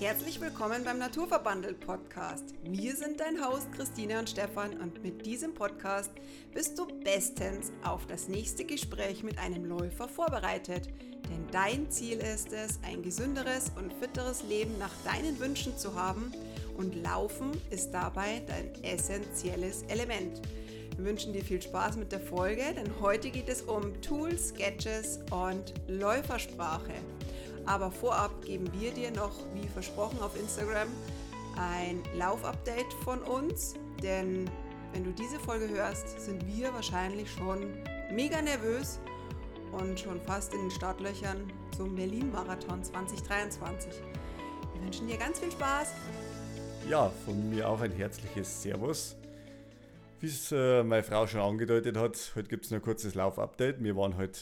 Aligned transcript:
Herzlich 0.00 0.40
willkommen 0.40 0.84
beim 0.84 0.98
Naturverbandelt 1.00 1.80
Podcast. 1.80 2.54
Wir 2.62 2.94
sind 2.94 3.18
dein 3.18 3.44
Host 3.44 3.72
Christine 3.72 4.20
und 4.20 4.30
Stefan 4.30 4.78
und 4.80 5.02
mit 5.02 5.26
diesem 5.26 5.54
Podcast 5.54 6.12
bist 6.54 6.78
du 6.78 6.86
bestens 7.02 7.72
auf 7.82 8.06
das 8.06 8.28
nächste 8.28 8.64
Gespräch 8.64 9.24
mit 9.24 9.36
einem 9.40 9.64
Läufer 9.64 10.06
vorbereitet. 10.06 10.86
Denn 11.28 11.44
dein 11.50 11.90
Ziel 11.90 12.18
ist 12.18 12.52
es, 12.52 12.78
ein 12.86 13.02
gesünderes 13.02 13.72
und 13.74 13.92
fitteres 13.92 14.44
Leben 14.44 14.78
nach 14.78 14.94
deinen 15.04 15.40
Wünschen 15.40 15.76
zu 15.76 15.92
haben 15.96 16.32
und 16.76 16.94
Laufen 17.02 17.50
ist 17.70 17.90
dabei 17.90 18.40
dein 18.46 18.72
essentielles 18.84 19.82
Element. 19.88 20.40
Wir 20.96 21.06
wünschen 21.06 21.32
dir 21.32 21.42
viel 21.42 21.60
Spaß 21.60 21.96
mit 21.96 22.12
der 22.12 22.20
Folge, 22.20 22.62
denn 22.76 23.00
heute 23.00 23.30
geht 23.30 23.48
es 23.48 23.62
um 23.62 24.00
Tools, 24.00 24.50
Sketches 24.50 25.18
und 25.32 25.74
Läufersprache. 25.88 26.94
Aber 27.68 27.90
vorab 27.90 28.30
geben 28.46 28.66
wir 28.72 28.92
dir 28.92 29.10
noch, 29.10 29.32
wie 29.52 29.68
versprochen 29.68 30.18
auf 30.22 30.34
Instagram, 30.40 30.88
ein 31.58 32.02
Laufupdate 32.16 32.90
von 33.04 33.20
uns. 33.20 33.74
Denn 34.02 34.50
wenn 34.94 35.04
du 35.04 35.12
diese 35.12 35.38
Folge 35.38 35.68
hörst, 35.68 36.18
sind 36.18 36.46
wir 36.46 36.72
wahrscheinlich 36.72 37.30
schon 37.30 37.74
mega 38.10 38.40
nervös 38.40 38.98
und 39.78 40.00
schon 40.00 40.18
fast 40.22 40.54
in 40.54 40.60
den 40.60 40.70
Startlöchern 40.70 41.52
zum 41.76 41.94
Berlin-Marathon 41.94 42.82
2023. 42.82 43.92
Wir 44.72 44.82
wünschen 44.82 45.06
dir 45.06 45.18
ganz 45.18 45.38
viel 45.38 45.52
Spaß. 45.52 45.92
Ja, 46.88 47.12
von 47.26 47.50
mir 47.50 47.68
auch 47.68 47.82
ein 47.82 47.92
herzliches 47.92 48.62
Servus. 48.62 49.14
Wie 50.20 50.28
es 50.28 50.50
äh, 50.52 50.82
meine 50.82 51.02
Frau 51.02 51.26
schon 51.26 51.42
angedeutet 51.42 51.98
hat, 51.98 52.32
heute 52.34 52.48
gibt 52.48 52.64
es 52.64 52.70
noch 52.70 52.78
ein 52.78 52.82
kurzes 52.82 53.14
Laufupdate. 53.14 53.84
Wir 53.84 53.94
waren 53.94 54.16
heute 54.16 54.40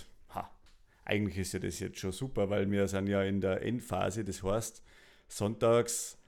eigentlich 1.07 1.39
ist 1.39 1.53
ja 1.53 1.61
das 1.61 1.81
jetzt 1.81 1.99
schon 1.99 2.13
super, 2.13 2.51
weil 2.51 2.71
wir 2.71 2.89
sind 2.89 3.07
ja 3.07 3.23
in 3.23 3.41
der 3.41 3.63
Endphase, 3.63 4.25
das 4.25 4.43
heißt, 4.43 4.83
sonntags 5.29 6.19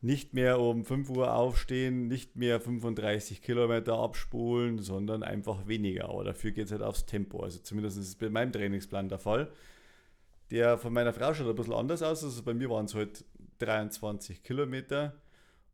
nicht 0.00 0.32
mehr 0.32 0.60
um 0.60 0.84
5 0.84 1.10
Uhr 1.10 1.34
aufstehen, 1.34 2.06
nicht 2.06 2.36
mehr 2.36 2.60
35 2.60 3.42
Kilometer 3.42 3.98
abspulen, 3.98 4.78
sondern 4.78 5.24
einfach 5.24 5.66
weniger. 5.66 6.08
Aber 6.08 6.22
dafür 6.22 6.52
geht 6.52 6.66
es 6.66 6.72
halt 6.72 6.82
aufs 6.82 7.04
Tempo. 7.04 7.42
Also 7.42 7.58
zumindest 7.58 7.98
ist 7.98 8.08
es 8.08 8.14
bei 8.14 8.30
meinem 8.30 8.52
Trainingsplan 8.52 9.08
der 9.08 9.18
Fall. 9.18 9.50
Der 10.52 10.78
von 10.78 10.92
meiner 10.92 11.12
Frau 11.12 11.34
schaut 11.34 11.48
ein 11.48 11.56
bisschen 11.56 11.74
anders 11.74 12.02
aus. 12.02 12.22
Also 12.22 12.44
bei 12.44 12.54
mir 12.54 12.70
waren 12.70 12.84
es 12.84 12.94
halt 12.94 13.24
23 13.58 14.44
Kilometer 14.44 15.20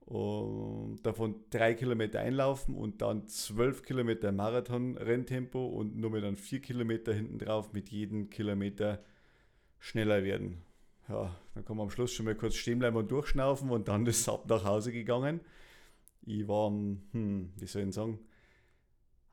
und 0.07 0.99
davon 1.03 1.37
drei 1.51 1.75
Kilometer 1.75 2.21
einlaufen 2.21 2.75
und 2.75 3.01
dann 3.01 3.27
zwölf 3.27 3.83
Kilometer 3.83 4.33
Marathon-Renntempo 4.33 5.67
und 5.67 5.97
nur 5.97 6.11
mit 6.11 6.25
dann 6.25 6.37
vier 6.37 6.61
Kilometer 6.61 7.15
hinten 7.15 7.39
drauf 7.39 7.73
mit 7.73 7.89
jedem 7.89 8.29
Kilometer 8.29 9.03
schneller 9.79 10.23
werden. 10.23 10.63
Ja, 11.09 11.35
dann 11.55 11.65
kann 11.65 11.77
man 11.77 11.85
am 11.85 11.91
Schluss 11.91 12.13
schon 12.13 12.27
mal 12.27 12.35
kurz 12.35 12.55
stehen 12.55 12.79
bleiben 12.79 12.97
und 12.97 13.11
durchschnaufen 13.11 13.71
und 13.71 13.89
dann 13.89 14.07
ist 14.07 14.29
ab 14.29 14.49
nach 14.49 14.65
Hause 14.65 14.93
gegangen. 14.93 15.41
Ich 16.27 16.49
war, 16.49 16.69
hm, 16.71 17.53
wie 17.57 17.67
soll 17.67 17.83
ich 17.83 17.95
sagen, 17.95 18.19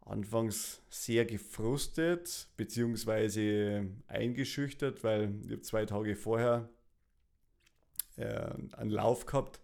anfangs 0.02 0.81
sehr 0.89 1.25
gefrustet 1.25 2.47
bzw. 2.58 3.88
eingeschüchtert, 4.08 5.03
weil 5.03 5.33
ich 5.50 5.63
zwei 5.63 5.85
Tage 5.85 6.16
vorher 6.16 6.69
äh, 8.17 8.52
einen 8.73 8.89
Lauf 8.89 9.25
gehabt 9.25 9.61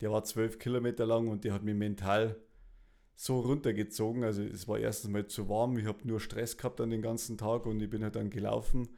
der 0.00 0.10
war 0.10 0.24
zwölf 0.24 0.58
Kilometer 0.58 1.06
lang 1.06 1.28
und 1.28 1.44
der 1.44 1.52
hat 1.52 1.62
mich 1.62 1.74
mental 1.74 2.36
so 3.14 3.40
runtergezogen. 3.40 4.24
Also 4.24 4.42
es 4.42 4.68
war 4.68 4.78
erstens 4.78 5.10
mal 5.10 5.26
zu 5.26 5.48
warm, 5.48 5.78
ich 5.78 5.86
habe 5.86 6.06
nur 6.06 6.20
Stress 6.20 6.56
gehabt 6.56 6.80
an 6.80 6.90
den 6.90 7.02
ganzen 7.02 7.38
Tag 7.38 7.66
und 7.66 7.80
ich 7.80 7.90
bin 7.90 8.02
halt 8.02 8.16
dann 8.16 8.30
gelaufen. 8.30 8.88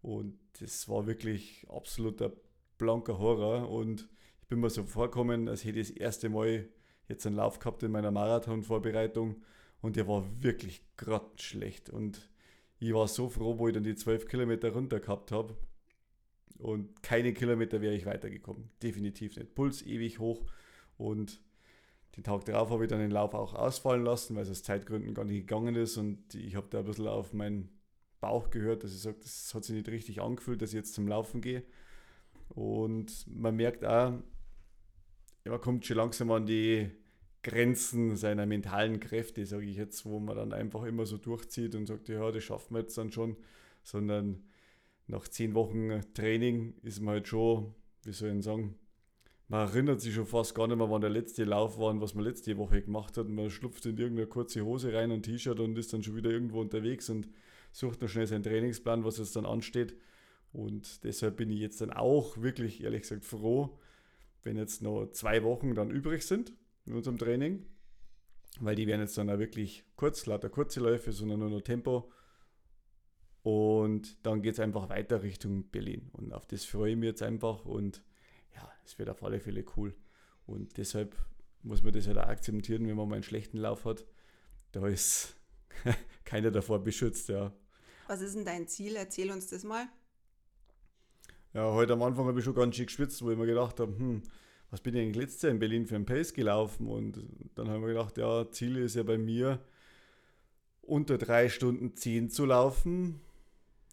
Und 0.00 0.38
das 0.60 0.88
war 0.88 1.06
wirklich 1.06 1.66
absoluter 1.68 2.32
blanker 2.78 3.18
Horror. 3.18 3.70
Und 3.70 4.08
ich 4.42 4.48
bin 4.48 4.60
mir 4.60 4.70
so 4.70 4.84
vorgekommen, 4.84 5.48
als 5.48 5.64
hätte 5.64 5.80
ich 5.80 5.88
das 5.88 5.96
erste 5.96 6.28
Mal 6.28 6.68
jetzt 7.08 7.26
einen 7.26 7.36
Lauf 7.36 7.58
gehabt 7.58 7.82
in 7.82 7.90
meiner 7.90 8.10
Marathon-Vorbereitung. 8.10 9.42
Und 9.80 9.96
der 9.96 10.06
war 10.06 10.24
wirklich 10.40 10.82
grottenschlecht. 10.96 11.90
Und 11.90 12.28
ich 12.78 12.92
war 12.92 13.08
so 13.08 13.28
froh, 13.28 13.58
wo 13.58 13.68
ich 13.68 13.74
dann 13.74 13.82
die 13.82 13.96
zwölf 13.96 14.26
Kilometer 14.28 14.72
runter 14.72 15.00
gehabt 15.00 15.32
habe 15.32 15.56
und 16.64 17.02
keine 17.02 17.34
Kilometer 17.34 17.82
wäre 17.82 17.94
ich 17.94 18.06
weitergekommen. 18.06 18.70
Definitiv 18.82 19.36
nicht. 19.36 19.54
Puls 19.54 19.82
ewig 19.82 20.18
hoch 20.18 20.46
und 20.96 21.42
den 22.16 22.24
Tag 22.24 22.46
darauf 22.46 22.70
habe 22.70 22.84
ich 22.84 22.88
dann 22.88 23.00
den 23.00 23.10
Lauf 23.10 23.34
auch 23.34 23.52
ausfallen 23.52 24.02
lassen, 24.02 24.34
weil 24.34 24.44
es 24.44 24.50
aus 24.50 24.62
Zeitgründen 24.62 25.12
gar 25.12 25.26
nicht 25.26 25.40
gegangen 25.40 25.74
ist 25.74 25.98
und 25.98 26.34
ich 26.34 26.56
habe 26.56 26.68
da 26.70 26.78
ein 26.78 26.86
bisschen 26.86 27.06
auf 27.06 27.34
meinen 27.34 27.68
Bauch 28.20 28.48
gehört, 28.48 28.82
dass 28.82 28.94
ich 28.94 29.02
sage, 29.02 29.18
das 29.20 29.52
hat 29.54 29.64
sich 29.64 29.76
nicht 29.76 29.88
richtig 29.90 30.22
angefühlt, 30.22 30.62
dass 30.62 30.70
ich 30.70 30.76
jetzt 30.76 30.94
zum 30.94 31.06
Laufen 31.06 31.42
gehe. 31.42 31.64
Und 32.48 33.26
man 33.26 33.56
merkt 33.56 33.84
auch, 33.84 34.14
man 35.44 35.60
kommt 35.60 35.84
schon 35.84 35.98
langsam 35.98 36.30
an 36.30 36.46
die 36.46 36.90
Grenzen 37.42 38.16
seiner 38.16 38.46
mentalen 38.46 39.00
Kräfte, 39.00 39.44
sage 39.44 39.66
ich 39.66 39.76
jetzt, 39.76 40.06
wo 40.06 40.18
man 40.18 40.36
dann 40.36 40.54
einfach 40.54 40.84
immer 40.84 41.04
so 41.04 41.18
durchzieht 41.18 41.74
und 41.74 41.84
sagt, 41.84 42.08
ja, 42.08 42.32
das 42.32 42.42
schaffen 42.42 42.74
wir 42.74 42.80
jetzt 42.80 42.96
dann 42.96 43.12
schon, 43.12 43.36
sondern 43.82 44.44
nach 45.06 45.28
zehn 45.28 45.54
Wochen 45.54 46.00
Training 46.14 46.74
ist 46.82 47.00
man 47.00 47.14
halt 47.14 47.28
schon, 47.28 47.74
wie 48.04 48.12
soll 48.12 48.36
ich 48.36 48.44
sagen, 48.44 48.76
man 49.48 49.68
erinnert 49.68 50.00
sich 50.00 50.14
schon 50.14 50.26
fast 50.26 50.54
gar 50.54 50.66
nicht 50.66 50.78
mehr, 50.78 50.90
wann 50.90 51.02
der 51.02 51.10
letzte 51.10 51.44
Lauf 51.44 51.78
war 51.78 51.90
und 51.90 52.00
was 52.00 52.14
man 52.14 52.24
letzte 52.24 52.56
Woche 52.56 52.82
gemacht 52.82 53.16
hat. 53.18 53.28
Man 53.28 53.50
schlupft 53.50 53.84
in 53.84 53.98
irgendeine 53.98 54.26
kurze 54.26 54.64
Hose 54.64 54.92
rein 54.92 55.10
und 55.10 55.22
T-Shirt 55.22 55.60
und 55.60 55.76
ist 55.76 55.92
dann 55.92 56.02
schon 56.02 56.16
wieder 56.16 56.30
irgendwo 56.30 56.60
unterwegs 56.60 57.10
und 57.10 57.28
sucht 57.70 58.00
noch 58.00 58.08
schnell 58.08 58.26
seinen 58.26 58.42
Trainingsplan, 58.42 59.04
was 59.04 59.18
jetzt 59.18 59.36
dann 59.36 59.44
ansteht. 59.44 59.94
Und 60.52 61.04
deshalb 61.04 61.36
bin 61.36 61.50
ich 61.50 61.60
jetzt 61.60 61.80
dann 61.80 61.90
auch 61.90 62.38
wirklich, 62.38 62.82
ehrlich 62.82 63.02
gesagt, 63.02 63.24
froh, 63.24 63.78
wenn 64.44 64.56
jetzt 64.56 64.82
noch 64.82 65.06
zwei 65.12 65.42
Wochen 65.42 65.74
dann 65.74 65.90
übrig 65.90 66.22
sind 66.22 66.54
in 66.86 66.94
unserem 66.94 67.18
Training, 67.18 67.66
weil 68.60 68.76
die 68.76 68.86
werden 68.86 69.00
jetzt 69.00 69.18
dann 69.18 69.28
auch 69.28 69.38
wirklich 69.38 69.84
kurz, 69.96 70.24
lauter 70.26 70.48
kurze 70.48 70.80
Läufe, 70.80 71.12
sondern 71.12 71.40
nur 71.40 71.50
noch 71.50 71.62
Tempo 71.62 72.10
und 73.44 74.24
dann 74.26 74.40
geht 74.40 74.54
es 74.54 74.60
einfach 74.60 74.88
weiter 74.88 75.22
Richtung 75.22 75.64
Berlin. 75.70 76.08
Und 76.12 76.32
auf 76.32 76.46
das 76.46 76.64
freue 76.64 76.92
ich 76.92 76.96
mich 76.96 77.08
jetzt 77.08 77.22
einfach. 77.22 77.66
Und 77.66 78.02
ja, 78.54 78.66
es 78.86 78.98
wird 78.98 79.10
auf 79.10 79.22
alle 79.22 79.38
Fälle 79.38 79.66
cool. 79.76 79.94
Und 80.46 80.78
deshalb 80.78 81.14
muss 81.62 81.82
man 81.82 81.92
das 81.92 82.06
halt 82.06 82.16
auch 82.16 82.26
akzeptieren, 82.26 82.88
wenn 82.88 82.96
man 82.96 83.06
mal 83.06 83.16
einen 83.16 83.22
schlechten 83.22 83.58
Lauf 83.58 83.84
hat. 83.84 84.06
Da 84.72 84.86
ist 84.86 85.36
keiner 86.24 86.50
davor 86.50 86.82
beschützt, 86.82 87.28
ja. 87.28 87.52
Was 88.06 88.22
ist 88.22 88.34
denn 88.34 88.46
dein 88.46 88.66
Ziel? 88.66 88.96
Erzähl 88.96 89.30
uns 89.30 89.48
das 89.48 89.62
mal. 89.62 89.88
Ja, 91.52 91.70
heute 91.70 91.92
am 91.92 92.02
Anfang 92.02 92.24
habe 92.24 92.38
ich 92.38 92.44
schon 92.46 92.54
ganz 92.54 92.74
schön 92.76 92.86
geschwitzt, 92.86 93.20
wo 93.20 93.30
ich 93.30 93.36
mir 93.36 93.46
gedacht 93.46 93.78
habe, 93.78 93.94
hm, 93.94 94.22
was 94.70 94.80
bin 94.80 94.94
ich 94.94 95.02
eigentlich 95.02 95.16
letztes 95.16 95.42
Jahr 95.42 95.52
in 95.52 95.58
Berlin 95.58 95.86
für 95.86 95.96
ein 95.96 96.06
Pace 96.06 96.32
gelaufen? 96.32 96.88
Und 96.88 97.22
dann 97.56 97.68
haben 97.68 97.82
wir 97.82 97.88
gedacht, 97.88 98.16
ja, 98.16 98.50
Ziel 98.50 98.78
ist 98.78 98.96
ja 98.96 99.02
bei 99.02 99.18
mir, 99.18 99.62
unter 100.80 101.18
drei 101.18 101.50
Stunden 101.50 101.94
zehn 101.94 102.30
zu 102.30 102.46
laufen. 102.46 103.20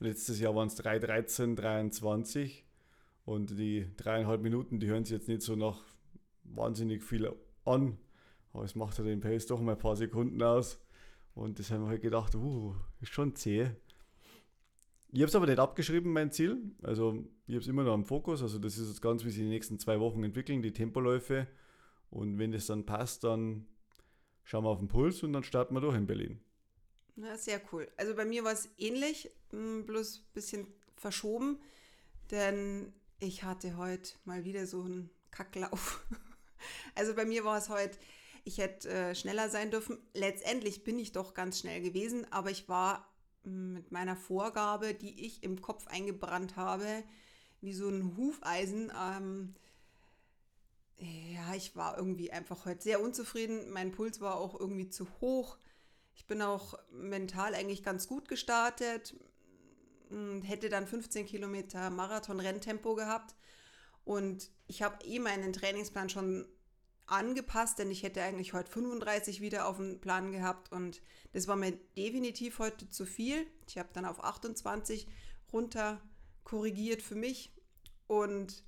Letztes 0.02 0.40
Jahr 0.40 0.56
waren 0.56 0.68
es 0.68 0.84
3,13, 0.84 1.54
23 1.54 2.66
und 3.24 3.52
die 3.52 3.86
dreieinhalb 3.98 4.42
Minuten, 4.42 4.80
die 4.80 4.88
hören 4.88 5.06
sich 5.06 5.14
jetzt 5.14 5.28
nicht 5.28 5.44
so 5.44 5.56
nach 5.56 5.84
wahnsinnig 6.44 7.04
viel 7.04 7.32
an, 7.66 8.00
aber 8.52 8.64
es 8.64 8.74
macht 8.74 8.98
ja 8.98 9.04
den 9.04 9.20
Pace 9.20 9.46
doch 9.46 9.62
mal 9.62 9.74
ein 9.74 9.78
paar 9.78 9.96
Sekunden 9.96 10.42
aus 10.42 10.84
und 11.36 11.60
das 11.60 11.70
haben 11.70 11.84
wir 11.84 11.90
halt 11.90 12.02
gedacht, 12.02 12.34
uh, 12.34 12.74
ist 13.00 13.14
schon 13.14 13.36
zäh. 13.36 13.70
Ich 15.12 15.20
habe 15.20 15.28
es 15.28 15.36
aber 15.36 15.46
nicht 15.46 15.60
abgeschrieben, 15.60 16.12
mein 16.12 16.32
Ziel. 16.32 16.58
Also 16.82 17.24
ich 17.46 17.54
habe 17.54 17.62
es 17.62 17.68
immer 17.68 17.84
noch 17.84 17.94
im 17.94 18.06
Fokus. 18.06 18.42
Also 18.42 18.58
das 18.58 18.80
ist 18.80 18.88
jetzt 18.88 19.02
ganz, 19.04 19.24
wie 19.24 19.30
sich 19.30 19.44
die 19.44 19.50
nächsten 19.50 19.78
zwei 19.78 20.00
Wochen 20.00 20.24
entwickeln, 20.24 20.64
die 20.64 20.74
Tempoläufe. 20.74 21.48
Und 22.10 22.40
wenn 22.40 22.52
das 22.52 22.66
dann 22.66 22.88
passt, 22.88 23.24
dann 23.24 23.68
schauen 24.46 24.64
wir 24.64 24.70
auf 24.70 24.80
den 24.80 24.88
Puls 24.88 25.22
und 25.22 25.34
dann 25.34 25.44
starten 25.44 25.76
wir 25.76 25.82
durch 25.82 25.96
in 25.96 26.08
Berlin. 26.08 26.40
Na, 27.22 27.38
sehr 27.38 27.62
cool. 27.72 27.88
Also 27.98 28.16
bei 28.16 28.26
mir 28.26 28.44
war 28.44 28.52
es 28.52 28.68
ähnlich, 28.80 29.30
hm, 29.52 29.86
bloß 29.86 30.18
ein 30.18 30.34
bisschen 30.34 30.68
verschoben, 30.96 31.60
denn 32.32 32.92
ich 33.20 33.44
hatte 33.44 33.78
heute 33.78 34.14
mal 34.26 34.44
wieder 34.44 34.66
so 34.66 34.82
einen 34.82 35.10
Kacklauf. 35.32 36.04
Also 36.94 37.16
bei 37.16 37.26
mir 37.26 37.44
war 37.44 37.58
es 37.58 37.70
heute, 37.70 37.98
ich 38.44 38.60
hätte 38.60 38.88
äh, 38.88 39.16
schneller 39.16 39.50
sein 39.50 39.72
dürfen. 39.72 39.98
Letztendlich 40.14 40.84
bin 40.84 41.00
ich 41.00 41.12
doch 41.12 41.34
ganz 41.34 41.60
schnell 41.60 41.82
gewesen, 41.82 42.32
aber 42.32 42.52
ich 42.52 42.70
war 42.70 43.12
hm, 43.44 43.74
mit 43.74 43.92
meiner 43.92 44.16
Vorgabe, 44.16 44.94
die 44.94 45.26
ich 45.26 45.42
im 45.42 45.60
Kopf 45.60 45.88
eingebrannt 45.88 46.58
habe, 46.58 47.04
wie 47.62 47.74
so 47.74 47.90
ein 47.90 48.16
Hufeisen. 48.16 48.92
Ähm, 48.96 49.56
ja, 50.98 51.56
ich 51.56 51.76
war 51.76 51.98
irgendwie 51.98 52.32
einfach 52.32 52.66
heute 52.66 52.84
sehr 52.84 53.02
unzufrieden. 53.02 53.72
Mein 53.72 53.92
Puls 53.92 54.22
war 54.22 54.36
auch 54.36 54.60
irgendwie 54.60 54.90
zu 54.90 55.08
hoch. 55.20 55.58
Ich 56.16 56.26
bin 56.28 56.42
auch 56.42 56.78
mental 56.92 57.56
eigentlich 57.56 57.84
ganz 57.84 58.08
gut 58.08 58.28
gestartet, 58.28 59.16
hm, 60.10 60.42
hätte 60.42 60.70
dann 60.70 60.88
15 60.88 61.26
Kilometer 61.26 61.90
Marathon-Renntempo 61.90 62.96
gehabt 62.96 63.36
und 64.04 64.52
ich 64.68 64.82
habe 64.82 65.04
eh 65.06 65.20
meinen 65.20 65.54
Trainingsplan 65.54 66.10
schon 66.10 66.46
angepasst, 67.08 67.78
denn 67.80 67.92
ich 67.92 68.04
hätte 68.04 68.22
eigentlich 68.22 68.54
heute 68.54 68.72
35 68.72 69.42
wieder 69.42 69.68
auf 69.68 69.78
dem 69.78 70.00
Plan 70.00 70.32
gehabt 70.32 70.72
und 70.72 71.02
das 71.34 71.48
war 71.48 71.56
mir 71.56 71.74
definitiv 71.98 72.60
heute 72.60 72.90
zu 72.90 73.06
viel. 73.06 73.46
Ich 73.68 73.78
habe 73.78 73.90
dann 73.94 74.06
auf 74.06 74.24
28 74.24 75.08
runter 75.52 76.02
korrigiert 76.44 77.02
für 77.02 77.16
mich 77.16 77.54
und 78.08 78.64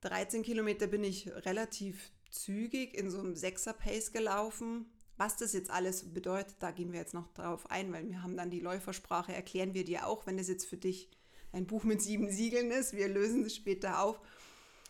13 0.00 0.42
Kilometer 0.42 0.86
bin 0.86 1.04
ich 1.04 1.30
relativ 1.30 2.10
zügig 2.30 2.94
in 2.94 3.10
so 3.10 3.18
einem 3.18 3.36
Sechser-Pace 3.36 4.12
gelaufen. 4.12 4.86
Was 5.20 5.36
das 5.36 5.52
jetzt 5.52 5.70
alles 5.70 6.14
bedeutet, 6.14 6.56
da 6.60 6.70
gehen 6.70 6.92
wir 6.92 6.98
jetzt 6.98 7.12
noch 7.12 7.28
drauf 7.34 7.70
ein, 7.70 7.92
weil 7.92 8.08
wir 8.08 8.22
haben 8.22 8.38
dann 8.38 8.48
die 8.48 8.60
Läufersprache, 8.60 9.34
erklären 9.34 9.74
wir 9.74 9.84
dir 9.84 10.06
auch, 10.06 10.26
wenn 10.26 10.38
das 10.38 10.48
jetzt 10.48 10.64
für 10.64 10.78
dich 10.78 11.10
ein 11.52 11.66
Buch 11.66 11.84
mit 11.84 12.00
sieben 12.00 12.30
Siegeln 12.30 12.70
ist. 12.70 12.94
Wir 12.94 13.06
lösen 13.06 13.44
es 13.44 13.54
später 13.54 14.02
auf. 14.02 14.18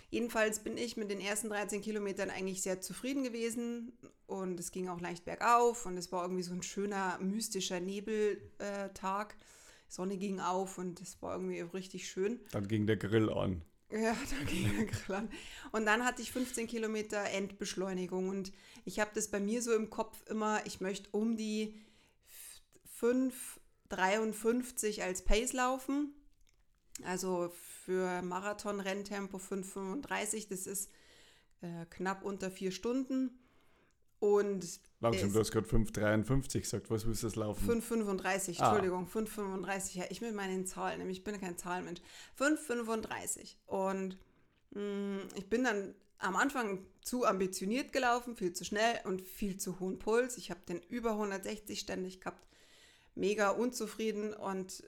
Jedenfalls 0.08 0.60
bin 0.60 0.76
ich 0.76 0.96
mit 0.96 1.10
den 1.10 1.20
ersten 1.20 1.48
13 1.48 1.82
Kilometern 1.82 2.30
eigentlich 2.30 2.62
sehr 2.62 2.80
zufrieden 2.80 3.24
gewesen 3.24 3.90
und 4.28 4.60
es 4.60 4.70
ging 4.70 4.88
auch 4.88 5.00
leicht 5.00 5.24
bergauf 5.24 5.84
und 5.84 5.96
es 5.96 6.12
war 6.12 6.22
irgendwie 6.22 6.44
so 6.44 6.52
ein 6.52 6.62
schöner, 6.62 7.18
mystischer 7.18 7.80
Nebeltag. 7.80 9.34
Sonne 9.88 10.16
ging 10.16 10.38
auf 10.38 10.78
und 10.78 11.00
es 11.00 11.20
war 11.22 11.34
irgendwie 11.34 11.62
richtig 11.62 12.08
schön. 12.08 12.38
Dann 12.52 12.68
ging 12.68 12.86
der 12.86 12.98
Grill 12.98 13.30
an. 13.30 13.62
Ja, 13.90 14.16
da 14.30 14.44
ging 14.44 14.86
Grill 14.86 15.16
an. 15.16 15.28
Und 15.72 15.86
dann 15.86 16.04
hatte 16.04 16.22
ich 16.22 16.32
15 16.32 16.66
Kilometer 16.66 17.22
Endbeschleunigung 17.24 18.28
und 18.28 18.52
ich 18.84 19.00
habe 19.00 19.10
das 19.14 19.28
bei 19.28 19.40
mir 19.40 19.62
so 19.62 19.74
im 19.74 19.90
Kopf 19.90 20.18
immer, 20.28 20.64
ich 20.66 20.80
möchte 20.80 21.08
um 21.12 21.36
die 21.36 21.80
5,53 23.00 25.02
als 25.02 25.24
Pace 25.24 25.52
laufen. 25.52 26.14
Also 27.04 27.52
für 27.84 28.22
Marathon-Renntempo 28.22 29.38
5,35, 29.38 30.48
das 30.48 30.66
ist 30.66 30.90
äh, 31.62 31.86
knapp 31.88 32.24
unter 32.24 32.50
vier 32.50 32.72
Stunden. 32.72 33.38
Und 34.18 34.80
Langsam, 35.02 35.32
du 35.32 35.40
hast 35.40 35.50
gerade 35.50 35.66
5,53 35.66 36.60
gesagt, 36.60 36.90
was 36.90 37.06
muss 37.06 37.22
das 37.22 37.34
laufen? 37.34 37.82
5,35, 37.82 38.60
ah. 38.60 38.66
Entschuldigung, 38.66 39.06
5,35. 39.06 39.96
Ja, 39.96 40.04
ich 40.10 40.20
mit 40.20 40.34
meinen 40.34 40.66
Zahlen, 40.66 40.98
nämlich 40.98 41.18
ich 41.18 41.24
bin 41.24 41.40
kein 41.40 41.56
Zahlenmensch. 41.56 42.02
5,35. 42.38 43.56
Und 43.66 44.18
mh, 44.72 44.80
mm, 44.80 45.28
ich 45.36 45.48
bin 45.48 45.64
dann 45.64 45.94
am 46.18 46.36
Anfang 46.36 46.84
zu 47.00 47.24
ambitioniert 47.24 47.92
gelaufen, 47.92 48.36
viel 48.36 48.52
zu 48.52 48.64
schnell 48.64 49.00
und 49.04 49.22
viel 49.22 49.56
zu 49.56 49.80
hohen 49.80 49.98
Puls. 49.98 50.36
Ich 50.36 50.50
habe 50.50 50.60
den 50.68 50.82
über 50.82 51.12
160 51.12 51.80
ständig 51.80 52.20
gehabt, 52.20 52.46
mega 53.14 53.50
unzufrieden 53.50 54.34
und 54.34 54.84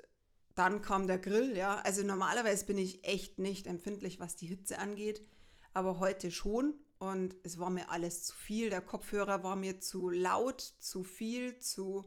dann 0.54 0.82
kam 0.82 1.06
der 1.06 1.18
Grill, 1.18 1.56
ja. 1.56 1.80
Also 1.84 2.02
normalerweise 2.02 2.66
bin 2.66 2.76
ich 2.76 3.04
echt 3.04 3.38
nicht 3.38 3.66
empfindlich, 3.66 4.20
was 4.20 4.36
die 4.36 4.46
Hitze 4.46 4.78
angeht, 4.78 5.22
aber 5.72 5.98
heute 6.00 6.30
schon 6.30 6.74
und 7.02 7.34
es 7.42 7.58
war 7.58 7.68
mir 7.68 7.90
alles 7.90 8.22
zu 8.22 8.36
viel. 8.36 8.70
Der 8.70 8.80
Kopfhörer 8.80 9.42
war 9.42 9.56
mir 9.56 9.80
zu 9.80 10.08
laut, 10.08 10.60
zu 10.60 11.02
viel, 11.02 11.58
zu 11.58 12.04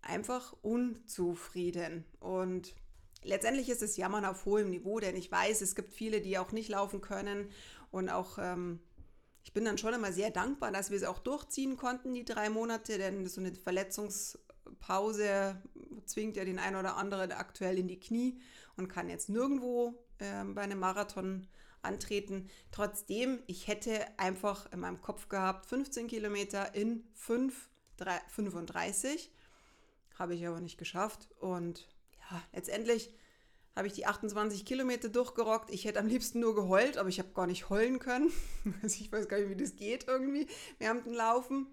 einfach 0.00 0.56
unzufrieden. 0.62 2.06
Und 2.18 2.74
letztendlich 3.22 3.68
ist 3.68 3.82
es 3.82 3.98
Jammern 3.98 4.24
auf 4.24 4.46
hohem 4.46 4.70
Niveau, 4.70 5.00
denn 5.00 5.16
ich 5.16 5.30
weiß, 5.30 5.60
es 5.60 5.74
gibt 5.74 5.92
viele, 5.92 6.22
die 6.22 6.38
auch 6.38 6.50
nicht 6.50 6.70
laufen 6.70 7.02
können. 7.02 7.50
Und 7.90 8.08
auch, 8.08 8.38
ähm, 8.40 8.80
ich 9.44 9.52
bin 9.52 9.66
dann 9.66 9.76
schon 9.76 9.92
immer 9.92 10.12
sehr 10.12 10.30
dankbar, 10.30 10.72
dass 10.72 10.88
wir 10.88 10.96
es 10.96 11.04
auch 11.04 11.18
durchziehen 11.18 11.76
konnten, 11.76 12.14
die 12.14 12.24
drei 12.24 12.48
Monate, 12.48 12.96
denn 12.96 13.26
so 13.26 13.42
eine 13.42 13.54
Verletzungspause 13.54 15.60
zwingt 16.06 16.38
ja 16.38 16.46
den 16.46 16.58
einen 16.58 16.76
oder 16.76 16.96
anderen 16.96 17.32
aktuell 17.32 17.76
in 17.76 17.88
die 17.88 18.00
Knie 18.00 18.40
und 18.78 18.88
kann 18.88 19.10
jetzt 19.10 19.28
nirgendwo 19.28 19.92
äh, 20.20 20.42
bei 20.54 20.62
einem 20.62 20.78
Marathon 20.78 21.48
antreten. 21.88 22.48
Trotzdem, 22.70 23.42
ich 23.46 23.66
hätte 23.66 24.06
einfach 24.18 24.70
in 24.72 24.80
meinem 24.80 25.00
Kopf 25.00 25.28
gehabt, 25.28 25.66
15 25.66 26.06
Kilometer 26.06 26.74
in 26.74 27.04
5, 27.14 27.68
3, 27.96 28.20
35. 28.28 29.30
Habe 30.18 30.34
ich 30.34 30.46
aber 30.46 30.60
nicht 30.60 30.78
geschafft. 30.78 31.28
Und 31.40 31.88
ja, 32.30 32.42
letztendlich 32.52 33.12
habe 33.74 33.86
ich 33.86 33.92
die 33.92 34.06
28 34.06 34.64
Kilometer 34.64 35.08
durchgerockt. 35.08 35.70
Ich 35.70 35.84
hätte 35.84 36.00
am 36.00 36.08
liebsten 36.08 36.40
nur 36.40 36.54
geheult, 36.54 36.98
aber 36.98 37.08
ich 37.08 37.18
habe 37.18 37.30
gar 37.32 37.46
nicht 37.46 37.70
heulen 37.70 37.98
können. 37.98 38.32
Also 38.82 39.00
ich 39.00 39.10
weiß 39.10 39.28
gar 39.28 39.38
nicht, 39.38 39.50
wie 39.50 39.56
das 39.56 39.76
geht 39.76 40.06
irgendwie 40.08 40.46
während 40.78 41.06
dem 41.06 41.14
Laufen. 41.14 41.66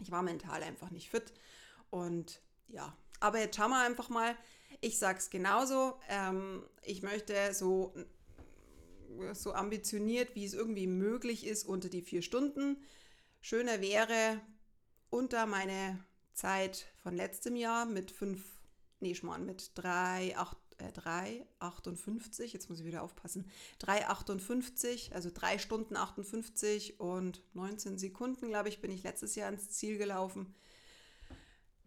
Ich 0.00 0.10
war 0.10 0.22
mental 0.22 0.62
einfach 0.62 0.90
nicht 0.90 1.10
fit. 1.10 1.32
Und 1.90 2.40
ja, 2.68 2.96
aber 3.20 3.38
jetzt 3.38 3.56
schauen 3.56 3.70
wir 3.70 3.80
einfach 3.80 4.08
mal. 4.08 4.36
Ich 4.80 4.98
sage 4.98 5.18
es 5.18 5.30
genauso. 5.30 5.98
Ähm, 6.08 6.64
ich 6.82 7.02
möchte 7.02 7.54
so 7.54 7.94
so 9.32 9.52
ambitioniert, 9.52 10.34
wie 10.34 10.44
es 10.44 10.54
irgendwie 10.54 10.86
möglich 10.86 11.46
ist, 11.46 11.64
unter 11.64 11.88
die 11.88 12.02
vier 12.02 12.22
Stunden. 12.22 12.82
Schöner 13.40 13.80
wäre 13.80 14.40
unter 15.10 15.46
meine 15.46 16.04
Zeit 16.32 16.86
von 17.02 17.14
letztem 17.14 17.56
Jahr 17.56 17.86
mit 17.86 18.10
fünf, 18.10 18.44
nee, 19.00 19.14
Schmarrn, 19.14 19.44
mit 19.44 19.72
drei, 19.74 20.36
acht, 20.36 20.56
äh, 20.78 20.92
3,58, 20.92 22.52
jetzt 22.52 22.68
muss 22.68 22.80
ich 22.80 22.86
wieder 22.86 23.02
aufpassen, 23.02 23.50
3,58, 23.80 25.12
also 25.12 25.30
drei 25.32 25.58
Stunden 25.58 25.96
58 25.96 27.00
und 27.00 27.42
19 27.54 27.98
Sekunden, 27.98 28.48
glaube 28.48 28.68
ich, 28.68 28.80
bin 28.80 28.90
ich 28.90 29.02
letztes 29.02 29.34
Jahr 29.34 29.50
ins 29.50 29.70
Ziel 29.70 29.98
gelaufen. 29.98 30.54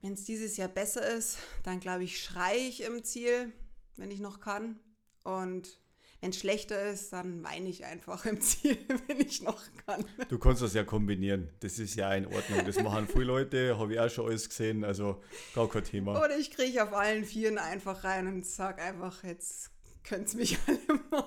Wenn 0.01 0.13
es 0.13 0.25
dieses 0.25 0.57
Jahr 0.57 0.68
besser 0.68 1.07
ist, 1.07 1.38
dann 1.63 1.79
glaube 1.79 2.03
ich, 2.03 2.21
schreie 2.21 2.68
ich 2.68 2.81
im 2.81 3.03
Ziel, 3.03 3.53
wenn 3.97 4.12
ich 4.12 4.19
noch 4.19 4.39
kann. 4.39 4.79
Und 5.23 5.79
wenn 6.21 6.29
es 6.29 6.39
schlechter 6.39 6.89
ist, 6.91 7.12
dann 7.13 7.44
weine 7.44 7.68
ich 7.68 7.83
einfach 7.83 8.25
im 8.25 8.39
Ziel, 8.41 8.77
wenn 9.07 9.19
ich 9.19 9.41
noch 9.41 9.62
kann. 9.85 10.06
Du 10.29 10.38
kannst 10.38 10.62
das 10.62 10.75
ja 10.75 10.83
kombinieren. 10.83 11.50
Das 11.59 11.79
ist 11.79 11.95
ja 11.95 12.13
in 12.13 12.27
Ordnung. 12.27 12.63
Das 12.65 12.81
machen 12.81 13.07
viele 13.07 13.25
Leute, 13.25 13.77
habe 13.77 13.94
ich 13.94 14.00
auch 14.00 14.09
schon 14.09 14.27
alles 14.27 14.47
gesehen. 14.47 14.83
Also 14.83 15.21
gar 15.56 15.68
kein 15.68 15.83
Thema. 15.83 16.23
Oder 16.23 16.38
ich 16.38 16.51
kriege 16.51 16.83
auf 16.83 16.94
allen 16.94 17.25
Vieren 17.25 17.57
einfach 17.57 18.03
rein 18.03 18.27
und 18.27 18.45
sage 18.45 18.83
einfach, 18.83 19.23
jetzt 19.23 19.71
könnt 20.03 20.27
es 20.27 20.35
mich 20.35 20.57
alle 20.68 21.00
mal. 21.09 21.25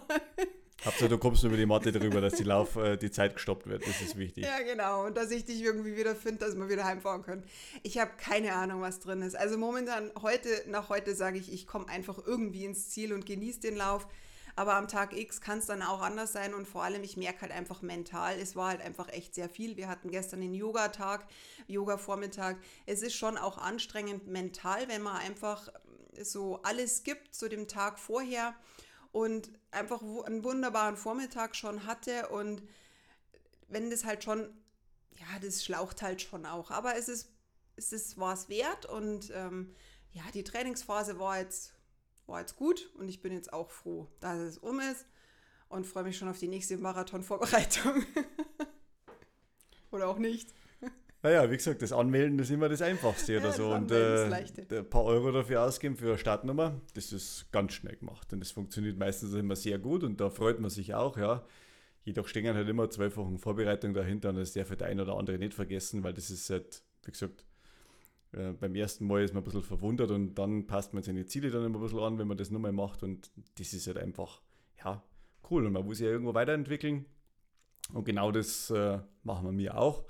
Hauptsache, 0.84 1.08
du 1.08 1.18
kommst 1.18 1.42
über 1.42 1.56
die 1.56 1.66
Matte 1.66 1.90
drüber, 1.92 2.20
dass 2.20 2.34
die 2.34 2.44
Lauf, 2.44 2.76
äh, 2.76 2.96
die 2.96 3.10
Zeit 3.10 3.34
gestoppt 3.34 3.66
wird. 3.66 3.86
Das 3.86 4.02
ist 4.02 4.16
wichtig. 4.18 4.44
Ja, 4.44 4.60
genau. 4.60 5.06
Und 5.06 5.16
dass 5.16 5.30
ich 5.30 5.44
dich 5.44 5.62
irgendwie 5.62 5.96
wieder 5.96 6.14
finde, 6.14 6.44
dass 6.44 6.56
wir 6.56 6.68
wieder 6.68 6.84
heimfahren 6.84 7.22
können. 7.22 7.42
Ich 7.82 7.98
habe 7.98 8.12
keine 8.18 8.52
Ahnung, 8.52 8.82
was 8.82 9.00
drin 9.00 9.22
ist. 9.22 9.34
Also 9.34 9.56
momentan, 9.56 10.12
heute, 10.20 10.48
nach 10.68 10.90
heute 10.90 11.14
sage 11.14 11.38
ich, 11.38 11.50
ich 11.52 11.66
komme 11.66 11.88
einfach 11.88 12.18
irgendwie 12.24 12.64
ins 12.66 12.90
Ziel 12.90 13.14
und 13.14 13.24
genieße 13.24 13.60
den 13.60 13.76
Lauf. 13.76 14.06
Aber 14.56 14.74
am 14.74 14.86
Tag 14.86 15.16
X 15.16 15.40
kann 15.40 15.58
es 15.58 15.66
dann 15.66 15.82
auch 15.82 16.00
anders 16.00 16.32
sein 16.32 16.54
und 16.54 16.68
vor 16.68 16.84
allem, 16.84 17.02
ich 17.02 17.16
merke 17.16 17.42
halt 17.42 17.52
einfach 17.52 17.82
mental, 17.82 18.38
es 18.38 18.54
war 18.54 18.68
halt 18.68 18.82
einfach 18.82 19.08
echt 19.08 19.34
sehr 19.34 19.48
viel. 19.48 19.76
Wir 19.76 19.88
hatten 19.88 20.10
gestern 20.10 20.40
den 20.40 20.54
Yoga-Tag, 20.54 21.26
Yoga-Vormittag. 21.66 22.58
Es 22.86 23.02
ist 23.02 23.14
schon 23.16 23.36
auch 23.36 23.58
anstrengend 23.58 24.28
mental, 24.28 24.86
wenn 24.88 25.02
man 25.02 25.16
einfach 25.16 25.68
so 26.22 26.60
alles 26.62 27.02
gibt 27.02 27.34
zu 27.34 27.48
dem 27.48 27.66
Tag 27.66 27.98
vorher 27.98 28.54
und 29.10 29.50
einfach 29.72 30.02
einen 30.02 30.44
wunderbaren 30.44 30.96
Vormittag 30.96 31.56
schon 31.56 31.86
hatte 31.86 32.28
und 32.28 32.62
wenn 33.68 33.90
das 33.90 34.04
halt 34.04 34.22
schon, 34.22 34.40
ja, 35.16 35.38
das 35.40 35.64
schlaucht 35.64 36.02
halt 36.02 36.22
schon 36.22 36.46
auch. 36.46 36.70
Aber 36.70 36.96
es 36.96 37.08
ist, 37.08 37.32
es 37.76 37.92
ist, 37.92 38.18
war 38.18 38.34
es 38.34 38.48
wert 38.48 38.86
und 38.86 39.32
ähm, 39.34 39.74
ja, 40.12 40.22
die 40.32 40.44
Trainingsphase 40.44 41.18
war 41.18 41.38
jetzt 41.38 41.73
war 42.26 42.40
jetzt 42.40 42.56
gut 42.56 42.90
und 42.98 43.08
ich 43.08 43.20
bin 43.20 43.32
jetzt 43.32 43.52
auch 43.52 43.70
froh, 43.70 44.08
dass 44.20 44.38
es 44.38 44.58
um 44.58 44.80
ist 44.80 45.06
und 45.68 45.86
freue 45.86 46.04
mich 46.04 46.16
schon 46.16 46.28
auf 46.28 46.38
die 46.38 46.48
nächste 46.48 46.76
Marathon-Vorbereitung. 46.76 48.04
Oder 49.90 50.08
auch 50.08 50.18
nicht. 50.18 50.52
Naja, 51.22 51.50
wie 51.50 51.56
gesagt, 51.56 51.80
das 51.80 51.90
Anmelden 51.90 52.38
ist 52.38 52.50
immer 52.50 52.68
das 52.68 52.82
Einfachste 52.82 53.38
oder 53.38 53.46
ja, 53.46 53.52
so. 53.52 53.72
Und 53.72 53.90
äh, 53.90 54.26
ein 54.26 54.90
paar 54.90 55.04
Euro 55.04 55.32
dafür 55.32 55.62
ausgeben 55.62 55.96
für 55.96 56.08
eine 56.08 56.18
Startnummer, 56.18 56.78
das 56.92 57.12
ist 57.12 57.50
ganz 57.50 57.72
schnell 57.72 57.96
gemacht. 57.96 58.30
Und 58.34 58.40
das 58.40 58.50
funktioniert 58.50 58.98
meistens 58.98 59.32
immer 59.32 59.56
sehr 59.56 59.78
gut 59.78 60.02
und 60.04 60.20
da 60.20 60.28
freut 60.28 60.60
man 60.60 60.68
sich 60.68 60.92
auch, 60.92 61.16
ja. 61.16 61.42
Jedoch 62.02 62.28
stehen 62.28 62.54
halt 62.54 62.68
immer 62.68 62.90
zwei 62.90 63.16
Wochen 63.16 63.38
Vorbereitung 63.38 63.94
dahinter 63.94 64.28
und 64.28 64.36
das 64.36 64.52
darf 64.52 64.76
der 64.76 64.88
ein 64.88 65.00
oder 65.00 65.16
andere 65.16 65.38
nicht 65.38 65.54
vergessen, 65.54 66.02
weil 66.02 66.12
das 66.12 66.28
ist 66.28 66.50
halt, 66.50 66.82
wie 67.04 67.12
gesagt, 67.12 67.46
äh, 68.36 68.52
beim 68.52 68.74
ersten 68.74 69.06
Mal 69.06 69.22
ist 69.22 69.34
man 69.34 69.42
ein 69.42 69.44
bisschen 69.44 69.62
verwundert 69.62 70.10
und 70.10 70.34
dann 70.34 70.66
passt 70.66 70.94
man 70.94 71.02
seine 71.02 71.26
Ziele 71.26 71.50
dann 71.50 71.64
immer 71.64 71.78
ein 71.78 71.82
bisschen 71.82 72.00
an, 72.00 72.18
wenn 72.18 72.28
man 72.28 72.36
das 72.36 72.50
nochmal 72.50 72.72
macht 72.72 73.02
und 73.02 73.30
das 73.58 73.72
ist 73.72 73.86
halt 73.86 73.98
einfach, 73.98 74.42
ja, 74.84 75.02
cool 75.50 75.66
und 75.66 75.72
man 75.72 75.84
muss 75.84 76.00
ja 76.00 76.08
irgendwo 76.08 76.34
weiterentwickeln 76.34 77.06
und 77.92 78.04
genau 78.04 78.32
das 78.32 78.70
äh, 78.70 78.98
machen 79.22 79.44
wir 79.46 79.52
mir 79.52 79.78
auch 79.78 80.04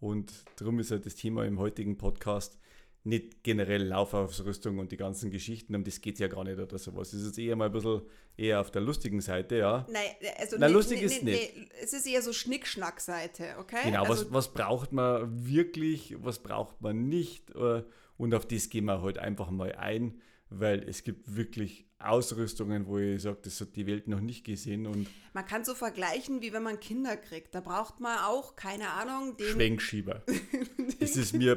und 0.00 0.32
darum 0.56 0.78
ist 0.78 0.90
halt 0.90 1.06
das 1.06 1.16
Thema 1.16 1.44
im 1.44 1.58
heutigen 1.58 1.98
Podcast 1.98 2.58
nicht 3.06 3.42
generell 3.42 3.84
Laufausrüstung 3.84 4.78
und 4.78 4.92
die 4.92 4.96
ganzen 4.96 5.30
Geschichten, 5.30 5.74
um 5.74 5.84
das 5.84 6.00
geht 6.00 6.14
es 6.14 6.20
ja 6.20 6.28
gar 6.28 6.44
nicht 6.44 6.58
oder 6.58 6.78
sowas. 6.78 7.12
Es 7.12 7.20
ist 7.20 7.26
jetzt 7.28 7.38
eher 7.38 7.56
mal 7.56 7.66
ein 7.66 7.72
bisschen 7.72 8.02
eher 8.36 8.60
auf 8.60 8.70
der 8.70 8.82
lustigen 8.82 9.20
Seite, 9.20 9.56
ja. 9.56 9.86
Nein, 9.90 10.10
also 10.38 10.58
Nein, 10.58 10.72
lustig 10.72 10.98
nee, 10.98 11.04
ist 11.04 11.22
nee, 11.22 11.30
nicht. 11.30 11.56
Nee, 11.56 11.68
es 11.82 11.92
ist 11.92 12.06
eher 12.06 12.22
so 12.22 12.32
Schnickschnack-Seite, 12.32 13.56
okay? 13.58 13.84
Genau, 13.84 14.04
also, 14.04 14.26
was, 14.26 14.32
was 14.32 14.52
braucht 14.52 14.92
man 14.92 15.46
wirklich, 15.46 16.16
was 16.18 16.40
braucht 16.40 16.80
man 16.82 17.08
nicht 17.08 17.54
äh, 17.54 17.82
und 18.18 18.34
auf 18.34 18.46
das 18.46 18.68
gehen 18.68 18.84
wir 18.84 19.00
heute 19.00 19.20
halt 19.20 19.28
einfach 19.28 19.50
mal 19.50 19.72
ein 19.72 20.20
weil 20.50 20.88
es 20.88 21.04
gibt 21.04 21.36
wirklich 21.36 21.85
Ausrüstungen, 21.98 22.86
wo 22.86 22.98
ich 22.98 23.22
sage, 23.22 23.38
das 23.42 23.60
hat 23.60 23.74
die 23.74 23.86
Welt 23.86 24.06
noch 24.06 24.20
nicht 24.20 24.44
gesehen. 24.44 24.86
Und 24.86 25.08
man 25.32 25.46
kann 25.46 25.64
so 25.64 25.74
vergleichen, 25.74 26.42
wie 26.42 26.52
wenn 26.52 26.62
man 26.62 26.78
Kinder 26.78 27.16
kriegt. 27.16 27.54
Da 27.54 27.60
braucht 27.60 28.00
man 28.00 28.18
auch, 28.18 28.54
keine 28.54 28.90
Ahnung, 28.90 29.36
den 29.36 29.46
Schwenkschieber. 29.46 30.22
das 31.00 31.16
ist 31.16 31.32
mir... 31.32 31.56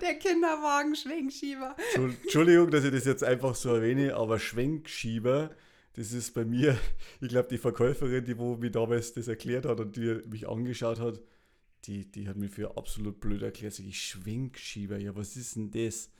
Der 0.00 0.14
Kinderwagen-Schwenkschieber. 0.14 1.76
Entschuldigung, 1.94 2.70
dass 2.70 2.84
ich 2.84 2.92
das 2.92 3.04
jetzt 3.04 3.24
einfach 3.24 3.54
so 3.54 3.74
erwähne, 3.74 4.14
aber 4.14 4.38
Schwenkschieber, 4.38 5.50
das 5.94 6.12
ist 6.12 6.32
bei 6.32 6.44
mir, 6.44 6.78
ich 7.20 7.28
glaube, 7.28 7.48
die 7.48 7.58
Verkäuferin, 7.58 8.24
die 8.24 8.38
wo 8.38 8.56
mir 8.56 8.70
damals 8.70 9.12
das 9.14 9.26
erklärt 9.26 9.66
hat 9.66 9.80
und 9.80 9.96
die 9.96 10.20
mich 10.28 10.48
angeschaut 10.48 11.00
hat, 11.00 11.20
die, 11.86 12.10
die 12.10 12.28
hat 12.28 12.36
mir 12.36 12.48
für 12.48 12.76
absolut 12.76 13.20
blöd 13.20 13.42
erklärt, 13.42 13.74
sag 13.74 13.86
ich 13.86 14.00
Schwenkschieber, 14.00 14.98
ja, 14.98 15.16
was 15.16 15.36
ist 15.36 15.56
denn 15.56 15.70
das? 15.70 16.10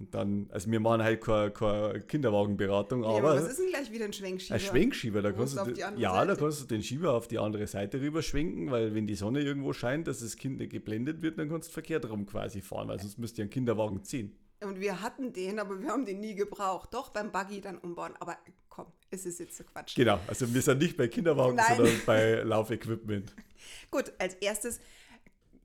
Und 0.00 0.12
dann, 0.12 0.48
also 0.50 0.68
wir 0.70 0.80
machen 0.80 1.02
halt 1.04 1.20
keine, 1.22 1.52
keine 1.52 2.00
Kinderwagenberatung, 2.00 3.02
Nee, 3.02 3.06
aber, 3.06 3.36
was 3.36 3.44
ist 3.50 3.60
denn 3.60 3.68
gleich 3.68 3.92
wieder 3.92 4.04
ein 4.06 4.12
Schwenkschieber? 4.12 4.54
ein 4.54 4.60
Schwenkschieber, 4.60 5.22
da 5.22 5.30
kannst 5.30 5.54
du, 5.56 5.60
auf 5.60 5.66
den- 5.68 5.74
die 5.74 5.84
andere 5.84 6.02
ja, 6.02 6.12
da 6.24 6.26
Seite? 6.32 6.40
kannst 6.40 6.60
du 6.62 6.66
den 6.66 6.82
Schieber 6.82 7.12
auf 7.14 7.28
die 7.28 7.38
andere 7.38 7.66
Seite 7.68 8.00
rüber 8.00 8.20
schwenken, 8.22 8.72
weil 8.72 8.92
wenn 8.94 9.06
die 9.06 9.14
Sonne 9.14 9.40
irgendwo 9.42 9.72
scheint, 9.72 10.08
dass 10.08 10.18
das 10.18 10.36
Kind 10.36 10.58
nicht 10.58 10.72
geblendet 10.72 11.22
wird, 11.22 11.38
dann 11.38 11.48
kannst 11.48 11.68
du 11.68 11.72
verkehrt 11.72 12.08
rum 12.10 12.26
quasi 12.26 12.60
fahren, 12.60 12.88
weil 12.88 12.98
sonst 12.98 13.18
müsst 13.18 13.38
ihr 13.38 13.42
einen 13.44 13.50
Kinderwagen 13.50 14.02
ziehen. 14.02 14.36
Und 14.62 14.80
wir 14.80 15.00
hatten 15.00 15.32
den, 15.32 15.58
aber 15.60 15.80
wir 15.80 15.88
haben 15.90 16.04
den 16.06 16.20
nie 16.20 16.34
gebraucht. 16.34 16.92
Doch 16.94 17.10
beim 17.10 17.30
Buggy 17.30 17.60
dann 17.60 17.76
umbauen. 17.78 18.14
Aber 18.18 18.36
komm, 18.70 18.86
es 19.10 19.26
ist 19.26 19.38
jetzt 19.38 19.56
so 19.58 19.62
Quatsch. 19.64 19.94
Genau, 19.94 20.18
also 20.26 20.52
wir 20.52 20.62
sind 20.62 20.78
nicht 20.80 20.96
bei 20.96 21.06
Kinderwagen, 21.06 21.54
Nein. 21.56 21.76
sondern 21.76 22.00
bei 22.06 22.34
Laufequipment. 22.42 23.32
Gut, 23.90 24.12
als 24.18 24.34
erstes, 24.34 24.80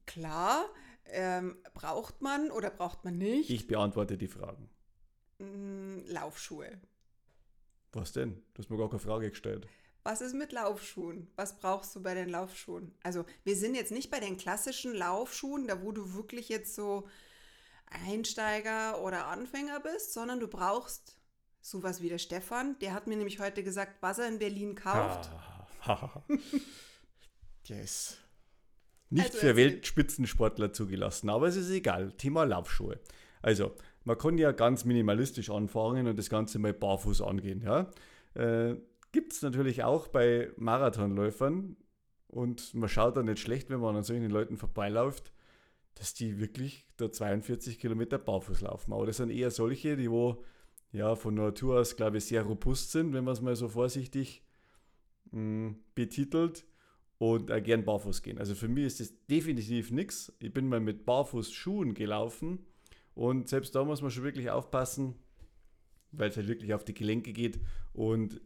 klar, 0.06 0.66
ähm, 1.12 1.58
braucht 1.74 2.22
man 2.22 2.52
oder 2.52 2.70
braucht 2.70 3.04
man 3.06 3.18
nicht 3.18 3.50
Ich 3.50 3.68
beantworte 3.68 4.18
die 4.18 4.28
Fragen. 4.28 4.70
Mm, 5.40 6.00
Laufschuhe. 6.08 6.80
Was 7.92 8.14
denn? 8.14 8.44
Du 8.54 8.62
hast 8.62 8.70
mir 8.70 8.78
gar 8.78 8.90
keine 8.90 9.00
Frage 9.00 9.30
gestellt. 9.30 9.68
Was 10.04 10.22
ist 10.22 10.34
mit 10.34 10.52
Laufschuhen? 10.52 11.30
Was 11.36 11.58
brauchst 11.58 11.96
du 11.96 12.02
bei 12.02 12.14
den 12.14 12.30
Laufschuhen? 12.30 12.96
Also, 13.04 13.26
wir 13.44 13.56
sind 13.56 13.76
jetzt 13.76 13.92
nicht 13.92 14.10
bei 14.10 14.20
den 14.20 14.38
klassischen 14.38 14.94
Laufschuhen, 14.94 15.68
da 15.68 15.82
wo 15.82 15.92
du 15.92 16.14
wirklich 16.14 16.50
jetzt 16.50 16.74
so 16.76 17.08
Einsteiger 17.88 19.02
oder 19.02 19.28
Anfänger 19.28 19.80
bist, 19.80 20.14
sondern 20.14 20.40
du 20.40 20.48
brauchst 20.48 21.18
sowas 21.62 22.02
wie 22.02 22.10
der 22.10 22.18
Stefan. 22.18 22.78
Der 22.80 22.94
hat 22.94 23.08
mir 23.08 23.18
nämlich 23.18 23.40
heute 23.40 23.64
gesagt, 23.64 24.02
was 24.02 24.20
er 24.20 24.28
in 24.28 24.40
Berlin 24.40 24.76
kauft. 24.76 25.30
Ah. 25.86 26.24
yes. 27.66 28.18
Nicht 29.10 29.28
Also 29.28 29.38
für. 29.40 29.56
Weltspitzensportler 29.56 30.72
zugelassen, 30.72 31.30
aber 31.30 31.48
es 31.48 31.56
ist 31.56 31.70
egal. 31.72 32.12
Thema 32.14 32.44
Laufschuhe. 32.44 33.00
Also, 33.42 33.72
man 34.04 34.18
kann 34.18 34.38
ja 34.38 34.52
ganz 34.52 34.86
minimalistisch 34.86 35.50
anfangen 35.50 36.08
und 36.08 36.18
das 36.18 36.30
Ganze 36.30 36.60
mal 36.60 36.74
barfuß 36.74 37.22
angehen. 37.22 37.62
Ja? 37.62 37.90
Äh, 38.36 38.76
Gibt 39.12 39.34
es 39.34 39.42
natürlich 39.42 39.84
auch 39.84 40.08
bei 40.08 40.52
Marathonläufern 40.58 41.76
und 42.28 42.74
man 42.76 42.90
schaut 42.90 43.18
da 43.18 43.24
nicht 43.24 43.40
schlecht, 43.40 43.70
wenn 43.70 43.80
man 43.80 43.96
an 43.96 44.04
solchen 44.04 44.30
Leuten 44.30 44.58
vorbeiläuft, 44.58 45.34
dass 45.96 46.14
die 46.14 46.40
wirklich 46.40 46.86
da 46.98 47.12
42 47.12 47.80
Kilometer 47.80 48.20
barfuß 48.20 48.62
laufen. 48.62 48.94
Aber 48.94 49.08
das 49.08 49.18
sind 49.18 49.32
eher 49.32 49.50
solche, 49.50 49.98
die 49.98 50.12
wo 50.12 50.44
ja 50.92 51.16
von 51.16 51.34
Natur 51.34 51.80
aus, 51.80 51.96
glaube 51.96 52.18
ich, 52.18 52.26
sehr 52.26 52.44
robust 52.44 52.92
sind, 52.92 53.14
wenn 53.14 53.24
man 53.24 53.34
es 53.34 53.42
mal 53.42 53.56
so 53.56 53.68
vorsichtig 53.68 54.44
mh, 55.32 55.76
betitelt 55.96 56.66
und 57.20 57.50
äh, 57.52 57.62
gern 57.62 57.84
barfuß 57.86 58.22
gehen. 58.24 58.40
Also 58.40 58.56
für 58.56 58.68
mich 58.68 58.86
ist 58.86 59.00
das 59.00 59.14
definitiv 59.28 59.92
nichts. 59.92 60.34
Ich 60.40 60.52
bin 60.52 60.68
mal 60.68 60.80
mit 60.80 61.06
Barfußschuhen 61.06 61.94
gelaufen 61.94 62.66
und 63.14 63.48
selbst 63.48 63.76
da 63.76 63.84
muss 63.84 64.02
man 64.02 64.10
schon 64.10 64.24
wirklich 64.24 64.50
aufpassen, 64.50 65.16
weil 66.12 66.30
es 66.30 66.38
halt 66.38 66.48
wirklich 66.48 66.74
auf 66.74 66.84
die 66.84 66.94
Gelenke 66.96 67.34
geht 67.34 67.60
und 67.94 68.42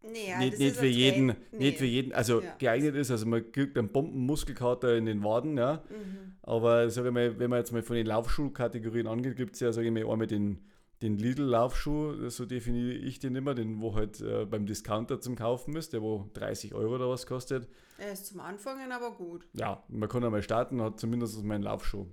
Nee, 0.00 0.28
ja, 0.28 0.38
nicht, 0.38 0.58
nicht 0.60 0.76
für 0.76 0.86
jeden, 0.86 1.26
nee. 1.26 1.58
nicht 1.58 1.78
für 1.78 1.84
jeden, 1.84 2.12
also 2.12 2.40
Ja. 2.40 2.54
geeignet 2.58 2.94
ist, 2.94 3.10
also 3.10 3.26
man 3.26 3.50
kriegt 3.50 3.76
einen 3.76 3.88
Bombenmuskelkater 3.88 4.96
in 4.96 5.06
den 5.06 5.24
Waden, 5.24 5.58
ja. 5.58 5.82
Mhm. 5.90 6.34
Aber 6.42 6.88
sage 6.88 7.08
ich 7.08 7.14
mal, 7.14 7.38
wenn 7.38 7.50
man 7.50 7.58
jetzt 7.58 7.72
mal 7.72 7.82
von 7.82 7.96
den 7.96 8.06
Laufschuhkategorien 8.06 9.08
angeht, 9.08 9.36
gibt 9.36 9.54
es 9.54 9.60
ja, 9.60 9.72
sage 9.72 9.88
ich 9.88 9.92
mal, 9.92 10.08
einmal 10.08 10.28
den, 10.28 10.60
den 11.02 11.16
Lidl-Laufschuh, 11.16 12.28
so 12.28 12.44
definiere 12.44 12.92
ich 12.94 13.20
den 13.20 13.36
immer, 13.36 13.54
den 13.54 13.80
wo 13.80 13.94
halt 13.94 14.20
äh, 14.20 14.44
beim 14.46 14.66
Discounter 14.66 15.20
zum 15.20 15.36
Kaufen 15.36 15.76
ist, 15.76 15.92
der 15.92 16.02
wo 16.02 16.28
30 16.34 16.74
Euro 16.74 16.96
oder 16.96 17.08
was 17.08 17.26
kostet. 17.26 17.68
Er 17.98 18.12
ist 18.12 18.26
zum 18.26 18.40
Anfangen 18.40 18.90
aber 18.90 19.12
gut. 19.12 19.46
Ja, 19.52 19.84
man 19.88 20.08
kann 20.08 20.24
einmal 20.24 20.42
starten, 20.42 20.82
hat 20.82 20.98
zumindest 20.98 21.42
meinen 21.44 21.62
Laufschuh. 21.62 22.06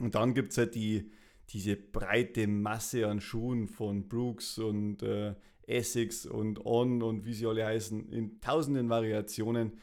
Und 0.00 0.14
dann 0.14 0.34
gibt 0.34 0.52
es 0.52 0.58
halt 0.58 0.74
die, 0.74 1.12
diese 1.50 1.76
breite 1.76 2.48
Masse 2.48 3.06
an 3.06 3.20
Schuhen 3.20 3.68
von 3.68 4.08
Brooks 4.08 4.58
und 4.58 5.02
äh, 5.02 5.34
Essex 5.66 6.26
und 6.26 6.64
On 6.66 7.02
und 7.02 7.24
wie 7.24 7.34
sie 7.34 7.46
alle 7.46 7.64
heißen, 7.64 8.10
in 8.10 8.40
tausenden 8.40 8.88
Variationen. 8.88 9.78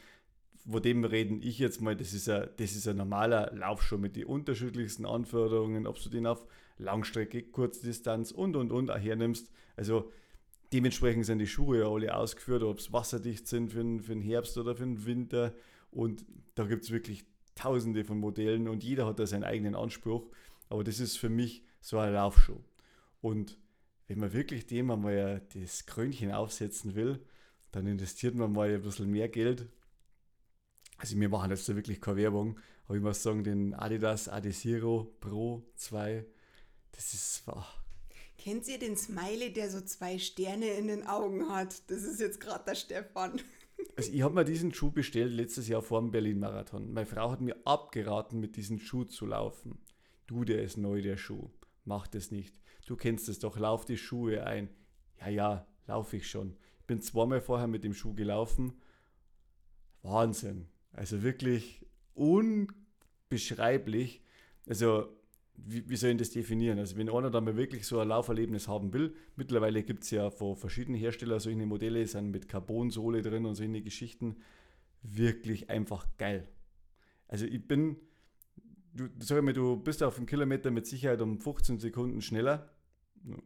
Von 0.70 0.82
dem 0.82 1.04
reden 1.04 1.40
ich 1.40 1.58
jetzt 1.58 1.80
mal, 1.80 1.96
das 1.96 2.12
ist 2.12 2.28
ein, 2.28 2.50
das 2.58 2.72
ist 2.72 2.86
ein 2.88 2.96
normaler 2.96 3.54
Laufschuh 3.54 3.96
mit 3.96 4.16
den 4.16 4.26
unterschiedlichsten 4.26 5.06
Anforderungen, 5.06 5.86
ob 5.86 5.98
du 6.02 6.10
den 6.10 6.26
auf 6.26 6.46
Langstrecke, 6.78 7.42
Kurzdistanz 7.42 8.30
und 8.30 8.56
und 8.56 8.72
und 8.72 8.90
auch 8.90 8.98
hernimmst. 8.98 9.50
Also 9.76 10.10
dementsprechend 10.72 11.26
sind 11.26 11.38
die 11.38 11.46
Schuhe 11.46 11.80
ja 11.80 11.88
alle 11.88 12.16
ausgeführt, 12.16 12.62
ob 12.62 12.78
es 12.78 12.92
wasserdicht 12.92 13.46
sind 13.46 13.72
für 13.72 13.78
den, 13.78 14.00
für 14.00 14.12
den 14.12 14.22
Herbst 14.22 14.56
oder 14.58 14.76
für 14.76 14.84
den 14.84 15.04
Winter. 15.04 15.54
Und 15.90 16.24
da 16.54 16.64
gibt 16.64 16.84
es 16.84 16.90
wirklich 16.90 17.24
tausende 17.54 18.04
von 18.04 18.18
Modellen 18.18 18.68
und 18.68 18.84
jeder 18.84 19.06
hat 19.06 19.18
da 19.18 19.26
seinen 19.26 19.44
eigenen 19.44 19.74
Anspruch. 19.74 20.28
Aber 20.68 20.84
das 20.84 21.00
ist 21.00 21.16
für 21.16 21.28
mich 21.28 21.64
so 21.80 21.98
ein 21.98 22.12
Laufschuh. 22.12 22.60
Und 23.20 23.58
wenn 24.06 24.18
man 24.18 24.32
wirklich 24.32 24.66
dem 24.66 24.90
einmal 24.90 25.42
das 25.54 25.86
Krönchen 25.86 26.32
aufsetzen 26.32 26.94
will, 26.94 27.20
dann 27.72 27.86
investiert 27.86 28.34
man 28.34 28.52
mal 28.52 28.70
ein 28.70 28.82
bisschen 28.82 29.10
mehr 29.10 29.28
Geld. 29.28 29.68
Also 30.96 31.18
wir 31.18 31.28
machen 31.28 31.50
jetzt 31.50 31.68
da 31.68 31.76
wirklich 31.76 32.00
keine 32.00 32.16
Werbung, 32.16 32.58
aber 32.86 32.96
ich 32.96 33.02
muss 33.02 33.22
sagen, 33.22 33.44
den 33.44 33.74
Adidas 33.74 34.28
Adizero 34.28 35.14
Pro 35.20 35.62
2, 35.76 36.24
das 36.98 37.14
ist, 37.14 37.42
ah, 37.46 37.64
Kennt 38.38 38.66
ihr 38.66 38.78
den 38.78 38.96
Smiley, 38.96 39.52
der 39.52 39.70
so 39.70 39.80
zwei 39.80 40.18
Sterne 40.18 40.70
in 40.70 40.88
den 40.88 41.06
Augen 41.06 41.48
hat? 41.48 41.88
Das 41.90 42.02
ist 42.02 42.20
jetzt 42.20 42.40
gerade 42.40 42.64
der 42.64 42.74
Stefan. 42.74 43.40
Also 43.96 44.10
ich 44.10 44.22
habe 44.22 44.34
mir 44.34 44.44
diesen 44.44 44.74
Schuh 44.74 44.90
bestellt 44.90 45.30
letztes 45.30 45.68
Jahr 45.68 45.82
vor 45.82 46.00
dem 46.00 46.10
Berlin-Marathon. 46.10 46.92
Meine 46.92 47.06
Frau 47.06 47.30
hat 47.30 47.40
mir 47.40 47.56
abgeraten, 47.64 48.40
mit 48.40 48.56
diesem 48.56 48.80
Schuh 48.80 49.04
zu 49.04 49.24
laufen. 49.24 49.78
Du, 50.26 50.44
der 50.44 50.64
ist 50.64 50.78
neu, 50.78 51.00
der 51.00 51.16
Schuh. 51.16 51.48
Mach 51.84 52.08
das 52.08 52.32
nicht. 52.32 52.58
Du 52.86 52.96
kennst 52.96 53.28
es 53.28 53.38
doch, 53.38 53.56
lauf 53.56 53.84
die 53.84 53.96
Schuhe 53.96 54.44
ein. 54.44 54.68
Ja, 55.20 55.28
ja, 55.28 55.68
laufe 55.86 56.16
ich 56.16 56.28
schon. 56.28 56.56
Ich 56.80 56.86
bin 56.86 57.00
zweimal 57.00 57.40
vorher 57.40 57.68
mit 57.68 57.84
dem 57.84 57.94
Schuh 57.94 58.14
gelaufen. 58.14 58.72
Wahnsinn. 60.02 60.66
Also 60.90 61.22
wirklich 61.22 61.86
unbeschreiblich. 62.14 64.24
Also, 64.66 65.17
wie, 65.66 65.88
wie 65.88 65.96
soll 65.96 66.10
ich 66.10 66.16
das 66.18 66.30
definieren? 66.30 66.78
Also, 66.78 66.96
wenn 66.96 67.10
einer 67.10 67.30
da 67.30 67.40
mal 67.40 67.56
wirklich 67.56 67.86
so 67.86 67.98
ein 67.98 68.08
Lauferlebnis 68.08 68.68
haben 68.68 68.92
will, 68.92 69.14
mittlerweile 69.36 69.82
gibt 69.82 70.04
es 70.04 70.10
ja 70.10 70.30
von 70.30 70.56
verschiedenen 70.56 70.98
Herstellern 70.98 71.40
solche 71.40 71.66
Modelle, 71.66 72.06
sind 72.06 72.30
mit 72.30 72.48
Carbonsohle 72.48 73.22
drin 73.22 73.44
und 73.44 73.54
solche 73.54 73.82
Geschichten. 73.82 74.36
Wirklich 75.02 75.70
einfach 75.70 76.06
geil. 76.16 76.48
Also, 77.26 77.44
ich 77.46 77.66
bin, 77.66 77.96
du, 78.94 79.08
sag 79.18 79.42
mal, 79.42 79.52
du 79.52 79.76
bist 79.76 80.02
auf 80.02 80.16
dem 80.16 80.26
Kilometer 80.26 80.70
mit 80.70 80.86
Sicherheit 80.86 81.20
um 81.20 81.40
15 81.40 81.78
Sekunden 81.78 82.20
schneller 82.20 82.70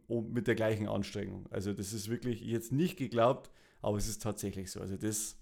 und 0.06 0.32
mit 0.32 0.46
der 0.46 0.54
gleichen 0.54 0.88
Anstrengung. 0.88 1.46
Also, 1.50 1.72
das 1.72 1.92
ist 1.92 2.10
wirklich 2.10 2.42
jetzt 2.42 2.72
nicht 2.72 2.96
geglaubt, 2.96 3.50
aber 3.80 3.96
es 3.96 4.08
ist 4.08 4.22
tatsächlich 4.22 4.70
so. 4.70 4.80
Also, 4.80 4.96
das 4.96 5.38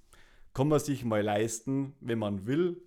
kann 0.54 0.68
man 0.68 0.80
sich 0.80 1.04
mal 1.04 1.22
leisten, 1.22 1.94
wenn 2.00 2.18
man 2.18 2.46
will, 2.46 2.80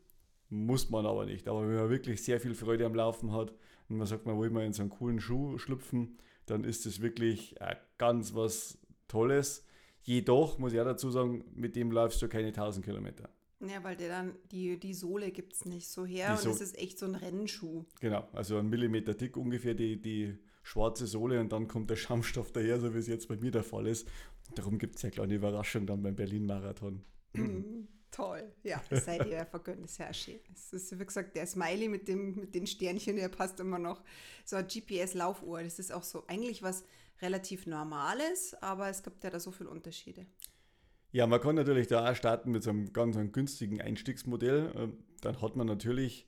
muss 0.50 0.90
man 0.90 1.06
aber 1.06 1.26
nicht. 1.26 1.48
Aber 1.48 1.68
wenn 1.68 1.76
man 1.76 1.90
wirklich 1.90 2.24
sehr 2.24 2.40
viel 2.40 2.54
Freude 2.56 2.86
am 2.86 2.96
Laufen 2.96 3.32
hat 3.34 3.54
und 3.90 3.98
man 3.98 4.08
sagt, 4.08 4.26
man 4.26 4.40
will 4.40 4.50
mal 4.50 4.66
in 4.66 4.74
so 4.74 4.82
einen 4.84 4.90
coolen 4.90 5.20
Schuh 5.20 5.58
schlüpfen, 5.58 6.18
dann 6.46 6.64
ist 6.64 6.86
das 6.86 7.02
wirklich 7.02 7.60
äh, 7.62 7.76
ganz 7.98 8.34
was 8.34 8.78
Tolles. 9.08 9.66
Jedoch 10.02 10.58
muss 10.60 10.74
ich 10.74 10.80
auch 10.80 10.86
dazu 10.86 11.10
sagen, 11.12 11.46
mit 11.56 11.76
dem 11.76 11.92
läufst 11.92 12.22
du 12.22 12.28
keine 12.28 12.48
1000 12.48 12.86
Kilometer. 12.86 13.30
Ja, 13.62 13.82
weil 13.84 13.96
der 13.96 14.10
dann, 14.10 14.36
die, 14.52 14.78
die 14.78 14.94
Sohle 14.94 15.32
gibt 15.32 15.54
es 15.54 15.64
nicht 15.66 15.88
so 15.88 16.06
her 16.06 16.28
Die 16.28 16.34
und 16.34 16.40
So- 16.42 16.50
es 16.52 16.60
ist 16.62 16.78
echt 16.78 17.00
so 17.00 17.06
ein 17.06 17.16
Rennschuh. 17.16 17.86
Genau, 18.02 18.28
also 18.34 18.58
ein 18.58 18.70
Millimeter 18.70 19.14
dick 19.14 19.38
ungefähr 19.38 19.74
die, 19.74 20.02
die 20.02 20.38
schwarze 20.64 21.08
Sohle 21.08 21.40
und 21.40 21.52
dann 21.54 21.68
kommt 21.70 21.90
der 21.90 21.96
Schaumstoff 21.96 22.52
daher, 22.52 22.80
so 22.82 22.94
wie 22.94 22.98
es 22.98 23.08
jetzt 23.08 23.28
bei 23.30 23.38
mir 23.38 23.52
der 23.52 23.64
Fall 23.64 23.88
ist. 23.88 24.08
Darum 24.56 24.78
gibt 24.78 24.98
es 24.98 25.02
ja 25.04 25.10
kleine 25.10 25.36
Überraschung 25.36 25.86
dann 25.86 26.02
beim 26.04 26.16
Berlin-Marathon. 26.16 27.04
Mhm. 27.34 27.88
Toll. 28.14 28.54
Ja, 28.64 28.82
das 28.90 29.06
seid 29.06 29.26
ihr 29.26 29.34
ja 29.38 29.46
vergönnt. 29.46 29.84
Das 29.84 29.92
ist 29.92 29.98
ja 29.98 30.14
schön. 30.14 30.40
Es 30.54 30.72
ist, 30.72 31.00
wie 31.00 31.06
gesagt, 31.06 31.36
der 31.36 31.48
Smiley 31.48 31.90
mit, 31.90 32.08
dem, 32.08 32.36
mit 32.36 32.56
den 32.56 32.68
Sternchen, 32.68 33.16
der 33.16 33.30
passt 33.30 33.60
immer 33.60 33.80
noch. 33.80 34.02
So 34.46 34.56
eine 34.56 34.68
GPS-Laufuhr. 34.68 35.64
Das 35.64 35.80
ist 35.80 35.92
auch 35.92 36.04
so 36.04 36.26
eigentlich 36.28 36.62
was 36.62 36.86
relativ 37.22 37.66
Normales, 37.66 38.54
aber 38.62 38.90
es 38.90 39.02
gibt 39.04 39.24
ja 39.24 39.30
da 39.30 39.40
so 39.40 39.52
viele 39.52 39.70
Unterschiede. 39.70 40.26
Ja, 41.12 41.28
man 41.28 41.42
kann 41.42 41.56
natürlich 41.56 41.88
da 41.88 42.10
auch 42.10 42.16
starten 42.16 42.52
mit 42.52 42.64
so 42.64 42.72
einem 42.72 42.92
ganz 42.92 43.18
einem 43.18 43.32
günstigen 43.32 43.82
Einstiegsmodell. 43.82 44.74
Ähm, 44.76 45.04
Dann 45.22 45.42
hat 45.42 45.56
man 45.56 45.68
natürlich, 45.68 46.28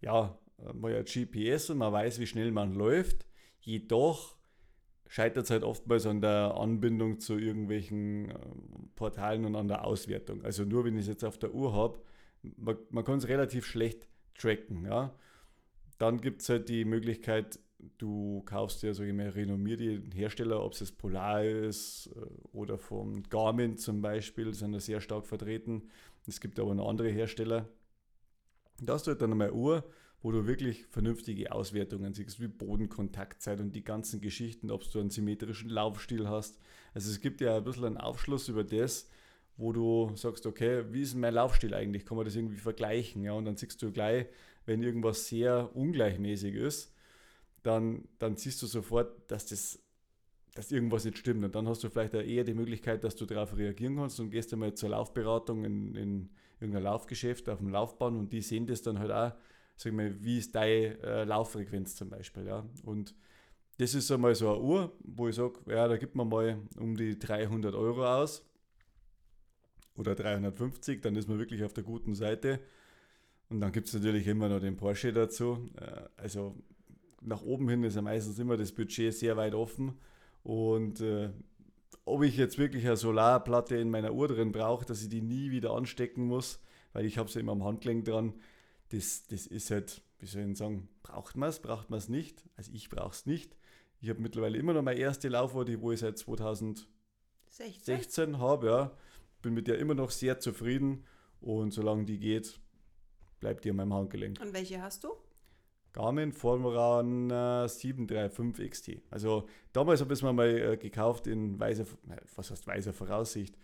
ja, 0.00 0.38
äh, 0.58 0.72
mal 0.72 0.94
ein 0.94 1.04
GPS 1.04 1.70
und 1.70 1.78
man 1.78 1.92
weiß, 1.92 2.18
wie 2.20 2.26
schnell 2.26 2.52
man 2.52 2.74
läuft. 2.74 3.26
Jedoch 3.60 4.36
scheitert 5.10 5.46
es 5.46 5.50
halt 5.50 5.64
oftmals 5.64 6.06
an 6.06 6.20
der 6.20 6.54
Anbindung 6.56 7.18
zu 7.18 7.36
irgendwelchen 7.36 8.30
ähm, 8.30 8.90
Portalen 8.94 9.44
und 9.44 9.56
an 9.56 9.66
der 9.66 9.84
Auswertung. 9.84 10.44
Also 10.44 10.64
nur 10.64 10.84
wenn 10.84 10.94
ich 10.94 11.00
es 11.00 11.08
jetzt 11.08 11.24
auf 11.24 11.36
der 11.36 11.52
Uhr 11.52 11.74
habe, 11.74 12.00
man, 12.56 12.76
man 12.90 13.04
kann 13.04 13.18
es 13.18 13.26
relativ 13.26 13.66
schlecht 13.66 14.06
tracken. 14.38 14.84
Ja? 14.84 15.12
Dann 15.98 16.20
gibt 16.20 16.42
es 16.42 16.48
halt 16.48 16.68
die 16.68 16.84
Möglichkeit, 16.84 17.58
du 17.98 18.42
kaufst 18.44 18.84
ja, 18.84 18.94
sage 18.94 19.08
ich 19.10 19.16
mal, 19.16 19.30
renommierte 19.30 20.00
Hersteller, 20.14 20.62
ob 20.64 20.74
es 20.74 20.78
das 20.78 20.92
Polar 20.92 21.42
ist 21.42 22.08
äh, 22.14 22.20
oder 22.52 22.78
vom 22.78 23.24
Garmin 23.24 23.76
zum 23.78 24.02
Beispiel, 24.02 24.54
sind 24.54 24.70
da 24.70 24.78
sehr 24.78 25.00
stark 25.00 25.26
vertreten. 25.26 25.88
Es 26.28 26.40
gibt 26.40 26.60
aber 26.60 26.72
noch 26.72 26.88
andere 26.88 27.08
Hersteller. 27.08 27.68
Da 28.80 28.92
hast 28.92 29.08
du 29.08 29.10
halt 29.10 29.22
dann 29.22 29.32
einmal 29.32 29.50
Uhr, 29.50 29.82
wo 30.22 30.30
du 30.32 30.46
wirklich 30.46 30.86
vernünftige 30.86 31.52
Auswertungen 31.52 32.12
siehst, 32.12 32.40
wie 32.40 32.48
Bodenkontaktzeit 32.48 33.60
und 33.60 33.74
die 33.74 33.84
ganzen 33.84 34.20
Geschichten, 34.20 34.70
ob 34.70 34.90
du 34.90 35.00
einen 35.00 35.10
symmetrischen 35.10 35.70
Laufstil 35.70 36.28
hast. 36.28 36.58
Also 36.92 37.10
es 37.10 37.20
gibt 37.20 37.40
ja 37.40 37.56
ein 37.56 37.64
bisschen 37.64 37.84
einen 37.84 37.96
Aufschluss 37.96 38.48
über 38.48 38.64
das, 38.64 39.08
wo 39.56 39.72
du 39.72 40.12
sagst, 40.16 40.46
okay, 40.46 40.84
wie 40.90 41.02
ist 41.02 41.14
mein 41.14 41.34
Laufstil 41.34 41.74
eigentlich? 41.74 42.04
Kann 42.04 42.16
man 42.16 42.26
das 42.26 42.36
irgendwie 42.36 42.56
vergleichen? 42.56 43.22
Ja, 43.22 43.32
und 43.32 43.46
dann 43.46 43.56
siehst 43.56 43.80
du 43.82 43.92
gleich, 43.92 44.26
wenn 44.66 44.82
irgendwas 44.82 45.26
sehr 45.26 45.74
ungleichmäßig 45.74 46.54
ist, 46.54 46.94
dann, 47.62 48.08
dann 48.18 48.36
siehst 48.36 48.60
du 48.62 48.66
sofort, 48.66 49.30
dass 49.30 49.46
das 49.46 49.78
dass 50.54 50.72
irgendwas 50.72 51.04
nicht 51.04 51.16
stimmt. 51.16 51.44
Und 51.44 51.54
dann 51.54 51.68
hast 51.68 51.84
du 51.84 51.88
vielleicht 51.88 52.12
eher 52.14 52.44
die 52.44 52.54
Möglichkeit, 52.54 53.04
dass 53.04 53.16
du 53.16 53.24
darauf 53.24 53.56
reagieren 53.56 53.96
kannst 53.96 54.18
und 54.18 54.30
gehst 54.30 54.52
einmal 54.52 54.74
zur 54.74 54.90
Laufberatung 54.90 55.64
in, 55.64 55.94
in 55.94 56.30
irgendein 56.58 56.82
Laufgeschäft 56.82 57.48
auf 57.48 57.58
dem 57.58 57.68
Laufbahn 57.68 58.16
und 58.16 58.32
die 58.32 58.42
sehen 58.42 58.66
das 58.66 58.82
dann 58.82 58.98
halt 58.98 59.10
auch, 59.10 59.32
sag 59.80 59.94
mal, 59.94 60.14
wie 60.22 60.38
ist 60.38 60.54
deine 60.54 60.98
äh, 61.02 61.24
Lauffrequenz 61.24 61.96
zum 61.96 62.10
Beispiel. 62.10 62.46
Ja? 62.46 62.66
Und 62.84 63.14
das 63.78 63.94
ist 63.94 64.10
einmal 64.10 64.34
so 64.34 64.50
eine 64.50 64.60
Uhr, 64.60 64.92
wo 65.04 65.28
ich 65.28 65.36
sage, 65.36 65.58
ja, 65.66 65.88
da 65.88 65.96
gibt 65.96 66.14
man 66.14 66.28
mal 66.28 66.58
um 66.76 66.96
die 66.96 67.18
300 67.18 67.74
Euro 67.74 68.06
aus 68.06 68.44
oder 69.96 70.14
350, 70.14 71.00
dann 71.00 71.16
ist 71.16 71.28
man 71.28 71.38
wirklich 71.38 71.64
auf 71.64 71.72
der 71.72 71.84
guten 71.84 72.14
Seite. 72.14 72.60
Und 73.48 73.60
dann 73.60 73.72
gibt 73.72 73.88
es 73.88 73.94
natürlich 73.94 74.26
immer 74.26 74.50
noch 74.50 74.60
den 74.60 74.76
Porsche 74.76 75.14
dazu. 75.14 75.70
Äh, 75.80 76.02
also 76.18 76.56
nach 77.22 77.42
oben 77.42 77.68
hin 77.70 77.82
ist 77.82 77.96
ja 77.96 78.02
meistens 78.02 78.38
immer 78.38 78.58
das 78.58 78.72
Budget 78.72 79.14
sehr 79.14 79.38
weit 79.38 79.54
offen. 79.54 79.94
Und 80.42 81.00
äh, 81.00 81.30
ob 82.04 82.22
ich 82.22 82.36
jetzt 82.36 82.58
wirklich 82.58 82.84
eine 82.84 82.96
Solarplatte 82.96 83.76
in 83.76 83.90
meiner 83.90 84.12
Uhr 84.12 84.28
drin 84.28 84.52
brauche, 84.52 84.84
dass 84.84 85.02
ich 85.02 85.08
die 85.08 85.22
nie 85.22 85.50
wieder 85.50 85.72
anstecken 85.72 86.24
muss, 86.26 86.60
weil 86.92 87.06
ich 87.06 87.16
habe 87.16 87.30
sie 87.30 87.40
immer 87.40 87.52
am 87.52 87.64
Handgelenk 87.64 88.04
dran, 88.04 88.34
das, 88.90 89.24
das 89.24 89.46
ist 89.46 89.70
halt, 89.70 90.02
wie 90.18 90.26
soll 90.26 90.42
ich 90.42 90.58
sagen, 90.58 90.88
braucht 91.02 91.36
man 91.36 91.48
es, 91.48 91.60
braucht 91.60 91.90
man 91.90 91.98
es 91.98 92.08
nicht. 92.08 92.44
Also 92.56 92.72
ich 92.72 92.88
brauche 92.88 93.12
es 93.12 93.26
nicht. 93.26 93.56
Ich 94.00 94.08
habe 94.08 94.20
mittlerweile 94.20 94.58
immer 94.58 94.72
noch 94.72 94.82
meine 94.82 94.98
erste 94.98 95.28
Laufuhr, 95.28 95.64
die 95.64 95.80
wo 95.80 95.92
ich 95.92 96.00
seit 96.00 96.18
2016 96.18 98.38
habe, 98.38 98.66
ja. 98.66 98.96
Bin 99.42 99.54
mit 99.54 99.68
der 99.68 99.78
immer 99.78 99.94
noch 99.94 100.10
sehr 100.10 100.38
zufrieden 100.38 101.04
und 101.40 101.72
solange 101.72 102.04
die 102.04 102.18
geht, 102.18 102.60
bleibt 103.40 103.64
die 103.64 103.70
an 103.70 103.76
meinem 103.76 103.94
Handgelenk. 103.94 104.38
Und 104.40 104.52
welche 104.52 104.82
hast 104.82 105.04
du? 105.04 105.10
Garmin 105.92 106.32
Formeran 106.32 107.30
äh, 107.30 107.68
735 107.68 108.70
XT. 108.70 109.02
Also 109.10 109.48
damals 109.72 110.00
habe 110.00 110.12
ich 110.12 110.18
es 110.18 110.22
mir 110.22 110.32
mal 110.32 110.48
äh, 110.48 110.76
gekauft 110.76 111.26
in 111.26 111.58
weiser, 111.58 111.84
was 112.36 112.50
heißt 112.50 112.66
weiser 112.66 112.92
Voraussicht, 112.92 113.56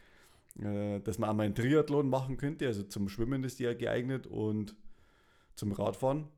äh, 0.59 1.01
dass 1.01 1.19
man 1.19 1.31
einmal 1.31 1.47
einen 1.47 1.55
Triathlon 1.55 2.09
machen 2.09 2.37
könnte. 2.37 2.67
Also 2.67 2.83
zum 2.85 3.09
Schwimmen 3.09 3.45
ist 3.45 3.59
die 3.59 3.65
ja 3.65 3.75
geeignet 3.75 4.27
und 4.27 4.75
zum 5.57 5.73
Radfahren. 5.73 6.29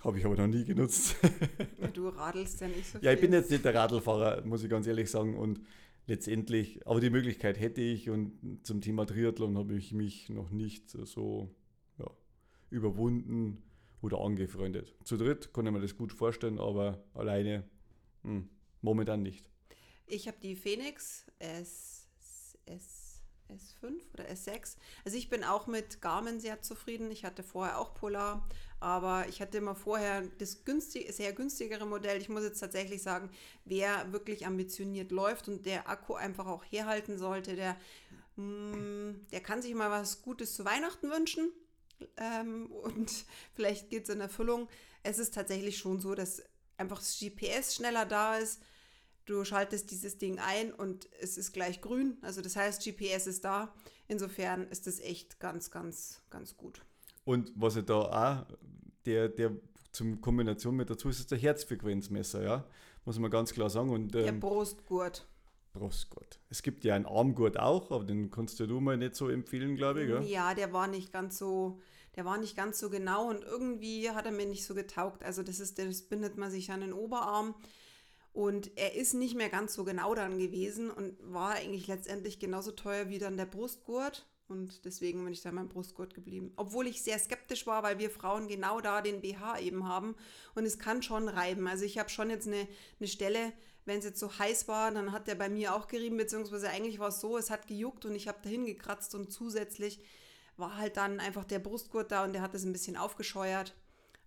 Habe 0.00 0.18
ich 0.18 0.26
aber 0.26 0.36
noch 0.36 0.46
nie 0.46 0.64
genutzt. 0.64 1.16
ja, 1.80 1.88
du 1.88 2.08
radelst 2.08 2.60
ja 2.60 2.68
nicht 2.68 2.86
so 2.86 2.98
viel. 2.98 3.06
Ja, 3.06 3.12
ich 3.12 3.20
bin 3.20 3.32
jetzt 3.32 3.50
nicht 3.50 3.64
der 3.64 3.74
Radlfahrer, 3.74 4.44
muss 4.44 4.62
ich 4.62 4.68
ganz 4.68 4.86
ehrlich 4.86 5.10
sagen. 5.10 5.36
Und 5.36 5.60
letztendlich, 6.06 6.86
aber 6.86 7.00
die 7.00 7.10
Möglichkeit 7.10 7.58
hätte 7.58 7.80
ich 7.80 8.10
und 8.10 8.60
zum 8.62 8.80
Thema 8.80 9.06
Triathlon 9.06 9.56
habe 9.56 9.74
ich 9.74 9.92
mich 9.92 10.28
noch 10.28 10.50
nicht 10.50 10.90
so 10.90 11.54
ja, 11.98 12.10
überwunden 12.70 13.62
oder 14.02 14.20
angefreundet. 14.20 14.94
Zu 15.04 15.16
dritt 15.16 15.50
ich 15.56 15.62
mir 15.62 15.80
das 15.80 15.96
gut 15.96 16.12
vorstellen, 16.12 16.58
aber 16.58 17.02
alleine 17.14 17.64
hm, 18.22 18.48
momentan 18.82 19.22
nicht. 19.22 19.48
Ich 20.06 20.28
habe 20.28 20.36
die 20.42 20.54
Phoenix 20.54 21.24
S, 21.38 22.10
S, 22.20 23.03
S5 23.50 24.00
oder 24.12 24.28
S6. 24.28 24.76
Also 25.04 25.16
ich 25.16 25.28
bin 25.28 25.44
auch 25.44 25.66
mit 25.66 26.00
Garmin 26.00 26.40
sehr 26.40 26.62
zufrieden. 26.62 27.10
Ich 27.10 27.24
hatte 27.24 27.42
vorher 27.42 27.78
auch 27.78 27.94
Polar, 27.94 28.46
aber 28.80 29.26
ich 29.28 29.40
hatte 29.40 29.58
immer 29.58 29.74
vorher 29.74 30.22
das 30.38 30.64
günstig, 30.64 31.12
sehr 31.14 31.32
günstigere 31.32 31.86
Modell. 31.86 32.20
Ich 32.20 32.28
muss 32.28 32.42
jetzt 32.42 32.60
tatsächlich 32.60 33.02
sagen, 33.02 33.30
wer 33.64 34.12
wirklich 34.12 34.46
ambitioniert 34.46 35.10
läuft 35.10 35.48
und 35.48 35.66
der 35.66 35.88
Akku 35.88 36.14
einfach 36.14 36.46
auch 36.46 36.64
herhalten 36.64 37.18
sollte, 37.18 37.56
der, 37.56 37.76
hm, 38.36 39.26
der 39.30 39.40
kann 39.40 39.62
sich 39.62 39.74
mal 39.74 39.90
was 39.90 40.22
Gutes 40.22 40.54
zu 40.54 40.64
Weihnachten 40.64 41.10
wünschen 41.10 41.52
ähm, 42.16 42.70
und 42.70 43.24
vielleicht 43.54 43.90
geht 43.90 44.04
es 44.04 44.14
in 44.14 44.20
Erfüllung. 44.20 44.68
Es 45.02 45.18
ist 45.18 45.34
tatsächlich 45.34 45.78
schon 45.78 46.00
so, 46.00 46.14
dass 46.14 46.42
einfach 46.76 46.98
das 46.98 47.18
GPS 47.18 47.76
schneller 47.76 48.06
da 48.06 48.38
ist. 48.38 48.60
Du 49.24 49.44
schaltest 49.44 49.90
dieses 49.90 50.18
Ding 50.18 50.38
ein 50.38 50.72
und 50.72 51.08
es 51.20 51.38
ist 51.38 51.52
gleich 51.52 51.80
grün. 51.80 52.18
Also 52.22 52.42
das 52.42 52.56
heißt, 52.56 52.84
GPS 52.84 53.26
ist 53.26 53.44
da. 53.44 53.72
Insofern 54.06 54.68
ist 54.68 54.86
es 54.86 55.00
echt 55.00 55.40
ganz, 55.40 55.70
ganz, 55.70 56.20
ganz 56.30 56.56
gut. 56.56 56.82
Und 57.24 57.52
was 57.56 57.76
ich 57.76 57.86
da 57.86 57.94
auch, 57.94 58.46
der, 59.06 59.28
der 59.28 59.52
zum 59.92 60.20
Kombination 60.20 60.76
mit 60.76 60.90
dazu 60.90 61.08
ist, 61.08 61.20
ist 61.20 61.30
der 61.30 61.38
Herzfrequenzmesser, 61.38 62.42
ja. 62.42 62.64
Muss 63.04 63.18
man 63.18 63.30
ganz 63.30 63.52
klar 63.52 63.70
sagen. 63.70 63.90
Und, 63.90 64.14
ähm, 64.14 64.24
der 64.24 64.32
Brustgurt. 64.32 65.26
Brustgurt. 65.72 66.38
Es 66.50 66.62
gibt 66.62 66.84
ja 66.84 66.94
einen 66.94 67.06
Armgurt 67.06 67.58
auch, 67.58 67.90
aber 67.90 68.04
den 68.04 68.30
kannst 68.30 68.60
du 68.60 68.80
mal 68.80 68.96
nicht 68.96 69.14
so 69.16 69.28
empfehlen, 69.28 69.76
glaube 69.76 70.02
ich. 70.02 70.08
Gell? 70.08 70.22
Ja, 70.24 70.54
der 70.54 70.72
war 70.72 70.86
nicht 70.86 71.12
ganz 71.12 71.36
so, 71.38 71.80
der 72.14 72.24
war 72.24 72.38
nicht 72.38 72.56
ganz 72.56 72.78
so 72.78 72.90
genau 72.90 73.28
und 73.28 73.42
irgendwie 73.42 74.10
hat 74.10 74.24
er 74.24 74.32
mir 74.32 74.46
nicht 74.46 74.64
so 74.64 74.74
getaugt. 74.74 75.24
Also 75.24 75.42
das 75.42 75.60
ist, 75.60 75.78
das 75.78 76.02
bindet 76.02 76.36
man 76.36 76.50
sich 76.50 76.70
an 76.70 76.80
den 76.80 76.92
Oberarm. 76.92 77.54
Und 78.34 78.76
er 78.76 78.96
ist 78.96 79.14
nicht 79.14 79.36
mehr 79.36 79.48
ganz 79.48 79.74
so 79.74 79.84
genau 79.84 80.12
dann 80.16 80.38
gewesen 80.38 80.90
und 80.90 81.14
war 81.20 81.52
eigentlich 81.52 81.86
letztendlich 81.86 82.40
genauso 82.40 82.72
teuer 82.72 83.08
wie 83.08 83.20
dann 83.20 83.36
der 83.36 83.46
Brustgurt. 83.46 84.26
Und 84.48 84.84
deswegen 84.84 85.22
bin 85.22 85.32
ich 85.32 85.40
da 85.40 85.52
beim 85.52 85.68
Brustgurt 85.68 86.14
geblieben. 86.14 86.52
Obwohl 86.56 86.88
ich 86.88 87.00
sehr 87.02 87.18
skeptisch 87.20 87.64
war, 87.68 87.84
weil 87.84 88.00
wir 88.00 88.10
Frauen 88.10 88.48
genau 88.48 88.80
da 88.80 89.02
den 89.02 89.20
BH 89.20 89.60
eben 89.60 89.88
haben. 89.88 90.16
Und 90.56 90.66
es 90.66 90.80
kann 90.80 91.00
schon 91.00 91.28
reiben. 91.28 91.68
Also 91.68 91.84
ich 91.84 91.96
habe 91.96 92.10
schon 92.10 92.28
jetzt 92.28 92.48
eine, 92.48 92.66
eine 92.98 93.08
Stelle, 93.08 93.52
wenn 93.84 94.00
es 94.00 94.04
jetzt 94.04 94.18
so 94.18 94.36
heiß 94.36 94.66
war, 94.66 94.90
dann 94.90 95.12
hat 95.12 95.28
der 95.28 95.36
bei 95.36 95.48
mir 95.48 95.72
auch 95.72 95.86
gerieben, 95.86 96.16
beziehungsweise 96.16 96.70
eigentlich 96.70 96.98
war 96.98 97.08
es 97.08 97.20
so, 97.20 97.38
es 97.38 97.50
hat 97.50 97.68
gejuckt 97.68 98.04
und 98.04 98.16
ich 98.16 98.26
habe 98.26 98.42
dahin 98.42 98.66
gekratzt 98.66 99.14
und 99.14 99.30
zusätzlich 99.30 100.00
war 100.56 100.76
halt 100.76 100.96
dann 100.96 101.20
einfach 101.20 101.44
der 101.44 101.60
Brustgurt 101.60 102.10
da 102.10 102.24
und 102.24 102.32
der 102.32 102.42
hat 102.42 102.54
das 102.54 102.64
ein 102.64 102.72
bisschen 102.72 102.96
aufgescheuert. 102.96 103.74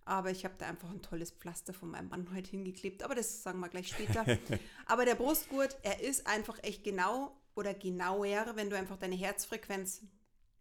Aber 0.08 0.30
ich 0.30 0.44
habe 0.44 0.54
da 0.56 0.66
einfach 0.66 0.90
ein 0.90 1.02
tolles 1.02 1.32
Pflaster 1.32 1.74
von 1.74 1.90
meinem 1.90 2.08
Mann 2.08 2.26
heute 2.34 2.50
hingeklebt. 2.50 3.02
Aber 3.02 3.14
das 3.14 3.42
sagen 3.42 3.60
wir 3.60 3.68
gleich 3.68 3.88
später. 3.88 4.24
Aber 4.86 5.04
der 5.04 5.14
Brustgurt, 5.14 5.76
er 5.82 6.00
ist 6.00 6.26
einfach 6.26 6.58
echt 6.62 6.82
genau 6.82 7.36
oder 7.54 7.74
genauer, 7.74 8.52
wenn 8.54 8.70
du 8.70 8.76
einfach 8.76 8.96
deine 8.96 9.16
Herzfrequenz 9.16 10.02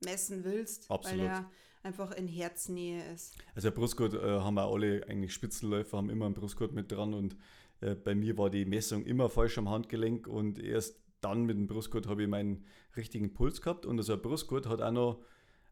messen 0.04 0.44
willst. 0.44 0.92
Absolut. 0.92 1.20
Weil 1.20 1.28
er 1.28 1.52
einfach 1.84 2.12
in 2.12 2.28
Herznähe 2.28 3.04
ist. 3.14 3.36
Also 3.56 3.70
der 3.70 3.76
Brustgurt 3.76 4.14
äh, 4.14 4.40
haben 4.40 4.56
wir 4.56 4.66
alle 4.66 5.06
eigentlich 5.08 5.34
Spitzenläufer, 5.34 5.98
haben 5.98 6.10
immer 6.10 6.26
einen 6.26 6.36
Brustgurt 6.36 6.74
mit 6.74 6.92
dran 6.92 7.14
und 7.14 7.38
äh, 7.80 7.96
bei 7.96 8.16
mir 8.16 8.38
war 8.38 8.50
die 8.50 8.66
Messung 8.66 9.06
immer 9.06 9.30
falsch 9.30 9.58
am 9.58 9.70
Handgelenk 9.70 10.28
und 10.28 10.60
erst 10.60 11.00
dann 11.22 11.46
mit 11.46 11.58
dem 11.58 11.68
Brustgurt 11.68 12.08
habe 12.08 12.24
ich 12.24 12.30
meinen 12.30 12.66
richtigen 12.96 13.34
Puls 13.34 13.62
gehabt. 13.62 13.86
Und 13.86 13.98
also 13.98 14.14
ein 14.14 14.22
Brustgurt 14.22 14.68
hat 14.68 14.82
auch 14.82 14.92
noch 14.92 15.24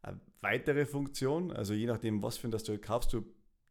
eine 0.01 0.19
weitere 0.41 0.85
Funktion. 0.85 1.51
Also 1.51 1.73
je 1.73 1.85
nachdem, 1.85 2.21
was 2.23 2.37
für 2.37 2.47
ein 2.47 2.51
das 2.51 2.63
du 2.63 2.77
kaufst, 2.77 3.13
du, 3.13 3.23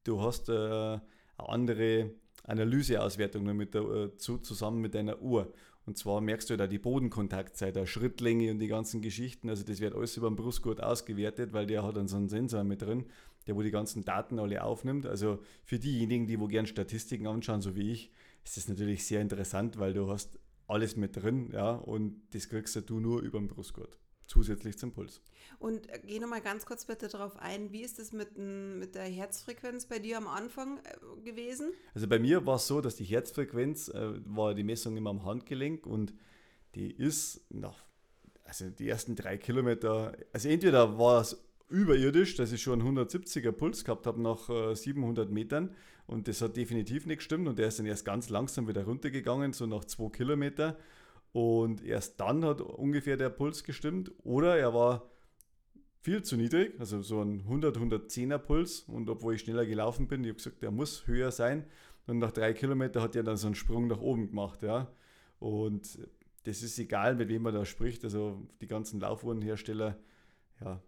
du 0.04 0.20
hast 0.20 0.48
äh, 0.48 0.52
eine 0.52 1.00
andere 1.36 2.10
Analyseauswertung 2.44 3.44
damit 3.44 3.74
dazu, 3.74 4.36
äh, 4.36 4.42
zusammen 4.42 4.80
mit 4.80 4.94
deiner 4.94 5.20
Uhr. 5.20 5.52
Und 5.86 5.98
zwar 5.98 6.20
merkst 6.20 6.48
du 6.48 6.56
da 6.56 6.66
die 6.66 6.78
Bodenkontaktzeit, 6.78 7.76
der 7.76 7.86
Schrittlänge 7.86 8.50
und 8.50 8.58
die 8.58 8.68
ganzen 8.68 9.02
Geschichten. 9.02 9.50
Also 9.50 9.64
das 9.64 9.80
wird 9.80 9.94
alles 9.94 10.16
über 10.16 10.30
den 10.30 10.36
Brustgurt 10.36 10.82
ausgewertet, 10.82 11.52
weil 11.52 11.66
der 11.66 11.82
hat 11.82 11.96
dann 11.96 12.08
so 12.08 12.16
einen 12.16 12.28
Sensor 12.28 12.64
mit 12.64 12.80
drin, 12.80 13.04
der 13.46 13.56
wo 13.56 13.62
die 13.62 13.70
ganzen 13.70 14.04
Daten 14.04 14.38
alle 14.38 14.62
aufnimmt. 14.62 15.04
Also 15.04 15.40
für 15.64 15.78
diejenigen, 15.78 16.26
die 16.26 16.40
wo 16.40 16.46
gern 16.46 16.66
Statistiken 16.66 17.26
anschauen, 17.26 17.60
so 17.60 17.76
wie 17.76 17.92
ich, 17.92 18.10
ist 18.44 18.56
das 18.56 18.68
natürlich 18.68 19.04
sehr 19.04 19.20
interessant, 19.20 19.78
weil 19.78 19.92
du 19.92 20.10
hast 20.10 20.38
alles 20.66 20.96
mit 20.96 21.16
drin, 21.16 21.50
ja, 21.52 21.72
und 21.72 22.22
das 22.32 22.48
kriegst 22.48 22.88
du 22.88 23.00
nur 23.00 23.20
über 23.20 23.38
den 23.38 23.48
Brustgurt 23.48 23.98
zusätzlich 24.34 24.76
zum 24.76 24.92
Puls. 24.92 25.20
Und 25.60 25.88
äh, 25.88 26.00
geh 26.04 26.18
nochmal 26.18 26.40
ganz 26.40 26.66
kurz 26.66 26.84
bitte 26.84 27.08
darauf 27.08 27.36
ein, 27.36 27.72
wie 27.72 27.82
ist 27.82 28.00
es 28.00 28.12
mit, 28.12 28.36
mit 28.36 28.96
der 28.96 29.04
Herzfrequenz 29.04 29.86
bei 29.86 30.00
dir 30.00 30.18
am 30.18 30.26
Anfang 30.26 30.78
äh, 30.78 31.22
gewesen? 31.22 31.72
Also 31.94 32.08
bei 32.08 32.18
mir 32.18 32.44
war 32.44 32.56
es 32.56 32.66
so, 32.66 32.80
dass 32.80 32.96
die 32.96 33.04
Herzfrequenz 33.04 33.88
äh, 33.88 34.12
war 34.26 34.54
die 34.54 34.64
Messung 34.64 34.96
immer 34.96 35.10
am 35.10 35.24
Handgelenk 35.24 35.86
und 35.86 36.12
die 36.74 36.90
ist 36.90 37.46
nach, 37.50 37.84
also 38.44 38.68
die 38.70 38.88
ersten 38.88 39.14
drei 39.14 39.38
Kilometer, 39.38 40.16
also 40.32 40.48
entweder 40.48 40.98
war 40.98 41.20
es 41.20 41.40
überirdisch, 41.68 42.34
dass 42.34 42.50
ich 42.50 42.60
schon 42.60 42.82
170er 42.82 43.52
Puls 43.52 43.84
gehabt 43.84 44.06
habe 44.06 44.20
nach 44.20 44.50
äh, 44.50 44.74
700 44.74 45.30
Metern 45.30 45.74
und 46.06 46.26
das 46.26 46.42
hat 46.42 46.56
definitiv 46.56 47.06
nicht 47.06 47.18
gestimmt 47.18 47.46
und 47.46 47.58
der 47.58 47.68
ist 47.68 47.78
dann 47.78 47.86
erst 47.86 48.04
ganz 48.04 48.28
langsam 48.30 48.66
wieder 48.66 48.84
runtergegangen, 48.84 49.52
so 49.52 49.66
nach 49.66 49.84
zwei 49.84 50.08
Kilometer 50.08 50.76
und 51.34 51.82
erst 51.84 52.20
dann 52.20 52.44
hat 52.44 52.60
ungefähr 52.60 53.16
der 53.16 53.28
Puls 53.28 53.64
gestimmt 53.64 54.12
oder 54.22 54.56
er 54.56 54.72
war 54.72 55.10
viel 56.00 56.22
zu 56.22 56.36
niedrig, 56.36 56.78
also 56.78 57.02
so 57.02 57.20
ein 57.20 57.40
100, 57.40 57.76
110er 57.76 58.38
Puls 58.38 58.82
und 58.82 59.10
obwohl 59.10 59.34
ich 59.34 59.40
schneller 59.40 59.66
gelaufen 59.66 60.06
bin, 60.06 60.22
ich 60.22 60.28
habe 60.28 60.36
gesagt, 60.36 60.62
der 60.62 60.70
muss 60.70 61.08
höher 61.08 61.32
sein 61.32 61.66
Und 62.06 62.20
nach 62.20 62.30
drei 62.30 62.52
Kilometern 62.52 63.02
hat 63.02 63.16
er 63.16 63.24
dann 63.24 63.36
so 63.36 63.48
einen 63.48 63.56
Sprung 63.56 63.88
nach 63.88 64.00
oben 64.00 64.28
gemacht, 64.28 64.62
ja. 64.62 64.92
Und 65.40 65.98
das 66.44 66.62
ist 66.62 66.78
egal, 66.78 67.16
mit 67.16 67.28
wem 67.28 67.42
man 67.42 67.54
da 67.54 67.64
spricht. 67.64 68.04
Also 68.04 68.46
die 68.60 68.68
ganzen 68.68 69.00
Laufuhrenhersteller, 69.00 69.98
ja, 70.60 70.80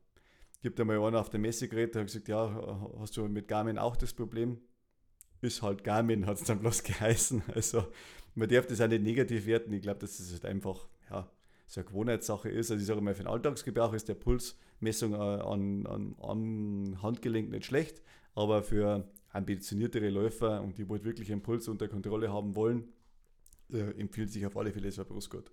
gibt 0.63 0.79
einmal 0.79 1.01
einer 1.01 1.19
auf 1.19 1.31
der 1.31 1.41
Messe 1.41 1.67
geredet, 1.69 1.97
der 1.97 2.03
hat 2.03 2.07
gesagt, 2.07 2.29
ja, 2.29 2.93
hast 3.01 3.17
du 3.17 3.27
mit 3.27 3.49
Garmin 3.49 3.79
auch 3.79 3.97
das 3.97 4.13
Problem? 4.13 4.61
Ist 5.41 5.63
halt 5.63 5.83
Garmin, 5.83 6.27
hat 6.27 6.37
es 6.37 6.45
dann 6.45 6.61
bloß 6.61 6.85
geheißen. 6.85 7.43
Also 7.55 7.87
man 8.37 8.49
darf 8.49 8.67
das 8.67 8.81
auch 8.81 8.87
nicht 8.87 9.03
negativ 9.03 9.47
werten. 9.47 9.73
Ich 9.73 9.83
glaube, 9.83 9.99
dass 9.99 10.19
das 10.19 10.31
halt 10.31 10.45
einfach, 10.45 10.87
ja, 11.11 11.29
so 11.67 11.81
eine 11.81 11.89
Gewohnheitssache 11.89 12.49
ist. 12.49 12.71
Also 12.71 12.81
ich 12.81 12.87
sage 12.87 13.01
mal, 13.01 13.15
für 13.15 13.25
den 13.25 13.29
Alltagsgebrauch 13.29 13.93
ist 13.95 14.09
der 14.09 14.15
Pulsmessung 14.15 15.15
an, 15.15 15.87
an, 15.87 16.15
an 16.21 17.03
Handgelenk 17.03 17.51
nicht 17.51 17.65
schlecht, 17.65 18.03
aber 18.35 18.63
für 18.63 19.11
ambitioniertere 19.33 20.11
Läufer 20.11 20.63
und 20.63 20.79
die 20.79 20.89
wohl 20.89 21.03
wirklich 21.03 21.33
einen 21.33 21.43
Puls 21.43 21.67
unter 21.67 21.89
Kontrolle 21.89 22.33
haben 22.33 22.55
wollen, 22.55 22.93
äh, 23.73 23.99
empfiehlt 23.99 24.31
sich 24.31 24.47
auf 24.47 24.57
alle 24.57 24.71
Fälle 24.71 24.93
so 24.93 25.03
ein 25.03 25.09
Brustgurt. 25.09 25.51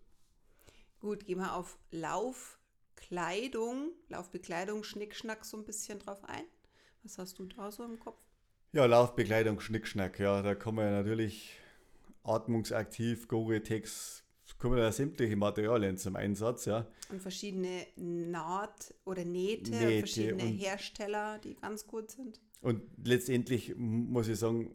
Gut, 1.00 1.26
gehen 1.26 1.39
wir 1.39 1.56
auf 1.56 1.78
Laufkleidung, 1.91 3.91
Laufbekleidung, 4.10 4.84
Schnickschnack 4.84 5.46
so 5.46 5.58
ein 5.58 5.65
bisschen 5.65 6.00
drauf 6.00 6.24
ein. 6.26 6.43
Was 7.04 7.17
hast 7.17 7.39
du 7.39 7.46
da 7.46 7.72
so 7.72 7.84
im 7.84 8.00
Kopf? 8.00 8.22
Ja, 8.72 8.86
Laufbekleidung, 8.86 9.60
Schnickschnack, 9.60 10.19
ja, 10.19 10.41
da 10.41 10.56
kann 10.56 10.76
man 10.76 10.86
ja 10.86 10.91
natürlich 10.91 11.58
atmungsaktiv, 12.23 13.27
Gore-Tex, 13.27 14.23
kommen 14.63 14.77
da 14.77 14.93
sämtliche 14.93 15.36
Materialien 15.36 15.97
zum 15.97 16.15
Einsatz, 16.15 16.63
ja. 16.63 16.88
Und 17.12 17.21
verschiedene 17.21 17.86
Naht- 17.97 18.93
oder 19.03 19.25
Nähte, 19.25 19.71
Nähte 19.71 19.97
verschiedene 19.99 20.43
Hersteller, 20.43 21.38
die 21.39 21.55
ganz 21.55 21.86
gut 21.86 22.09
sind. 22.09 22.39
Und 22.62 22.81
letztendlich 23.03 23.75
muss 23.75 24.29
ich 24.29 24.39
sagen, 24.39 24.73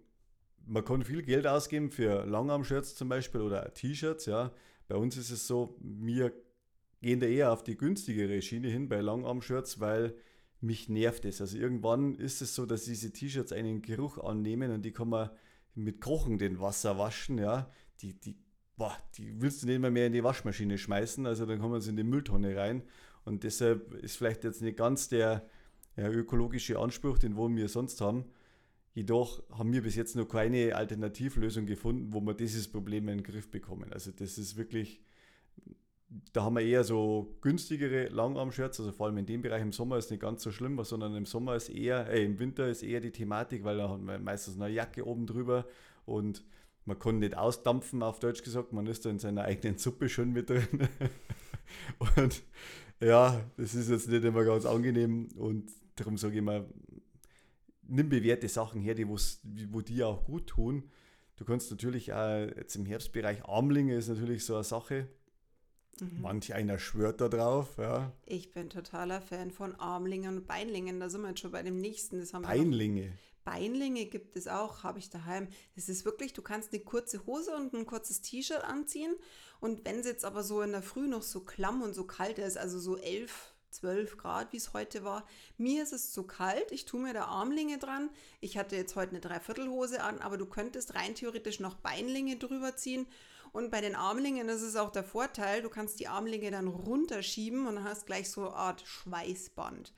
man 0.66 0.84
kann 0.84 1.04
viel 1.04 1.22
Geld 1.22 1.46
ausgeben 1.46 1.90
für 1.90 2.26
Langarm-Shirts 2.26 2.96
zum 2.96 3.08
Beispiel 3.08 3.40
oder 3.40 3.72
T-Shirts, 3.72 4.26
ja. 4.26 4.52
Bei 4.88 4.96
uns 4.96 5.16
ist 5.16 5.30
es 5.30 5.46
so, 5.46 5.78
wir 5.80 6.34
gehen 7.00 7.20
da 7.20 7.26
eher 7.26 7.50
auf 7.50 7.64
die 7.64 7.78
günstigere 7.78 8.42
Schiene 8.42 8.68
hin 8.68 8.90
bei 8.90 9.00
Langarm-Shirts, 9.00 9.80
weil 9.80 10.14
mich 10.60 10.90
nervt 10.90 11.24
es. 11.24 11.40
Also 11.40 11.56
irgendwann 11.56 12.14
ist 12.16 12.42
es 12.42 12.54
so, 12.54 12.66
dass 12.66 12.84
diese 12.84 13.10
T-Shirts 13.10 13.52
einen 13.52 13.80
Geruch 13.80 14.18
annehmen 14.18 14.70
und 14.70 14.82
die 14.82 14.92
kann 14.92 15.08
man 15.08 15.30
mit 15.78 16.00
kochendem 16.00 16.60
Wasser 16.60 16.98
waschen, 16.98 17.38
ja. 17.38 17.70
Die, 18.00 18.14
die, 18.14 18.36
boah, 18.76 18.96
die 19.16 19.40
willst 19.40 19.62
du 19.62 19.66
nicht 19.66 19.80
mehr, 19.80 19.90
mehr 19.90 20.06
in 20.06 20.12
die 20.12 20.24
Waschmaschine 20.24 20.78
schmeißen, 20.78 21.26
also 21.26 21.46
dann 21.46 21.60
man 21.70 21.80
sie 21.80 21.90
in 21.90 21.96
die 21.96 22.04
Mülltonne 22.04 22.56
rein. 22.56 22.82
Und 23.24 23.44
deshalb 23.44 23.92
ist 23.94 24.16
vielleicht 24.16 24.44
jetzt 24.44 24.62
nicht 24.62 24.76
ganz 24.76 25.08
der 25.08 25.48
ja, 25.96 26.08
ökologische 26.08 26.78
Anspruch, 26.78 27.18
den 27.18 27.36
wir 27.56 27.68
sonst 27.68 28.00
haben. 28.00 28.24
Jedoch 28.94 29.42
haben 29.50 29.72
wir 29.72 29.82
bis 29.82 29.96
jetzt 29.96 30.16
noch 30.16 30.26
keine 30.26 30.74
Alternativlösung 30.74 31.66
gefunden, 31.66 32.12
wo 32.12 32.20
wir 32.20 32.34
dieses 32.34 32.68
Problem 32.68 33.08
in 33.08 33.18
den 33.18 33.24
Griff 33.24 33.50
bekommen. 33.50 33.92
Also 33.92 34.10
das 34.10 34.38
ist 34.38 34.56
wirklich, 34.56 35.00
da 36.32 36.44
haben 36.44 36.56
wir 36.56 36.62
eher 36.62 36.84
so 36.84 37.36
günstigere 37.42 38.08
Langarm-Shirts, 38.08 38.80
also 38.80 38.92
vor 38.92 39.06
allem 39.06 39.18
in 39.18 39.26
dem 39.26 39.42
Bereich 39.42 39.62
im 39.62 39.72
Sommer 39.72 39.98
ist 39.98 40.10
nicht 40.10 40.20
ganz 40.20 40.42
so 40.42 40.50
schlimm, 40.50 40.82
sondern 40.82 41.14
im 41.14 41.26
Sommer 41.26 41.54
ist 41.54 41.68
eher, 41.68 42.08
äh, 42.08 42.24
im 42.24 42.38
Winter 42.38 42.68
ist 42.68 42.82
eher 42.82 43.00
die 43.00 43.12
Thematik, 43.12 43.64
weil 43.64 43.76
da 43.76 43.90
hat 43.90 44.00
man 44.00 44.24
meistens 44.24 44.56
eine 44.56 44.72
Jacke 44.72 45.06
oben 45.06 45.26
drüber 45.26 45.66
und 46.06 46.44
man 46.86 46.98
kann 46.98 47.18
nicht 47.18 47.36
ausdampfen, 47.36 48.02
auf 48.02 48.18
Deutsch 48.20 48.42
gesagt, 48.42 48.72
man 48.72 48.86
ist 48.86 49.04
da 49.04 49.10
in 49.10 49.18
seiner 49.18 49.42
eigenen 49.42 49.76
Suppe 49.76 50.08
schon 50.08 50.32
mit 50.32 50.48
drin. 50.48 50.88
und 52.16 52.42
ja, 53.00 53.44
das 53.58 53.74
ist 53.74 53.90
jetzt 53.90 54.08
nicht 54.08 54.24
immer 54.24 54.44
ganz 54.44 54.64
angenehm 54.64 55.28
und 55.36 55.70
darum 55.96 56.16
sage 56.16 56.36
ich 56.36 56.42
mal, 56.42 56.66
nimm 57.82 58.08
bewährte 58.08 58.48
Sachen 58.48 58.80
her, 58.80 58.94
die 58.94 59.06
wo 59.06 59.80
die 59.82 60.02
auch 60.02 60.24
gut 60.24 60.46
tun. 60.46 60.84
Du 61.36 61.44
kannst 61.44 61.70
natürlich 61.70 62.12
auch 62.12 62.48
jetzt 62.56 62.76
im 62.76 62.86
Herbstbereich 62.86 63.44
Armlinge 63.44 63.94
ist 63.94 64.08
natürlich 64.08 64.44
so 64.44 64.54
eine 64.54 64.64
Sache. 64.64 65.08
Mhm. 66.00 66.20
Manch 66.20 66.54
einer 66.54 66.78
schwört 66.78 67.20
da 67.20 67.28
drauf, 67.28 67.78
ja. 67.78 68.12
Ich 68.26 68.52
bin 68.52 68.70
totaler 68.70 69.20
Fan 69.20 69.50
von 69.50 69.74
Armlingen 69.76 70.38
und 70.38 70.46
Beinlingen. 70.46 71.00
Da 71.00 71.08
sind 71.08 71.22
wir 71.22 71.28
jetzt 71.28 71.40
schon 71.40 71.52
bei 71.52 71.62
dem 71.62 71.80
nächsten. 71.80 72.18
Das 72.18 72.34
haben 72.34 72.42
Beinlinge. 72.42 73.12
Beinlinge 73.44 74.04
gibt 74.04 74.36
es 74.36 74.46
auch, 74.46 74.82
habe 74.82 74.98
ich 74.98 75.08
daheim. 75.08 75.48
Das 75.74 75.88
ist 75.88 76.04
wirklich, 76.04 76.34
du 76.34 76.42
kannst 76.42 76.72
eine 76.72 76.82
kurze 76.82 77.24
Hose 77.24 77.56
und 77.56 77.72
ein 77.72 77.86
kurzes 77.86 78.20
T-Shirt 78.20 78.62
anziehen. 78.62 79.14
Und 79.60 79.86
wenn 79.86 80.00
es 80.00 80.06
jetzt 80.06 80.24
aber 80.24 80.42
so 80.42 80.60
in 80.60 80.72
der 80.72 80.82
Früh 80.82 81.06
noch 81.06 81.22
so 81.22 81.40
klamm 81.40 81.82
und 81.82 81.94
so 81.94 82.04
kalt 82.04 82.38
ist, 82.38 82.58
also 82.58 82.78
so 82.78 82.98
elf, 82.98 83.54
12 83.70 84.16
Grad, 84.16 84.52
wie 84.52 84.56
es 84.56 84.72
heute 84.72 85.04
war. 85.04 85.26
Mir 85.56 85.82
ist 85.82 85.92
es 85.92 86.12
zu 86.12 86.24
kalt, 86.24 86.72
ich 86.72 86.84
tue 86.84 87.00
mir 87.00 87.12
da 87.12 87.24
Armlinge 87.24 87.78
dran. 87.78 88.10
Ich 88.40 88.58
hatte 88.58 88.76
jetzt 88.76 88.96
heute 88.96 89.10
eine 89.10 89.20
Dreiviertelhose 89.20 90.02
an, 90.02 90.18
aber 90.20 90.36
du 90.36 90.46
könntest 90.46 90.94
rein 90.94 91.14
theoretisch 91.14 91.60
noch 91.60 91.74
Beinlinge 91.74 92.36
drüber 92.36 92.76
ziehen. 92.76 93.06
Und 93.52 93.70
bei 93.70 93.80
den 93.80 93.94
Armlingen 93.94 94.48
ist 94.48 94.62
es 94.62 94.76
auch 94.76 94.90
der 94.90 95.04
Vorteil, 95.04 95.62
du 95.62 95.70
kannst 95.70 96.00
die 96.00 96.08
Armlinge 96.08 96.50
dann 96.50 96.68
runterschieben 96.68 97.66
und 97.66 97.84
hast 97.84 98.06
gleich 98.06 98.30
so 98.30 98.46
eine 98.46 98.56
Art 98.56 98.82
Schweißband. 98.86 99.92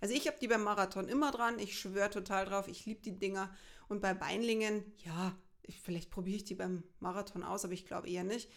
Also 0.00 0.14
ich 0.14 0.26
habe 0.26 0.36
die 0.40 0.48
beim 0.48 0.62
Marathon 0.62 1.08
immer 1.08 1.30
dran, 1.30 1.58
ich 1.58 1.78
schwöre 1.78 2.10
total 2.10 2.44
drauf, 2.44 2.68
ich 2.68 2.84
liebe 2.86 3.00
die 3.02 3.18
Dinger. 3.18 3.54
Und 3.88 4.00
bei 4.00 4.14
Beinlingen, 4.14 4.84
ja, 5.04 5.36
vielleicht 5.82 6.10
probiere 6.10 6.36
ich 6.36 6.44
die 6.44 6.54
beim 6.54 6.82
Marathon 7.00 7.42
aus, 7.42 7.64
aber 7.64 7.74
ich 7.74 7.86
glaube 7.86 8.08
eher 8.08 8.24
nicht. 8.24 8.50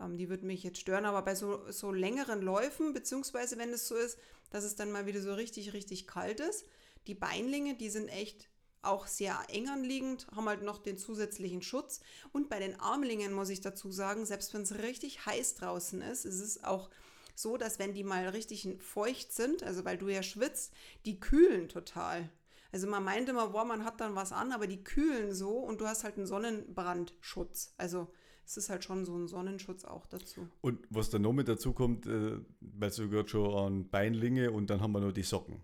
Ähm, 0.00 0.16
die 0.16 0.28
würden 0.28 0.46
mich 0.46 0.62
jetzt 0.62 0.80
stören, 0.80 1.04
aber 1.04 1.22
bei 1.22 1.34
so, 1.34 1.70
so 1.70 1.92
längeren 1.92 2.42
Läufen, 2.42 2.92
beziehungsweise 2.92 3.58
wenn 3.58 3.72
es 3.72 3.88
so 3.88 3.96
ist, 3.96 4.18
dass 4.50 4.64
es 4.64 4.76
dann 4.76 4.92
mal 4.92 5.06
wieder 5.06 5.20
so 5.20 5.34
richtig, 5.34 5.72
richtig 5.72 6.06
kalt 6.06 6.40
ist, 6.40 6.64
die 7.06 7.14
Beinlinge, 7.14 7.74
die 7.74 7.90
sind 7.90 8.08
echt 8.08 8.48
auch 8.84 9.06
sehr 9.06 9.38
eng 9.48 9.68
anliegend, 9.68 10.26
haben 10.34 10.48
halt 10.48 10.62
noch 10.62 10.78
den 10.78 10.96
zusätzlichen 10.96 11.62
Schutz. 11.62 12.00
Und 12.32 12.48
bei 12.48 12.58
den 12.58 12.78
Armlingen 12.80 13.32
muss 13.32 13.48
ich 13.48 13.60
dazu 13.60 13.90
sagen, 13.90 14.26
selbst 14.26 14.54
wenn 14.54 14.62
es 14.62 14.78
richtig 14.78 15.26
heiß 15.26 15.54
draußen 15.56 16.00
ist, 16.02 16.24
ist 16.24 16.40
es 16.40 16.64
auch 16.64 16.90
so, 17.34 17.56
dass 17.56 17.78
wenn 17.78 17.94
die 17.94 18.04
mal 18.04 18.28
richtig 18.28 18.68
feucht 18.78 19.32
sind, 19.32 19.62
also 19.62 19.84
weil 19.84 19.98
du 19.98 20.08
ja 20.08 20.22
schwitzt, 20.22 20.72
die 21.04 21.18
kühlen 21.18 21.68
total. 21.68 22.30
Also 22.72 22.88
man 22.88 23.04
meint 23.04 23.28
immer, 23.28 23.48
boah, 23.48 23.64
man 23.64 23.84
hat 23.84 24.00
dann 24.00 24.14
was 24.14 24.32
an, 24.32 24.52
aber 24.52 24.66
die 24.66 24.82
kühlen 24.82 25.32
so 25.32 25.58
und 25.58 25.80
du 25.80 25.86
hast 25.86 26.04
halt 26.04 26.16
einen 26.16 26.26
Sonnenbrandschutz. 26.26 27.74
Also 27.76 28.08
es 28.44 28.56
ist 28.56 28.68
halt 28.68 28.84
schon 28.84 29.04
so 29.04 29.16
ein 29.16 29.28
Sonnenschutz 29.28 29.84
auch 29.84 30.06
dazu. 30.06 30.48
Und 30.60 30.80
was 30.90 31.10
dann 31.10 31.22
noch 31.22 31.32
mit 31.32 31.48
dazu 31.48 31.72
kommt, 31.72 32.06
äh, 32.06 32.38
weil 32.60 32.90
du 32.90 33.08
gerade 33.08 33.28
schon 33.28 33.54
an 33.54 33.88
Beinlinge 33.88 34.50
und 34.50 34.70
dann 34.70 34.80
haben 34.80 34.92
wir 34.92 35.00
noch 35.00 35.12
die 35.12 35.22
Socken. 35.22 35.62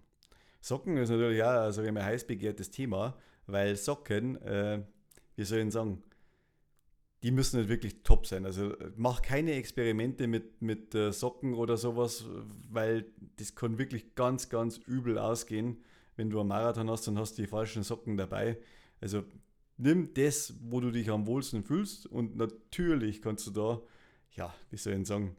Socken 0.60 0.96
ist 0.96 1.10
natürlich 1.10 1.42
auch 1.42 1.48
also 1.48 1.82
ein 1.82 2.02
heiß 2.02 2.26
begehrtes 2.26 2.70
Thema, 2.70 3.16
weil 3.46 3.76
Socken, 3.76 4.40
äh, 4.42 4.82
wie 5.36 5.44
soll 5.44 5.60
ich 5.60 5.72
sagen, 5.72 6.02
die 7.22 7.30
müssen 7.30 7.60
nicht 7.60 7.68
wirklich 7.68 8.02
top 8.02 8.26
sein. 8.26 8.46
Also 8.46 8.74
mach 8.96 9.22
keine 9.22 9.52
Experimente 9.52 10.26
mit, 10.26 10.62
mit 10.62 10.94
äh, 10.94 11.12
Socken 11.12 11.54
oder 11.54 11.76
sowas, 11.76 12.24
weil 12.70 13.06
das 13.36 13.54
kann 13.54 13.78
wirklich 13.78 14.14
ganz, 14.14 14.48
ganz 14.48 14.78
übel 14.78 15.18
ausgehen. 15.18 15.82
Wenn 16.16 16.30
du 16.30 16.40
einen 16.40 16.48
Marathon 16.48 16.90
hast, 16.90 17.06
dann 17.06 17.18
hast 17.18 17.36
du 17.36 17.42
die 17.42 17.48
falschen 17.48 17.82
Socken 17.82 18.16
dabei. 18.16 18.58
Also 19.00 19.24
nimm 19.76 20.14
das, 20.14 20.54
wo 20.62 20.80
du 20.80 20.90
dich 20.90 21.10
am 21.10 21.26
wohlsten 21.26 21.62
fühlst 21.62 22.06
und 22.06 22.36
natürlich 22.36 23.20
kannst 23.22 23.46
du 23.46 23.50
da, 23.50 23.82
ja, 24.32 24.54
wie 24.70 24.76
soll 24.76 24.94
ich 24.94 25.06
sagen, 25.06 25.36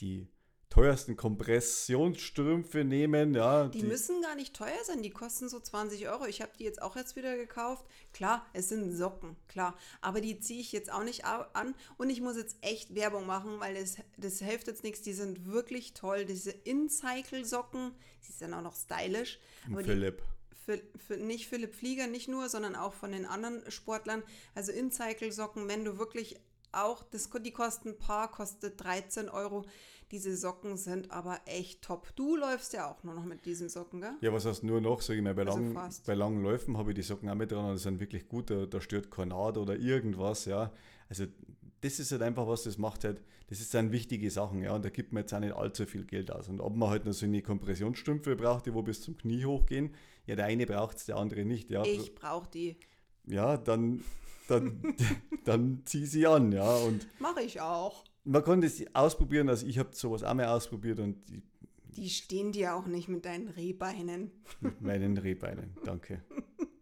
die 0.00 0.28
teuersten 0.72 1.18
Kompressionsstrümpfe 1.18 2.82
nehmen. 2.82 3.34
Ja, 3.34 3.68
die, 3.68 3.80
die, 3.80 3.84
müssen 3.84 4.22
gar 4.22 4.34
nicht 4.34 4.56
teuer 4.56 4.82
sein, 4.84 5.02
die 5.02 5.10
kosten 5.10 5.50
so 5.50 5.60
20 5.60 6.08
Euro. 6.08 6.24
Ich 6.24 6.40
habe 6.40 6.52
die 6.58 6.64
jetzt 6.64 6.80
auch 6.80 6.96
jetzt 6.96 7.14
wieder 7.14 7.36
gekauft. 7.36 7.84
Klar, 8.14 8.46
es 8.54 8.70
sind 8.70 8.90
Socken, 8.90 9.36
klar. 9.48 9.76
Aber 10.00 10.22
die 10.22 10.40
ziehe 10.40 10.60
ich 10.60 10.72
jetzt 10.72 10.90
auch 10.90 11.04
nicht 11.04 11.26
an. 11.26 11.74
Und 11.98 12.08
ich 12.08 12.22
muss 12.22 12.38
jetzt 12.38 12.56
echt 12.62 12.94
Werbung 12.94 13.26
machen, 13.26 13.60
weil 13.60 13.74
das, 13.74 13.96
das 14.16 14.38
hilft 14.38 14.66
jetzt 14.66 14.82
nichts. 14.82 15.02
Die 15.02 15.12
sind 15.12 15.44
wirklich 15.44 15.92
toll. 15.92 16.24
Diese 16.24 16.52
In-Cycle-Socken, 16.52 17.92
die 18.26 18.32
sind 18.32 18.54
auch 18.54 18.62
noch 18.62 18.74
stylisch. 18.74 19.40
Philipp. 19.84 20.22
Die, 20.22 20.56
für, 20.64 20.80
für, 20.96 21.16
nicht 21.18 21.48
Philipp 21.48 21.74
Flieger, 21.74 22.06
nicht 22.06 22.28
nur, 22.28 22.48
sondern 22.48 22.76
auch 22.76 22.94
von 22.94 23.12
den 23.12 23.26
anderen 23.26 23.70
Sportlern. 23.70 24.22
Also 24.54 24.72
In-Cycle-Socken, 24.72 25.68
wenn 25.68 25.84
du 25.84 25.98
wirklich 25.98 26.40
auch, 26.72 27.02
das, 27.04 27.30
die 27.44 27.50
kosten 27.50 27.90
ein 27.90 27.98
paar, 27.98 28.30
kostet 28.30 28.82
13 28.82 29.28
Euro. 29.28 29.64
Diese 30.10 30.36
Socken 30.36 30.76
sind 30.76 31.10
aber 31.10 31.40
echt 31.46 31.80
top. 31.80 32.14
Du 32.16 32.36
läufst 32.36 32.74
ja 32.74 32.90
auch 32.90 33.02
nur 33.02 33.14
noch 33.14 33.24
mit 33.24 33.46
diesen 33.46 33.70
Socken, 33.70 34.02
gell? 34.02 34.12
Ja, 34.20 34.30
was 34.32 34.44
heißt 34.44 34.62
nur 34.62 34.80
noch, 34.80 35.00
sage 35.00 35.18
ich 35.18 35.24
mal, 35.24 35.34
bei, 35.34 35.46
also 35.46 35.58
lang, 35.58 35.90
bei 36.06 36.14
langen 36.14 36.42
Läufen 36.42 36.76
habe 36.76 36.90
ich 36.90 36.96
die 36.96 37.02
Socken 37.02 37.30
auch 37.30 37.34
mit 37.34 37.50
dran 37.50 37.64
und 37.64 37.76
die 37.76 37.82
sind 37.82 37.98
wirklich 37.98 38.28
gut, 38.28 38.50
da, 38.50 38.66
da 38.66 38.80
stört 38.80 39.08
Naht 39.16 39.56
oder 39.56 39.76
irgendwas, 39.76 40.44
ja. 40.44 40.70
Also 41.08 41.24
das 41.80 41.98
ist 41.98 42.12
halt 42.12 42.22
einfach 42.22 42.46
was, 42.46 42.62
das 42.62 42.78
macht 42.78 43.04
halt, 43.04 43.22
das 43.48 43.58
sind 43.70 43.90
wichtige 43.90 44.30
Sachen, 44.30 44.62
ja, 44.62 44.74
und 44.74 44.84
da 44.84 44.88
gibt 44.88 45.12
man 45.12 45.22
jetzt 45.22 45.34
auch 45.34 45.40
nicht 45.40 45.54
allzu 45.54 45.86
viel 45.86 46.04
Geld 46.04 46.30
aus. 46.30 46.48
Und 46.48 46.60
ob 46.60 46.76
man 46.76 46.90
halt 46.90 47.04
noch 47.04 47.12
so 47.12 47.26
eine 47.26 47.42
Kompressionsstrümpfe 47.42 48.36
braucht, 48.36 48.66
die 48.66 48.74
wo 48.74 48.82
bis 48.82 49.00
zum 49.00 49.16
Knie 49.16 49.44
hochgehen, 49.44 49.94
ja, 50.26 50.36
der 50.36 50.44
eine 50.44 50.66
braucht 50.66 50.98
es, 50.98 51.06
der 51.06 51.16
andere 51.16 51.44
nicht, 51.44 51.70
ja. 51.70 51.84
Ich 51.84 52.14
brauche 52.14 52.48
die. 52.50 52.76
Ja, 53.26 53.56
dann, 53.56 54.02
dann, 54.52 54.94
dann 55.44 55.82
zieh 55.84 56.06
sie 56.06 56.26
an, 56.26 56.52
ja. 56.52 56.76
Und 56.76 57.06
Mache 57.20 57.42
ich 57.42 57.60
auch. 57.60 58.04
Man 58.24 58.44
kann 58.44 58.60
das 58.60 58.82
ausprobieren, 58.94 59.48
also 59.48 59.66
ich 59.66 59.78
habe 59.78 59.90
sowas 59.92 60.22
auch 60.22 60.34
mal 60.34 60.46
ausprobiert 60.46 61.00
und 61.00 61.28
die, 61.28 61.42
die 61.96 62.08
stehen 62.08 62.52
dir 62.52 62.74
auch 62.74 62.86
nicht 62.86 63.08
mit 63.08 63.24
deinen 63.24 63.48
Rehbeinen. 63.48 64.30
Mit 64.60 64.80
meinen 64.80 65.18
Rehbeinen, 65.18 65.76
danke. 65.84 66.22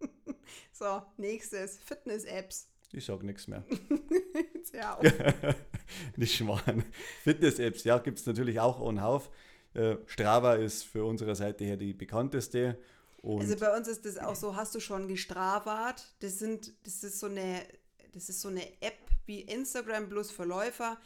so, 0.72 1.02
nächstes, 1.16 1.78
Fitness-Apps. 1.78 2.68
Ich 2.92 3.06
sage 3.06 3.24
nichts 3.24 3.48
mehr. 3.48 3.64
Jetzt 4.54 4.76
hör 4.76 4.98
auf. 4.98 5.04
Nicht 6.16 6.36
schmarrn. 6.36 6.84
Fitness-Apps, 7.22 7.84
ja, 7.84 7.98
gibt 7.98 8.18
es 8.18 8.26
natürlich 8.26 8.60
auch 8.60 8.80
on 8.80 9.00
Hauf. 9.00 9.30
Äh, 9.74 9.96
Strava 10.06 10.54
ist 10.54 10.82
für 10.82 11.04
unsere 11.04 11.36
Seite 11.36 11.64
her 11.64 11.76
die 11.76 11.92
bekannteste. 11.92 12.78
Und 13.22 13.40
Also 13.40 13.56
bei 13.56 13.76
uns 13.76 13.88
ist 13.88 14.04
das 14.04 14.18
auch 14.18 14.36
so, 14.36 14.56
hast 14.56 14.74
du 14.74 14.80
schon 14.80 15.08
gestravart? 15.08 16.14
Das 16.20 16.38
sind, 16.38 16.72
das 16.84 17.04
ist 17.04 17.20
so 17.20 17.26
eine, 17.26 17.62
das 18.12 18.28
ist 18.28 18.40
so 18.40 18.48
eine 18.48 18.64
App 18.80 18.98
wie 19.26 19.40
Instagram 19.42 20.08
plus 20.08 20.30
für 20.30 20.44
Läufer. 20.44 20.98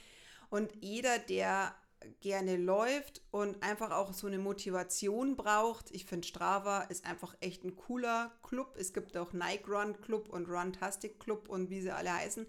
Und 0.50 0.72
jeder, 0.81 1.18
der 1.18 1.74
gerne 2.20 2.57
läuft 2.57 3.22
und 3.31 3.62
einfach 3.62 3.90
auch 3.90 4.12
so 4.12 4.27
eine 4.27 4.38
Motivation 4.38 5.37
braucht, 5.37 5.90
ich 5.90 6.05
finde 6.05 6.27
Strava 6.27 6.83
ist 6.83 7.07
einfach 7.07 7.35
echt 7.40 7.64
ein 7.64 7.77
cooler 7.77 8.33
Club. 8.42 8.77
Es 8.79 8.92
gibt 8.92 9.16
auch 9.16 9.33
Nike 9.33 9.68
Run 9.68 10.00
Club 10.00 10.29
und 10.29 10.48
Runtastic 10.48 11.18
Club 11.18 11.48
und 11.48 11.70
wie 11.70 11.81
sie 11.81 11.90
alle 11.90 12.12
heißen. 12.12 12.46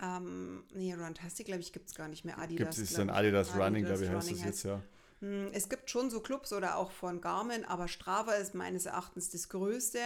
Ähm, 0.00 0.64
nee, 0.74 0.94
Runtastic, 0.94 1.46
glaube 1.46 1.60
ich, 1.60 1.72
gibt 1.72 1.88
es 1.88 1.94
gar 1.94 2.08
nicht 2.08 2.24
mehr. 2.24 2.38
Adidas. 2.38 2.76
gibt 2.76 2.90
es 2.90 2.94
dann 2.94 3.08
ich. 3.08 3.14
Adidas 3.14 3.54
Running, 3.56 3.84
glaube 3.84 4.04
ich, 4.04 4.10
heißt 4.10 4.30
das 4.30 4.44
jetzt, 4.44 4.62
ja. 4.64 4.82
Hm, 5.20 5.50
Es 5.52 5.68
gibt 5.68 5.90
schon 5.90 6.10
so 6.10 6.20
Clubs 6.20 6.52
oder 6.52 6.76
auch 6.76 6.90
von 6.90 7.20
Garmin, 7.20 7.64
aber 7.64 7.88
Strava 7.88 8.32
ist 8.34 8.54
meines 8.54 8.86
Erachtens 8.86 9.30
das 9.30 9.48
Größte. 9.48 10.00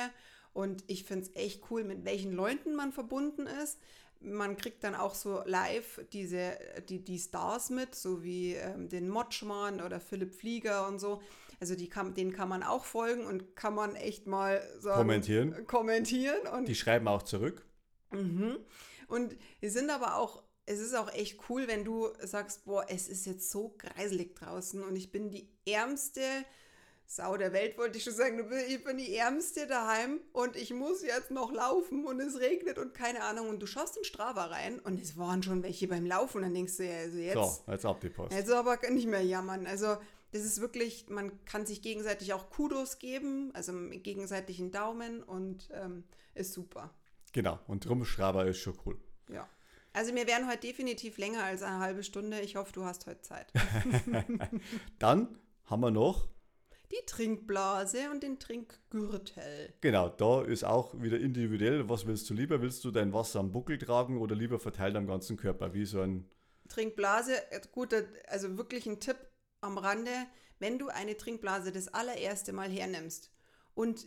Und 0.53 0.85
ich 0.87 1.05
finde 1.05 1.25
es 1.27 1.37
echt 1.37 1.63
cool, 1.71 1.85
mit 1.85 2.05
welchen 2.05 2.33
Leuten 2.33 2.75
man 2.75 2.93
verbunden 2.93 3.47
ist. 3.47 3.79
Man 4.21 4.57
kriegt 4.57 4.85
dann 4.85 4.95
auch 4.95 5.15
so 5.15 5.43
live 5.47 6.01
diese, 6.13 6.53
die, 6.89 7.03
die 7.03 7.19
Stars 7.19 7.71
mit, 7.71 7.95
so 7.95 8.23
wie 8.23 8.55
ähm, 8.55 8.89
den 8.89 9.09
Motschmann 9.09 9.81
oder 9.81 9.99
Philipp 9.99 10.35
Flieger 10.35 10.87
und 10.87 10.99
so. 11.01 11.21
Also 11.59 11.75
die 11.75 11.89
kann, 11.89 12.15
denen 12.15 12.33
kann 12.33 12.49
man 12.49 12.63
auch 12.63 12.85
folgen 12.85 13.25
und 13.25 13.57
kann 13.57 13.75
man 13.75 13.97
echt 13.97 14.27
mal 14.27 14.63
sagen, 14.79 14.99
Kommentieren. 14.99 15.67
kommentieren 15.67 16.47
und 16.57 16.67
Die 16.69 16.75
schreiben 16.75 17.09
auch 17.09 17.23
zurück. 17.23 17.65
Mhm. 18.13 18.59
Und 19.09 19.37
wir 19.61 19.71
sind 19.71 19.91
aber 19.91 20.17
auch, 20.17 20.43
es 20.67 20.81
ist 20.81 20.95
auch 20.95 21.13
echt 21.13 21.39
cool, 21.49 21.67
wenn 21.69 21.85
du 21.85 22.09
sagst, 22.23 22.65
boah, 22.65 22.85
es 22.89 23.09
ist 23.09 23.27
jetzt 23.27 23.51
so 23.51 23.75
greiselig 23.79 24.35
draußen 24.37 24.83
und 24.83 24.97
ich 24.97 25.11
bin 25.11 25.31
die 25.31 25.49
ärmste 25.67 26.21
Sau 27.07 27.37
der 27.37 27.53
Welt, 27.53 27.77
wollte 27.77 27.99
ich 27.99 28.05
schon 28.05 28.15
sagen. 28.15 28.51
Ich 28.69 28.85
bin 28.85 28.97
die 28.97 29.15
ärmste 29.15 29.67
daheim 29.67 30.21
und 30.33 30.57
ich 30.57 30.73
muss 30.73 31.03
jetzt 31.03 31.31
noch 31.31 31.53
laufen 31.53 32.07
und 32.07 32.21
es 32.21 32.39
regnet 32.39 32.79
und 32.79 32.95
keine 32.95 33.23
Ahnung. 33.25 33.51
Und 33.51 33.61
du 33.61 33.67
schaust 33.67 33.99
in 33.99 34.05
Strava 34.05 34.47
rein 34.47 34.79
und 34.79 34.99
es 34.99 35.19
waren 35.19 35.43
schon 35.43 35.63
welche 35.63 35.89
beim 35.89 36.07
Laufen 36.07 36.39
und 36.39 36.45
dann 36.45 36.55
denkst 36.55 36.79
du, 36.79 36.87
ja, 36.87 37.01
also 37.01 37.19
jetzt, 37.19 37.35
So, 37.35 37.71
jetzt 37.71 37.85
ab 37.85 38.01
die 38.01 38.09
Post. 38.09 38.33
also 38.33 38.55
aber 38.55 38.79
nicht 38.91 39.07
mehr 39.09 39.23
jammern. 39.23 39.67
Also 39.67 39.99
das 40.31 40.43
ist 40.43 40.63
wirklich, 40.63 41.11
man 41.11 41.45
kann 41.45 41.67
sich 41.67 41.83
gegenseitig 41.83 42.33
auch 42.33 42.49
Kudos 42.49 42.99
geben, 42.99 43.51
also 43.53 43.75
gegenseitigen 43.91 44.71
Daumen 44.71 45.23
und 45.23 45.69
ähm, 45.75 46.05
ist 46.35 46.55
super. 46.55 46.95
Genau, 47.35 47.59
und 47.67 47.85
drum 47.85 48.07
Strava 48.07 48.45
ist 48.45 48.59
schon 48.61 48.79
cool. 48.87 48.99
Ja. 49.29 49.47
Also 49.93 50.15
wir 50.15 50.27
werden 50.27 50.49
heute 50.49 50.67
definitiv 50.67 51.19
länger 51.19 51.45
als 51.45 51.63
eine 51.63 51.79
halbe 51.79 52.03
Stunde. 52.03 52.41
Ich 52.41 52.57
hoffe, 52.57 52.73
du 52.73 52.85
hast 52.85 53.07
heute 53.07 53.21
Zeit. 53.23 53.53
Dann 54.99 55.39
haben 55.67 55.81
wir 55.81 55.91
noch, 55.91 56.29
Die 56.91 57.05
Trinkblase 57.07 58.11
und 58.11 58.23
den 58.23 58.39
Trinkgürtel. 58.39 59.75
genau, 59.81 60.09
da 60.09 60.43
ist 60.43 60.65
auch 60.65 60.95
wieder 61.01 61.19
individuell, 61.19 61.89
was 61.89 62.07
willst 62.07 62.29
du 62.31 62.35
lieber? 62.35 62.61
Willst 62.61 62.85
du 62.85 62.91
dein 62.91 63.13
Wasser 63.13 63.41
am 63.41 63.53
Buckel 63.53 63.79
tragen 63.79 64.19
oder 64.19 64.35
lieber 64.35 64.59
verteilt 64.59 64.97
am 64.97 65.07
ganzen 65.07 65.37
Körper, 65.37 65.73
wie 65.75 65.85
so 65.85 66.01
ein, 66.01 66.29
Trinkblase, 66.69 67.51
äh, 67.53 67.61
gut, 67.71 67.95
also 68.29 68.57
wirklich 68.57 68.87
ein 68.87 68.99
Tipp 69.01 69.17
am 69.61 69.77
Rande, 69.79 70.11
wenn 70.59 70.79
du 70.79 70.89
eine 70.89 71.17
Trinkblase 71.17 71.71
das 71.73 71.89
allererste 71.89 72.53
Mal 72.53 72.71
hernimmst 72.71 73.31
und 73.75 74.07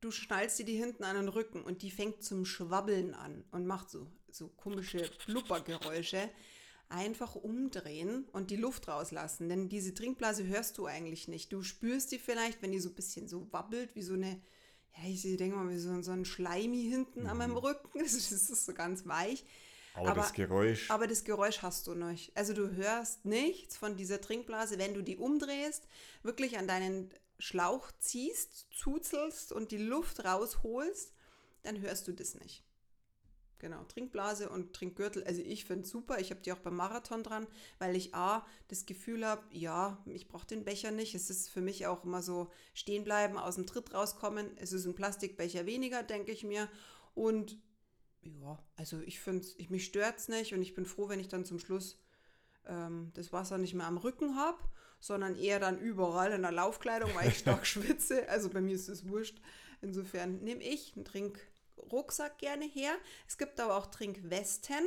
du 0.00 0.10
schnallst 0.10 0.58
dir 0.58 0.64
die 0.64 0.76
hinten 0.76 1.04
an 1.04 1.16
den 1.16 1.28
Rücken 1.28 1.62
und 1.62 1.82
die 1.82 1.90
fängt 1.90 2.24
zum 2.24 2.44
Schwabbeln 2.44 3.14
an 3.14 3.44
und 3.52 3.66
macht 3.66 3.90
so, 3.90 4.10
so 4.34 4.48
komische 4.48 5.08
Blubbergeräusche, 5.26 6.28
einfach 6.88 7.34
umdrehen 7.36 8.26
und 8.32 8.50
die 8.50 8.56
Luft 8.56 8.88
rauslassen. 8.88 9.48
Denn 9.48 9.68
diese 9.68 9.94
Trinkblase 9.94 10.46
hörst 10.46 10.78
du 10.78 10.86
eigentlich 10.86 11.28
nicht. 11.28 11.52
Du 11.52 11.62
spürst 11.62 12.12
die 12.12 12.18
vielleicht, 12.18 12.60
wenn 12.62 12.72
die 12.72 12.80
so 12.80 12.90
ein 12.90 12.94
bisschen 12.94 13.28
so 13.28 13.50
wabbelt, 13.52 13.94
wie 13.94 14.02
so 14.02 14.14
eine, 14.14 14.40
ja, 14.96 15.08
ich 15.08 15.22
denke 15.22 15.56
mal, 15.56 15.70
wie 15.70 15.78
so, 15.78 16.02
so 16.02 16.10
ein 16.12 16.24
Schleimi 16.24 16.82
hinten 16.82 17.26
an 17.26 17.38
meinem 17.38 17.56
Rücken. 17.56 17.88
Das 17.98 18.12
ist 18.14 18.66
so 18.66 18.74
ganz 18.74 19.06
weich. 19.06 19.44
aber, 19.94 20.10
Aber- 20.10 20.20
das 20.20 20.32
Geräusch, 20.34 20.90
Aber 20.90 21.06
das 21.06 21.24
Geräusch 21.24 21.62
hast 21.62 21.86
du 21.86 21.94
nicht. 21.94 22.36
Also 22.36 22.52
du 22.52 22.70
hörst 22.72 23.24
nichts 23.24 23.76
von 23.78 23.96
dieser 23.96 24.20
Trinkblase, 24.20 24.78
wenn 24.78 24.92
du 24.94 25.02
die 25.02 25.16
umdrehst, 25.16 25.86
wirklich 26.22 26.58
an 26.58 26.66
deinen 26.68 27.10
Schlauch 27.38 27.90
ziehst, 27.98 28.66
zuzelst 28.76 29.50
und 29.52 29.70
die 29.72 29.78
Luft 29.78 30.24
rausholst, 30.24 31.12
dann 31.62 31.80
hörst 31.80 32.06
du 32.06 32.12
das 32.12 32.34
nicht. 32.34 32.62
Genau, 33.62 33.84
Trinkblase 33.84 34.48
und 34.48 34.72
Trinkgürtel. 34.72 35.22
Also 35.22 35.40
ich 35.40 35.64
finde 35.66 35.84
es 35.84 35.90
super. 35.90 36.18
Ich 36.18 36.30
habe 36.30 36.40
die 36.40 36.52
auch 36.52 36.58
beim 36.58 36.74
Marathon 36.74 37.22
dran, 37.22 37.46
weil 37.78 37.94
ich 37.94 38.12
A, 38.12 38.44
das 38.66 38.86
Gefühl 38.86 39.24
habe, 39.24 39.42
ja, 39.52 40.02
ich 40.04 40.26
brauche 40.26 40.48
den 40.48 40.64
Becher 40.64 40.90
nicht. 40.90 41.14
Es 41.14 41.30
ist 41.30 41.48
für 41.48 41.60
mich 41.60 41.86
auch 41.86 42.02
immer 42.02 42.22
so 42.22 42.50
stehen 42.74 43.04
bleiben, 43.04 43.38
aus 43.38 43.54
dem 43.54 43.64
Tritt 43.64 43.94
rauskommen. 43.94 44.50
Es 44.56 44.72
ist 44.72 44.84
ein 44.84 44.96
Plastikbecher 44.96 45.64
weniger, 45.64 46.02
denke 46.02 46.32
ich 46.32 46.42
mir. 46.42 46.68
Und 47.14 47.56
ja, 48.22 48.58
also 48.74 49.00
ich 49.02 49.20
finde 49.20 49.46
ich, 49.56 49.70
mich 49.70 49.84
stört 49.84 50.18
es 50.18 50.26
nicht 50.26 50.52
und 50.52 50.60
ich 50.60 50.74
bin 50.74 50.84
froh, 50.84 51.08
wenn 51.08 51.20
ich 51.20 51.28
dann 51.28 51.44
zum 51.44 51.60
Schluss 51.60 52.02
ähm, 52.66 53.12
das 53.14 53.32
Wasser 53.32 53.58
nicht 53.58 53.74
mehr 53.74 53.86
am 53.86 53.96
Rücken 53.96 54.34
habe, 54.34 54.58
sondern 54.98 55.36
eher 55.36 55.60
dann 55.60 55.78
überall 55.78 56.32
in 56.32 56.42
der 56.42 56.50
Laufkleidung, 56.50 57.14
weil 57.14 57.28
ich 57.28 57.38
stark 57.38 57.64
schwitze. 57.64 58.28
Also 58.28 58.48
bei 58.48 58.60
mir 58.60 58.74
ist 58.74 58.88
es 58.88 59.08
wurscht. 59.08 59.40
Insofern 59.80 60.40
nehme 60.40 60.64
ich 60.64 60.94
einen 60.96 61.04
Trinkrucksack 61.82 62.38
gerne 62.38 62.64
her. 62.64 62.94
Es 63.28 63.38
gibt 63.38 63.60
aber 63.60 63.76
auch 63.76 63.86
Trinkwesten. 63.86 64.86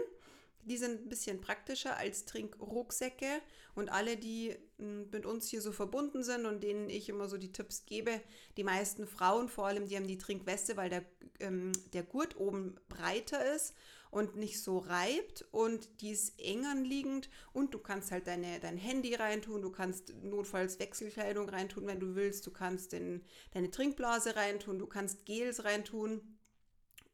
Die 0.63 0.77
sind 0.77 1.01
ein 1.01 1.09
bisschen 1.09 1.41
praktischer 1.41 1.95
als 1.95 2.25
Trinkrucksäcke. 2.25 3.41
Und 3.75 3.89
alle, 3.89 4.17
die 4.17 4.55
m, 4.79 5.09
mit 5.11 5.25
uns 5.25 5.47
hier 5.47 5.61
so 5.61 5.71
verbunden 5.71 6.23
sind 6.23 6.45
und 6.45 6.63
denen 6.63 6.89
ich 6.89 7.09
immer 7.09 7.27
so 7.27 7.37
die 7.37 7.51
Tipps 7.51 7.85
gebe, 7.85 8.21
die 8.57 8.63
meisten 8.63 9.05
Frauen 9.05 9.49
vor 9.49 9.67
allem, 9.67 9.87
die 9.87 9.95
haben 9.95 10.07
die 10.07 10.17
Trinkweste, 10.17 10.77
weil 10.77 10.89
der, 10.89 11.05
ähm, 11.39 11.71
der 11.93 12.03
Gurt 12.03 12.37
oben 12.37 12.79
breiter 12.87 13.53
ist 13.53 13.75
und 14.11 14.37
nicht 14.37 14.61
so 14.61 14.77
reibt 14.77 15.45
und 15.51 15.89
die 15.99 16.11
ist 16.11 16.39
eng 16.39 16.65
anliegend 16.65 17.29
und 17.51 17.73
du 17.73 17.79
kannst 17.79 18.11
halt 18.11 18.27
deine, 18.27 18.61
dein 18.61 18.77
Handy 18.77 19.13
reintun, 19.13 19.61
du 19.61 19.71
kannst 19.71 20.13
notfalls 20.23 20.79
Wechselkleidung 20.79 21.49
reintun, 21.49 21.85
wenn 21.85 21.99
du 21.99 22.15
willst, 22.15 22.47
du 22.47 22.51
kannst 22.51 22.93
den, 22.93 23.25
deine 23.51 23.69
Trinkblase 23.71 24.37
reintun, 24.37 24.79
du 24.79 24.87
kannst 24.87 25.25
Gels 25.25 25.65
reintun 25.65 26.21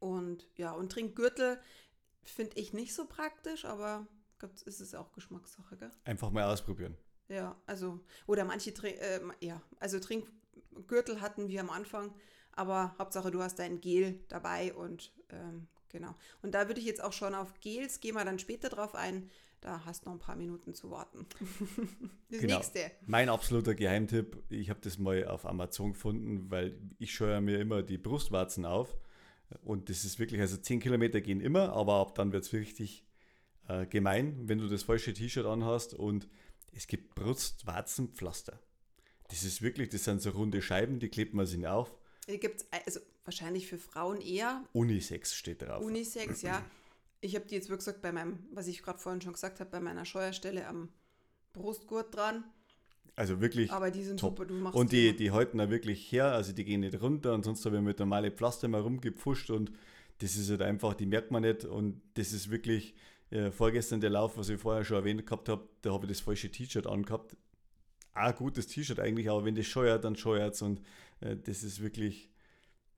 und 0.01 0.45
ja, 0.57 0.71
und 0.73 0.91
Trinkgürtel 0.91 1.57
finde 2.23 2.57
ich 2.59 2.73
nicht 2.73 2.93
so 2.93 3.05
praktisch, 3.05 3.63
aber 3.65 4.05
gibt's- 4.39 4.63
ist 4.63 4.81
es 4.81 4.93
auch 4.95 5.13
Geschmackssache, 5.13 5.77
gell? 5.77 5.91
einfach 6.03 6.29
mal 6.31 6.43
ausprobieren. 6.51 6.97
Ja, 7.29 7.55
also, 7.65 7.99
oder 8.27 8.43
manche, 8.43 8.73
Trin- 8.73 8.97
äh, 8.97 9.21
ja, 9.39 9.61
also 9.79 9.99
Trinkgürtel 9.99 11.21
hatten 11.21 11.47
wir 11.47 11.61
am 11.61 11.69
Anfang, 11.69 12.13
aber 12.51 12.93
Hauptsache 12.99 13.31
du 13.31 13.41
hast 13.41 13.57
dein 13.59 13.79
Gel 13.79 14.19
dabei 14.27 14.73
und 14.73 15.13
ähm, 15.29 15.67
genau. 15.89 16.13
Und 16.41 16.53
da 16.55 16.67
würde 16.67 16.81
ich 16.81 16.85
jetzt 16.85 17.01
auch 17.03 17.13
schon 17.13 17.33
auf 17.33 17.59
Gels, 17.61 18.01
gehen 18.01 18.15
wir 18.15 18.25
dann 18.25 18.39
später 18.39 18.67
drauf 18.69 18.95
ein, 18.95 19.29
da 19.61 19.85
hast 19.85 20.05
noch 20.05 20.11
ein 20.13 20.19
paar 20.19 20.35
Minuten 20.35 20.73
zu 20.73 20.89
warten. 20.91 21.25
das 22.29 22.39
Genau. 22.41 22.57
nächste. 22.57 22.91
Mein 23.05 23.29
absoluter 23.29 23.75
Geheimtipp, 23.75 24.43
ich 24.49 24.69
habe 24.69 24.81
das 24.81 24.97
mal 24.97 25.25
auf 25.27 25.45
Amazon 25.45 25.93
gefunden, 25.93 26.49
weil 26.51 26.77
ich 26.97 27.13
scheue 27.13 27.39
mir 27.41 27.59
immer 27.59 27.83
die 27.83 27.97
Brustwarzen 27.99 28.65
auf. 28.65 28.97
Und 29.63 29.89
das 29.89 30.05
ist 30.05 30.19
wirklich, 30.19 30.41
also 30.41 30.57
10 30.57 30.79
Kilometer 30.79 31.21
gehen 31.21 31.41
immer, 31.41 31.73
aber 31.73 31.95
ab 31.95 32.15
dann 32.15 32.31
wird 32.31 32.45
es 32.45 32.53
richtig 32.53 33.05
äh, 33.67 33.85
gemein, 33.85 34.47
wenn 34.47 34.57
du 34.57 34.67
das 34.67 34.83
falsche 34.83 35.13
T-Shirt 35.13 35.45
anhast. 35.45 35.93
Und 35.93 36.27
es 36.71 36.87
gibt 36.87 37.15
Brustwarzenpflaster. 37.15 38.59
Das 39.29 39.43
ist 39.43 39.61
wirklich, 39.61 39.89
das 39.89 40.03
sind 40.03 40.21
so 40.21 40.31
runde 40.31 40.61
Scheiben, 40.61 40.99
die 40.99 41.09
klebt 41.09 41.33
man 41.33 41.45
sich 41.45 41.65
auf. 41.67 41.95
Hier 42.25 42.37
gibt 42.37 42.61
es 42.61 42.67
also 42.71 42.99
wahrscheinlich 43.23 43.67
für 43.67 43.77
Frauen 43.77 44.21
eher 44.21 44.63
Unisex 44.73 45.33
steht 45.33 45.61
drauf. 45.61 45.83
Unisex, 45.83 46.41
ja. 46.41 46.63
Ich 47.21 47.35
habe 47.35 47.45
die 47.45 47.55
jetzt, 47.55 47.69
wie 47.69 47.75
gesagt, 47.75 48.01
bei 48.01 48.11
meinem, 48.11 48.39
was 48.51 48.67
ich 48.67 48.81
gerade 48.81 48.99
vorhin 48.99 49.21
schon 49.21 49.33
gesagt 49.33 49.59
habe, 49.59 49.69
bei 49.69 49.79
meiner 49.79 50.05
Scheuerstelle 50.05 50.67
am 50.67 50.89
Brustgurt 51.53 52.15
dran. 52.15 52.43
Also 53.15 53.41
wirklich 53.41 53.71
Aber 53.71 53.91
die 53.91 54.03
sind 54.03 54.19
top. 54.19 54.37
super. 54.37 54.47
Du 54.47 54.53
machst 54.55 54.75
Und 54.77 54.91
die, 54.91 55.15
die 55.15 55.31
halten 55.31 55.57
da 55.57 55.69
wirklich 55.69 56.11
her, 56.11 56.31
also 56.31 56.53
die 56.53 56.63
gehen 56.63 56.81
nicht 56.81 57.01
runter 57.01 57.33
und 57.33 57.43
sonst 57.43 57.65
habe 57.65 57.77
ich 57.77 57.81
mit 57.83 57.99
normale 57.99 58.31
Pflaster 58.31 58.67
mal 58.67 58.81
rumgepfuscht 58.81 59.49
und 59.49 59.71
das 60.19 60.35
ist 60.35 60.49
halt 60.49 60.61
einfach, 60.61 60.93
die 60.93 61.05
merkt 61.05 61.31
man 61.31 61.41
nicht 61.43 61.65
und 61.65 62.01
das 62.13 62.31
ist 62.31 62.49
wirklich, 62.51 62.93
äh, 63.31 63.49
vorgestern 63.49 64.01
der 64.01 64.09
Lauf, 64.09 64.37
was 64.37 64.49
ich 64.49 64.59
vorher 64.59 64.83
schon 64.83 64.97
erwähnt 64.97 65.25
gehabt 65.25 65.49
habe, 65.49 65.67
da 65.81 65.93
habe 65.93 66.05
ich 66.05 66.11
das 66.11 66.19
falsche 66.19 66.51
T-Shirt 66.51 66.85
angehabt. 66.85 67.35
Ein 68.13 68.35
gutes 68.35 68.67
T-Shirt 68.67 68.99
eigentlich, 68.99 69.29
aber 69.29 69.45
wenn 69.45 69.55
das 69.55 69.65
scheuert, 69.65 70.03
dann 70.03 70.15
scheuert 70.17 70.55
es 70.55 70.61
und 70.61 70.81
äh, 71.21 71.37
das 71.37 71.63
ist 71.63 71.81
wirklich 71.81 72.29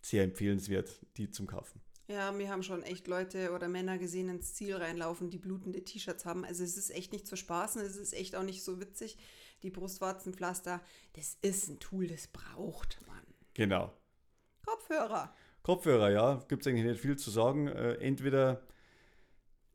sehr 0.01 0.23
empfehlenswert, 0.23 0.99
die 1.17 1.29
zum 1.29 1.45
Kaufen. 1.45 1.79
Ja, 2.07 2.37
wir 2.37 2.49
haben 2.49 2.63
schon 2.63 2.83
echt 2.83 3.07
Leute 3.07 3.51
oder 3.51 3.69
Männer 3.69 3.97
gesehen, 3.97 4.27
ins 4.27 4.55
Ziel 4.55 4.75
reinlaufen, 4.75 5.29
die 5.29 5.37
blutende 5.37 5.83
T-Shirts 5.83 6.25
haben. 6.25 6.43
Also 6.43 6.63
es 6.63 6.77
ist 6.77 6.89
echt 6.89 7.13
nicht 7.13 7.27
zu 7.27 7.37
spaßen, 7.37 7.81
es 7.81 7.95
ist 7.95 8.13
echt 8.13 8.35
auch 8.35 8.43
nicht 8.43 8.63
so 8.63 8.81
witzig. 8.81 9.17
Die 9.63 9.71
Brustwarzenpflaster, 9.71 10.81
das 11.13 11.37
ist 11.41 11.69
ein 11.69 11.79
Tool, 11.79 12.07
das 12.07 12.27
braucht 12.27 12.99
man. 13.07 13.21
Genau. 13.53 13.93
Kopfhörer. 14.65 15.33
Kopfhörer, 15.63 16.11
ja, 16.11 16.43
gibt 16.49 16.61
es 16.61 16.67
eigentlich 16.67 16.85
nicht 16.85 17.01
viel 17.01 17.17
zu 17.17 17.31
sagen. 17.31 17.67
Äh, 17.67 17.93
entweder, 17.95 18.61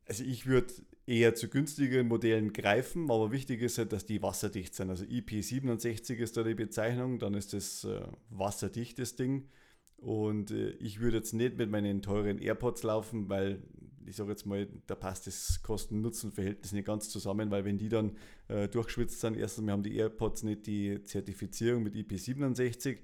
also 0.07 0.25
ich 0.25 0.47
würde 0.47 0.75
eher 1.07 1.35
zu 1.35 1.49
günstigeren 1.49 2.07
Modellen 2.07 2.53
greifen, 2.53 3.11
aber 3.11 3.33
wichtig 3.33 3.63
ist 3.63 3.79
halt, 3.79 3.93
dass 3.93 4.05
die 4.05 4.23
wasserdicht 4.23 4.75
sind. 4.75 4.91
Also 4.91 5.05
IP67 5.05 6.17
ist 6.17 6.37
da 6.37 6.43
die 6.43 6.55
Bezeichnung, 6.55 7.19
dann 7.19 7.33
ist 7.33 7.55
das 7.55 7.85
äh, 7.85 8.03
wasserdichtes 8.29 9.17
Ding. 9.17 9.49
Und 9.97 10.51
äh, 10.51 10.71
ich 10.73 11.01
würde 11.01 11.17
jetzt 11.17 11.33
nicht 11.33 11.57
mit 11.57 11.71
meinen 11.71 12.03
teuren 12.03 12.39
AirPods 12.39 12.83
laufen, 12.83 13.31
weil 13.31 13.63
ich 14.09 14.17
sage 14.17 14.31
jetzt 14.31 14.47
mal, 14.47 14.67
da 14.87 14.95
passt 14.95 15.27
das 15.27 15.63
Kosten-Nutzen-Verhältnis 15.63 16.73
nicht 16.73 16.87
ganz 16.87 17.09
zusammen, 17.11 17.51
weil 17.51 17.65
wenn 17.65 17.79
die 17.79 17.89
dann 17.89 18.17
äh, 18.49 18.69
durchgeschwitzt 18.69 19.21
sind, 19.21 19.37
erstens, 19.37 19.67
wir 19.67 19.73
haben 19.73 19.83
die 19.83 19.97
AirPods 19.97 20.43
nicht 20.43 20.67
die 20.67 21.03
Zertifizierung 21.05 21.83
mit 21.83 21.95
IP67 21.95 22.99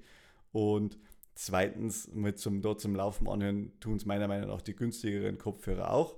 und 0.51 0.97
zweitens, 1.35 2.09
mit 2.13 2.39
zum, 2.39 2.61
dort 2.61 2.81
zum 2.81 2.95
Laufen 2.95 3.27
anhören, 3.27 3.73
tun 3.79 3.97
es 3.97 4.05
meiner 4.05 4.27
Meinung 4.27 4.49
nach 4.49 4.61
die 4.61 4.75
günstigeren 4.75 5.37
Kopfhörer 5.37 5.91
auch. 5.91 6.17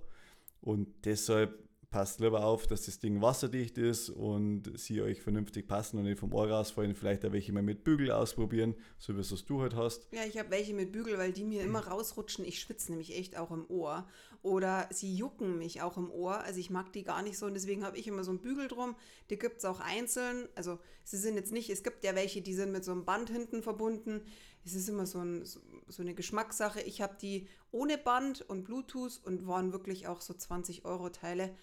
Und 0.61 0.87
deshalb 1.05 1.66
passt 1.89 2.19
lieber 2.19 2.43
auf, 2.43 2.67
dass 2.67 2.85
das 2.85 2.99
Ding 2.99 3.21
wasserdicht 3.21 3.77
ist 3.77 4.09
und 4.09 4.77
sie 4.77 5.01
euch 5.01 5.21
vernünftig 5.21 5.67
passen 5.67 5.97
und 5.97 6.03
nicht 6.03 6.19
vom 6.19 6.33
Ohr 6.33 6.49
rausfallen. 6.49 6.95
Vielleicht 6.95 7.25
auch 7.25 7.31
welche 7.31 7.53
mal 7.53 7.63
mit 7.63 7.83
Bügel 7.83 8.11
ausprobieren, 8.11 8.75
so 8.97 9.15
wie 9.15 9.21
es 9.21 9.45
du 9.45 9.61
halt 9.61 9.73
hast. 9.73 10.07
Ja, 10.11 10.25
ich 10.25 10.37
habe 10.37 10.51
welche 10.51 10.73
mit 10.73 10.91
Bügel, 10.91 11.17
weil 11.17 11.31
die 11.31 11.45
mir 11.45 11.63
immer 11.63 11.87
rausrutschen. 11.87 12.43
Ich 12.45 12.59
schwitze 12.59 12.91
nämlich 12.91 13.17
echt 13.17 13.37
auch 13.37 13.51
im 13.51 13.65
Ohr. 13.69 14.05
Oder 14.41 14.87
sie 14.91 15.15
jucken 15.15 15.57
mich 15.57 15.81
auch 15.81 15.97
im 15.97 16.11
Ohr. 16.11 16.39
Also 16.41 16.59
ich 16.59 16.69
mag 16.69 16.91
die 16.91 17.03
gar 17.03 17.21
nicht 17.21 17.37
so 17.37 17.45
und 17.45 17.53
deswegen 17.53 17.85
habe 17.85 17.97
ich 17.97 18.07
immer 18.07 18.23
so 18.23 18.31
einen 18.31 18.41
Bügel 18.41 18.67
drum. 18.67 18.95
Die 19.29 19.37
gibt 19.37 19.59
es 19.59 19.65
auch 19.65 19.79
einzeln. 19.79 20.49
Also 20.55 20.79
sie 21.03 21.17
sind 21.17 21.35
jetzt 21.35 21.53
nicht, 21.53 21.69
es 21.69 21.83
gibt 21.83 22.03
ja 22.03 22.15
welche, 22.15 22.41
die 22.41 22.53
sind 22.53 22.71
mit 22.73 22.83
so 22.83 22.91
einem 22.91 23.05
Band 23.05 23.29
hinten 23.29 23.63
verbunden. 23.63 24.21
Es 24.65 24.75
ist 24.75 24.89
immer 24.89 25.05
so, 25.05 25.19
ein, 25.19 25.45
so 25.45 26.01
eine 26.01 26.13
Geschmackssache. 26.13 26.81
Ich 26.81 27.01
habe 27.01 27.15
die 27.21 27.47
ohne 27.71 27.97
Band 27.97 28.41
und 28.41 28.65
Bluetooth 28.65 29.21
und 29.23 29.47
waren 29.47 29.71
wirklich 29.71 30.07
auch 30.07 30.19
so 30.19 30.33
20 30.33 30.83
Euro 30.83 31.09
Teile. 31.09 31.55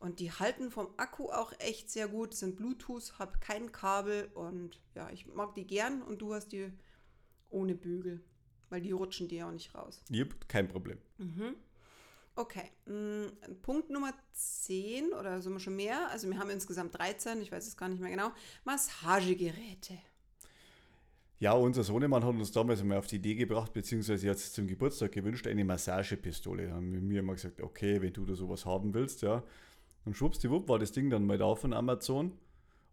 Und 0.00 0.18
die 0.18 0.32
halten 0.32 0.70
vom 0.70 0.88
Akku 0.96 1.26
auch 1.26 1.52
echt 1.58 1.90
sehr 1.90 2.08
gut, 2.08 2.34
sind 2.34 2.56
Bluetooth, 2.56 3.18
habe 3.18 3.38
kein 3.38 3.70
Kabel 3.70 4.30
und 4.32 4.80
ja, 4.94 5.10
ich 5.10 5.26
mag 5.26 5.54
die 5.54 5.66
gern 5.66 6.00
und 6.00 6.22
du 6.22 6.32
hast 6.32 6.52
die 6.52 6.72
ohne 7.50 7.74
Bügel, 7.74 8.24
weil 8.70 8.80
die 8.80 8.92
rutschen 8.92 9.28
dir 9.28 9.46
auch 9.46 9.52
nicht 9.52 9.74
raus. 9.74 10.02
Yep, 10.10 10.48
kein 10.48 10.68
Problem. 10.68 10.96
Mhm. 11.18 11.54
Okay, 12.34 12.70
mm, 12.86 13.60
Punkt 13.60 13.90
Nummer 13.90 14.14
10 14.32 15.12
oder 15.12 15.42
so 15.42 15.58
schon 15.58 15.76
mehr, 15.76 16.08
also 16.10 16.30
wir 16.30 16.38
haben 16.38 16.48
insgesamt 16.48 16.96
13, 16.96 17.42
ich 17.42 17.52
weiß 17.52 17.66
es 17.66 17.76
gar 17.76 17.90
nicht 17.90 18.00
mehr 18.00 18.10
genau, 18.10 18.30
Massagegeräte. 18.64 19.98
Ja, 21.40 21.52
unser 21.52 21.84
Sohnemann 21.84 22.24
hat 22.24 22.34
uns 22.34 22.52
damals 22.52 22.80
einmal 22.80 22.98
auf 22.98 23.06
die 23.06 23.16
Idee 23.16 23.34
gebracht, 23.34 23.74
beziehungsweise 23.74 24.26
er 24.26 24.30
hat 24.30 24.38
es 24.38 24.54
zum 24.54 24.66
Geburtstag 24.66 25.12
gewünscht, 25.12 25.46
eine 25.46 25.64
Massagepistole. 25.64 26.68
Da 26.68 26.74
haben 26.74 26.92
wir 26.92 27.00
mir 27.00 27.20
immer 27.20 27.34
gesagt, 27.34 27.60
okay, 27.60 28.00
wenn 28.00 28.12
du 28.12 28.24
da 28.24 28.34
sowas 28.34 28.64
haben 28.64 28.94
willst, 28.94 29.22
ja, 29.22 29.42
und 30.04 30.16
schwuppsdiwupp 30.16 30.68
war 30.68 30.78
das 30.78 30.92
Ding 30.92 31.10
dann 31.10 31.26
mal 31.26 31.38
da 31.38 31.54
von 31.54 31.72
Amazon. 31.72 32.32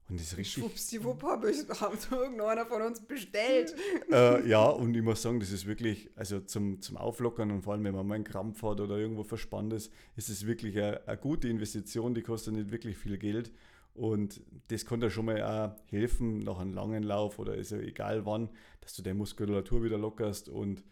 Und 0.09 0.19
das 0.19 0.27
ist 0.27 0.37
richtig. 0.37 0.63
Schwuppsdiwupp 0.63 1.23
habe 1.23 1.51
ich, 1.51 1.67
hat 1.67 2.07
irgendeiner 2.11 2.65
von 2.65 2.81
uns 2.81 3.01
bestellt. 3.01 3.75
äh, 4.11 4.47
ja, 4.47 4.65
und 4.65 4.95
ich 4.95 5.01
muss 5.01 5.21
sagen, 5.21 5.39
das 5.39 5.51
ist 5.51 5.65
wirklich, 5.65 6.09
also 6.15 6.39
zum, 6.39 6.81
zum 6.81 6.95
Auflockern 6.95 7.51
und 7.51 7.61
vor 7.61 7.73
allem, 7.73 7.83
wenn 7.83 7.95
man 7.95 8.07
mal 8.07 8.15
einen 8.15 8.23
Krampf 8.23 8.63
hat 8.63 8.79
oder 8.79 8.97
irgendwo 8.97 9.23
verspannt 9.23 9.73
ist, 9.73 9.91
ist 10.15 10.29
es 10.29 10.47
wirklich 10.47 10.77
eine, 10.77 11.05
eine 11.07 11.17
gute 11.17 11.49
Investition, 11.49 12.13
die 12.13 12.21
kostet 12.21 12.53
nicht 12.53 12.71
wirklich 12.71 12.97
viel 12.97 13.17
Geld. 13.17 13.51
Und 13.93 14.41
das 14.67 14.85
kann 14.85 14.99
dir 14.99 15.09
schon 15.09 15.25
mal 15.25 15.41
auch 15.41 15.91
helfen, 15.91 16.39
nach 16.39 16.59
einem 16.59 16.73
langen 16.73 17.03
Lauf 17.03 17.39
oder 17.39 17.55
ist 17.55 17.71
ja 17.71 17.79
egal 17.79 18.25
wann, 18.25 18.49
dass 18.81 18.95
du 18.95 19.01
deine 19.01 19.15
Muskulatur 19.15 19.83
wieder 19.83 19.97
lockerst 19.97 20.49
und 20.49 20.83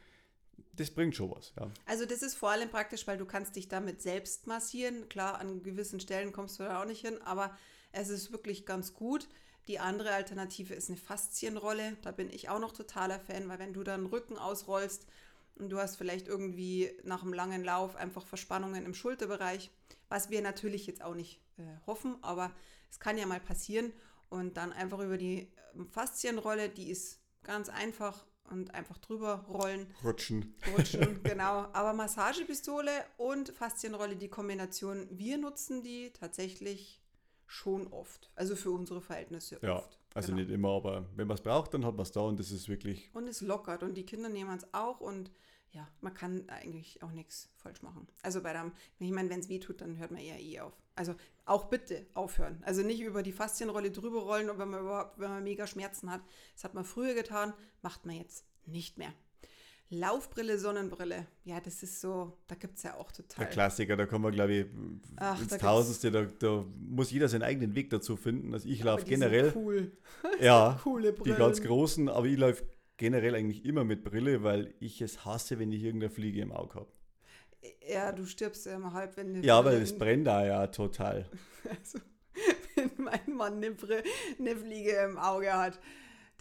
das 0.76 0.92
bringt 0.92 1.16
schon 1.16 1.32
was. 1.32 1.54
Ja. 1.60 1.70
Also 1.86 2.06
das 2.06 2.22
ist 2.22 2.36
vor 2.36 2.50
allem 2.50 2.70
praktisch, 2.70 3.08
weil 3.08 3.18
du 3.18 3.26
kannst 3.26 3.56
dich 3.56 3.68
damit 3.68 4.02
selbst 4.02 4.48
massieren. 4.48 5.08
Klar, 5.10 5.40
an 5.40 5.64
gewissen 5.64 6.00
Stellen 6.00 6.32
kommst 6.32 6.60
du 6.60 6.64
da 6.64 6.82
auch 6.82 6.86
nicht 6.86 7.02
hin, 7.02 7.22
aber 7.24 7.56
es 7.92 8.10
ist 8.10 8.32
wirklich 8.32 8.66
ganz 8.66 8.94
gut. 8.94 9.28
Die 9.68 9.80
andere 9.80 10.12
Alternative 10.12 10.74
ist 10.74 10.90
eine 10.90 10.98
Faszienrolle. 10.98 11.98
Da 12.02 12.12
bin 12.12 12.30
ich 12.30 12.50
auch 12.50 12.60
noch 12.60 12.72
totaler 12.72 13.20
Fan, 13.20 13.48
weil 13.50 13.60
wenn 13.60 13.74
du 13.74 13.84
dann 13.84 14.06
Rücken 14.06 14.38
ausrollst 14.38 15.08
und 15.56 15.70
du 15.70 15.80
hast 15.80 15.96
vielleicht 15.96 16.28
irgendwie 16.28 16.92
nach 17.04 17.24
einem 17.24 17.34
langen 17.34 17.64
Lauf 17.64 17.96
einfach 17.96 18.28
Verspannungen 18.28 18.86
im 18.86 18.94
Schulterbereich, 18.94 19.72
was 20.10 20.30
wir 20.30 20.42
natürlich 20.42 20.86
jetzt 20.86 21.04
auch 21.04 21.16
nicht 21.16 21.42
äh, 21.58 21.64
hoffen, 21.88 22.18
aber 22.22 22.52
es 22.92 23.00
kann 23.00 23.18
ja 23.18 23.26
mal 23.26 23.40
passieren. 23.40 23.92
Und 24.30 24.58
dann 24.58 24.74
einfach 24.74 25.00
über 25.00 25.18
die 25.18 25.52
Faszienrolle, 25.92 26.70
die 26.70 26.90
ist 26.90 27.20
ganz 27.44 27.70
einfach 27.70 28.26
und 28.50 28.74
einfach 28.74 28.98
drüber 28.98 29.46
rollen. 29.50 29.88
Rutschen. 30.04 30.56
Rutschen, 30.78 31.20
genau. 31.24 31.68
Aber 31.74 31.94
Massagepistole 31.94 32.92
und 33.18 33.50
Faszienrolle, 33.50 34.16
die 34.16 34.30
Kombination, 34.30 35.08
wir 35.12 35.38
nutzen 35.38 35.82
die 35.82 36.12
tatsächlich 36.12 37.02
schon 37.48 37.88
oft. 37.88 38.32
Also 38.36 38.56
für 38.56 38.72
unsere 38.72 39.02
Verhältnisse 39.02 39.60
ja, 39.62 39.78
oft. 39.78 40.00
Also 40.14 40.28
genau. 40.28 40.42
nicht 40.42 40.52
immer, 40.52 40.70
aber 40.70 41.06
wenn 41.16 41.28
man 41.28 41.36
es 41.36 41.42
braucht, 41.42 41.74
dann 41.74 41.86
hat 41.86 41.96
man 41.96 42.04
es 42.04 42.12
da 42.12 42.22
und 42.22 42.40
das 42.40 42.52
ist 42.52 42.70
wirklich. 42.70 43.10
Und 43.14 43.28
es 43.28 43.42
lockert 43.42 43.84
und 43.84 43.96
die 43.96 44.06
Kinder 44.06 44.30
nehmen 44.30 44.56
es 44.56 44.74
auch 44.74 45.00
und 45.00 45.32
ja, 45.76 45.86
man 46.00 46.14
kann 46.14 46.48
eigentlich 46.48 47.04
auch 47.04 47.12
nichts 47.12 47.50
falsch 47.58 47.82
machen. 47.82 48.08
Also 48.24 48.42
bei 48.42 48.54
dem, 48.54 48.72
ich 49.00 49.12
meine, 49.12 49.30
wenn 49.30 49.42
es 49.42 49.50
weh 49.50 49.60
tut, 49.60 49.82
dann 49.82 49.98
hört 49.98 50.10
man 50.10 50.22
eher 50.22 50.40
eh 50.40 50.62
auf. 50.62 50.74
Also 50.96 51.16
auch 51.44 51.66
bitte 51.66 52.06
aufhören. 52.14 52.64
Also 52.66 52.82
nicht 52.82 53.02
über 53.02 53.22
die 53.22 53.34
Faszienrolle 53.34 53.92
drüber 53.92 54.22
rollen, 54.22 54.48
wenn 54.58 54.70
man 54.70 54.80
überhaupt, 54.80 55.20
wenn 55.20 55.30
man 55.30 55.44
mega 55.44 55.68
Schmerzen 55.68 56.10
hat. 56.10 56.22
Das 56.54 56.64
hat 56.64 56.74
man 56.74 56.86
früher 56.86 57.14
getan, 57.14 57.54
macht 57.82 58.06
man 58.06 58.16
jetzt 58.16 58.46
nicht 58.66 58.98
mehr. 58.98 59.14
Laufbrille, 59.90 60.58
Sonnenbrille. 60.58 61.28
Ja, 61.44 61.60
das 61.60 61.84
ist 61.84 62.02
so, 62.02 62.38
da 62.48 62.56
gibt 62.56 62.78
es 62.78 62.84
ja 62.84 62.96
auch 62.96 63.12
total. 63.12 63.46
Der 63.46 63.48
Klassiker, 63.48 63.98
da 63.98 64.06
kommen 64.06 64.24
wir, 64.24 64.32
glaube 64.32 64.54
ich, 64.54 64.66
Ach, 65.18 65.40
ins 65.40 65.58
Tausendste, 65.58 66.10
da, 66.10 66.24
da, 66.24 66.66
muss 66.80 67.12
jeder 67.12 67.28
seinen 67.28 67.44
eigenen 67.44 67.76
Weg 67.76 67.90
dazu 67.92 68.16
finden. 68.16 68.54
Also 68.54 68.68
ich 68.68 68.82
laufe 68.82 69.06
generell. 69.06 69.54
Cool. 69.56 69.92
ja, 70.42 70.80
coole 70.82 71.14
die 71.14 71.34
ganz 71.34 71.62
großen, 71.62 72.10
aber 72.10 72.26
ich 72.26 72.38
laufe 72.38 72.64
generell 72.98 73.36
eigentlich 73.36 73.66
immer 73.66 73.84
mit 73.84 74.04
Brille, 74.04 74.44
weil 74.44 74.74
ich 74.80 75.02
es 75.02 75.26
hasse, 75.26 75.60
wenn 75.60 75.72
ich 75.72 75.84
irgendeine 75.84 76.10
Fliege 76.10 76.42
im 76.42 76.52
Auge 76.52 76.76
habe. 76.76 76.88
Ja, 77.88 78.12
du 78.12 78.26
stirbst 78.26 78.66
ja 78.66 78.76
immer 78.76 78.94
halb, 78.94 79.18
wenn 79.18 79.42
Ja, 79.44 79.64
weil 79.66 79.82
es 79.82 79.98
brennt 79.98 80.28
da 80.28 80.46
ja 80.46 80.68
total. 80.68 81.30
Also, 81.68 81.98
wenn 82.76 82.92
mein 82.98 83.36
Mann 83.36 83.56
eine, 83.56 83.72
Br 83.72 84.04
eine 84.38 84.56
Fliege 84.56 84.92
im 84.98 85.18
Auge 85.18 85.52
hat, 85.52 85.80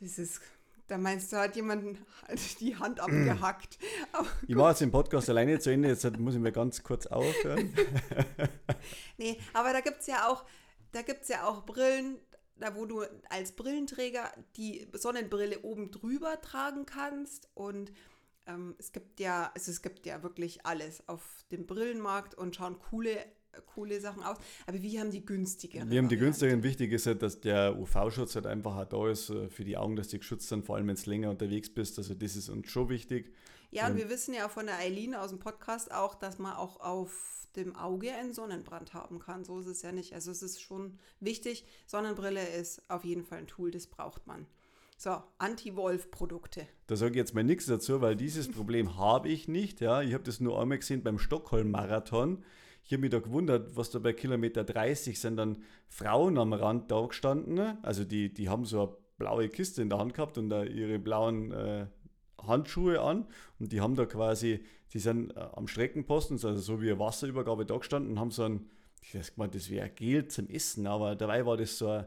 das 0.01 0.19
ist. 0.19 0.43
Da 0.87 0.99
meinst 0.99 1.33
du, 1.33 1.39
hat 1.39 1.57
jemand 1.57 1.99
die 2.61 2.77
Hand 2.77 3.01
abgehackt. 3.01 3.79
ich 4.47 4.55
mache 4.55 4.69
jetzt 4.69 4.83
den 4.83 4.91
Podcast 4.91 5.31
alleine 5.31 5.59
zu 5.59 5.71
Ende, 5.71 5.89
jetzt 5.89 6.19
muss 6.19 6.35
ich 6.35 6.41
mir 6.41 6.53
ganz 6.53 6.83
kurz 6.83 7.07
aufhören. 7.07 7.73
nee, 9.17 9.39
aber 9.55 9.73
da 9.73 9.81
gibt 9.81 10.01
es 10.01 10.09
ja 10.09 10.29
auch, 10.29 10.45
da 10.93 11.01
gibt 11.01 11.23
es 11.23 11.29
ja 11.29 11.47
auch 11.47 11.65
Brillen, 11.65 12.19
da 12.57 12.75
wo 12.75 12.87
du 12.87 13.03
als 13.29 13.53
Brillenträger 13.53 14.31
die 14.57 14.87
Sonnenbrille 14.93 15.61
oben 15.63 15.91
drüber 15.91 16.41
tragen 16.41 16.87
kannst 16.87 17.49
und 17.55 17.93
ähm, 18.47 18.75
es 18.79 18.93
gibt 18.93 19.21
ja, 19.21 19.51
also 19.55 19.71
es 19.71 19.83
gibt 19.83 20.07
ja 20.07 20.23
wirklich 20.23 20.65
alles 20.67 21.09
auf 21.09 21.45
dem 21.51 21.67
Brillenmarkt 21.67 22.35
und 22.35 22.55
schauen 22.55 22.79
coole 22.79 23.25
coole 23.67 24.01
Sachen 24.01 24.23
aus. 24.23 24.37
Aber 24.67 24.83
wir 24.83 25.01
haben 25.01 25.11
die 25.11 25.25
günstigeren. 25.25 25.91
Wir 25.91 25.99
haben 25.99 26.09
die 26.09 26.17
günstigeren. 26.17 26.63
Wichtig 26.63 26.93
ist 26.93 27.07
halt, 27.07 27.23
dass 27.23 27.41
der 27.41 27.79
UV-Schutz 27.79 28.35
halt 28.35 28.47
einfach 28.47 28.75
halt 28.75 28.93
da 28.93 29.09
ist 29.09 29.31
äh, 29.31 29.49
für 29.49 29.65
die 29.65 29.77
Augen, 29.77 29.97
dass 29.97 30.09
die 30.09 30.19
geschützt 30.19 30.49
sind, 30.49 30.65
vor 30.65 30.77
allem 30.77 30.89
wenn 30.89 30.97
du 30.97 31.11
länger 31.11 31.31
unterwegs 31.31 31.73
bist. 31.73 31.99
Also 31.99 32.15
das 32.15 32.37
ist 32.37 32.49
uns 32.49 32.69
schon 32.69 32.89
wichtig. 32.89 33.33
Ja, 33.75 33.87
und, 33.87 33.93
und 33.93 33.99
wir 33.99 34.09
wissen 34.09 34.33
ja 34.35 34.49
von 34.49 34.67
der 34.67 34.79
Eileen 34.79 35.17
aus 35.17 35.31
dem 35.31 35.41
Podcast 35.41 35.93
auch, 35.93 36.15
dass 36.15 36.39
man 36.39 36.55
auch 36.55 36.79
auf 36.81 37.49
dem 37.57 37.75
Auge 37.75 38.13
einen 38.13 38.33
Sonnenbrand 38.33 38.95
haben 38.95 39.19
kann. 39.19 39.45
So 39.45 39.59
ist 39.59 39.67
es 39.67 39.83
ja 39.83 39.91
nicht. 39.91 40.15
Also 40.15 40.31
es 40.31 40.43
ist 40.43 40.63
schon 40.63 40.97
wichtig. 41.19 41.67
Sonnenbrille 41.87 42.47
ist 42.47 42.89
auf 42.89 43.05
jeden 43.05 43.25
Fall 43.25 43.39
ein 43.39 43.47
Tool, 43.49 43.73
das 43.73 43.89
braucht 43.89 44.29
man. 44.29 44.47
So, 44.97 45.21
Anti-Wolf-Produkte. 45.39 46.69
Da 46.87 46.95
sage 46.95 47.13
ich 47.13 47.17
jetzt 47.17 47.35
mal 47.35 47.43
nichts 47.43 47.67
dazu, 47.67 48.01
weil 48.01 48.15
dieses 48.15 48.49
Problem 48.49 48.97
habe 48.97 49.29
ich 49.29 49.49
nicht. 49.49 49.81
Ja, 49.81 50.03
ich 50.03 50.15
habe 50.15 50.23
das 50.23 50.39
nur 50.39 50.61
einmal 50.61 50.79
gesehen 50.79 51.03
beim 51.03 51.19
Stockholm-Marathon. 51.19 52.45
Ich 52.85 52.93
habe 52.93 53.01
mich 53.01 53.11
da 53.11 53.19
gewundert, 53.19 53.77
was 53.77 53.91
da 53.91 53.99
bei 53.99 54.13
Kilometer 54.13 54.63
30 54.63 55.19
sind 55.19 55.37
dann 55.37 55.65
Frauen 55.89 56.39
am 56.39 56.53
Rand 56.53 56.93
da 56.93 57.05
gestanden. 57.07 57.55
Ne? 57.55 57.79
Also 57.83 58.05
die, 58.05 58.33
die 58.33 58.49
haben 58.49 58.67
so 58.67 58.83
eine 58.83 58.97
blaue 59.19 59.49
Kiste 59.49 59.83
in 59.83 59.91
der 59.91 59.99
Hand 59.99 60.15
gehabt 60.15 60.39
und 60.39 60.49
da 60.49 60.63
ihre 60.63 61.01
blauen 61.01 61.51
äh, 61.51 61.87
Handschuhe 62.47 63.01
an 63.01 63.27
und 63.59 63.73
die 63.73 63.81
haben 63.81 63.97
da 63.97 64.07
quasi, 64.07 64.65
die 64.93 64.99
sind 64.99 65.37
äh, 65.37 65.41
am 65.41 65.69
Streckenposten, 65.69 66.35
also 66.35 66.57
so 66.57 66.81
wie 66.81 66.91
eine 66.91 66.99
Wasserübergabe 66.99 67.67
da 67.67 67.77
gestanden 67.77 68.13
und 68.13 68.21
haben 68.21 68.31
so 68.31 68.45
ein, 68.45 68.69
ich 69.03 69.15
weiß 69.15 69.37
nicht, 69.37 69.55
das 69.55 69.71
wäre 69.71 69.91
Gel 69.91 70.29
zum 70.29 70.49
Essen, 70.49 70.87
aber 70.87 71.15
dabei 71.17 71.45
war 71.45 71.57
das 71.57 71.79
so 71.79 71.89
ein 71.89 72.07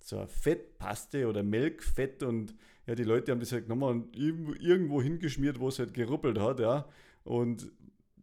so 0.00 0.18
eine 0.18 0.28
Fettpaste 0.28 1.26
oder 1.28 1.42
Melkfett 1.42 2.22
und 2.22 2.54
ja, 2.86 2.94
die 2.94 3.04
Leute 3.04 3.32
haben 3.32 3.40
das 3.40 3.52
halt 3.52 3.68
genommen 3.68 4.02
und 4.02 4.16
irgendwo 4.16 5.02
hingeschmiert, 5.02 5.60
wo 5.60 5.68
es 5.68 5.78
halt 5.78 5.92
geruppelt 5.92 6.38
hat, 6.38 6.60
ja. 6.60 6.88
Und 7.24 7.70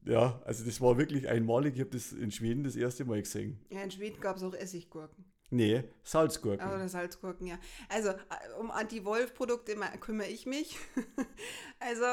ja, 0.05 0.41
also 0.45 0.65
das 0.65 0.81
war 0.81 0.97
wirklich 0.97 1.27
einmalig. 1.27 1.75
Ich 1.75 1.81
habe 1.81 1.91
das 1.91 2.11
in 2.13 2.31
Schweden 2.31 2.63
das 2.63 2.75
erste 2.75 3.05
Mal 3.05 3.21
gesehen. 3.21 3.59
Ja, 3.69 3.81
in 3.81 3.91
Schweden 3.91 4.19
gab 4.19 4.37
es 4.37 4.43
auch 4.43 4.53
Essiggurken. 4.53 5.25
Nee, 5.51 5.83
Salzgurken. 6.03 6.67
Oder 6.67 6.89
Salzgurken, 6.89 7.47
ja. 7.47 7.59
Also 7.89 8.09
äh, 8.09 8.17
um 8.59 8.71
Anti-Wolf-Produkte 8.71 9.75
kümmere 9.99 10.27
ich 10.27 10.45
mich. 10.45 10.77
also 11.79 12.05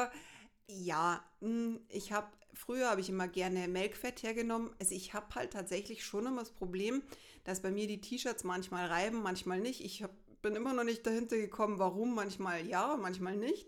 Ja, 0.67 1.23
mm, 1.41 1.77
ich 1.89 2.11
habe 2.11 2.27
früher 2.53 2.89
habe 2.89 3.01
ich 3.01 3.09
immer 3.09 3.27
gerne 3.27 3.67
Melkfett 3.67 4.23
hergenommen. 4.23 4.71
Also 4.79 4.95
ich 4.95 5.13
habe 5.13 5.33
halt 5.35 5.53
tatsächlich 5.53 6.05
schon 6.05 6.25
immer 6.25 6.41
das 6.41 6.51
Problem, 6.51 7.03
dass 7.43 7.61
bei 7.61 7.71
mir 7.71 7.87
die 7.87 8.01
T-Shirts 8.01 8.43
manchmal 8.43 8.87
reiben, 8.87 9.21
manchmal 9.21 9.59
nicht. 9.59 9.83
Ich 9.83 10.03
hab, 10.03 10.11
bin 10.41 10.55
immer 10.55 10.73
noch 10.73 10.83
nicht 10.83 11.05
dahinter 11.05 11.37
gekommen, 11.37 11.79
warum. 11.79 12.15
Manchmal 12.15 12.65
ja, 12.65 12.97
manchmal 12.97 13.35
nicht. 13.35 13.67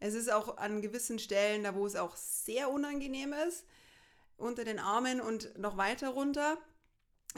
Es 0.00 0.14
ist 0.14 0.32
auch 0.32 0.56
an 0.58 0.80
gewissen 0.80 1.18
Stellen, 1.18 1.64
da 1.64 1.74
wo 1.74 1.84
es 1.86 1.96
auch 1.96 2.16
sehr 2.16 2.70
unangenehm 2.70 3.34
ist, 3.48 3.64
unter 4.36 4.64
den 4.64 4.78
Armen 4.78 5.20
und 5.20 5.58
noch 5.58 5.76
weiter 5.76 6.10
runter. 6.10 6.56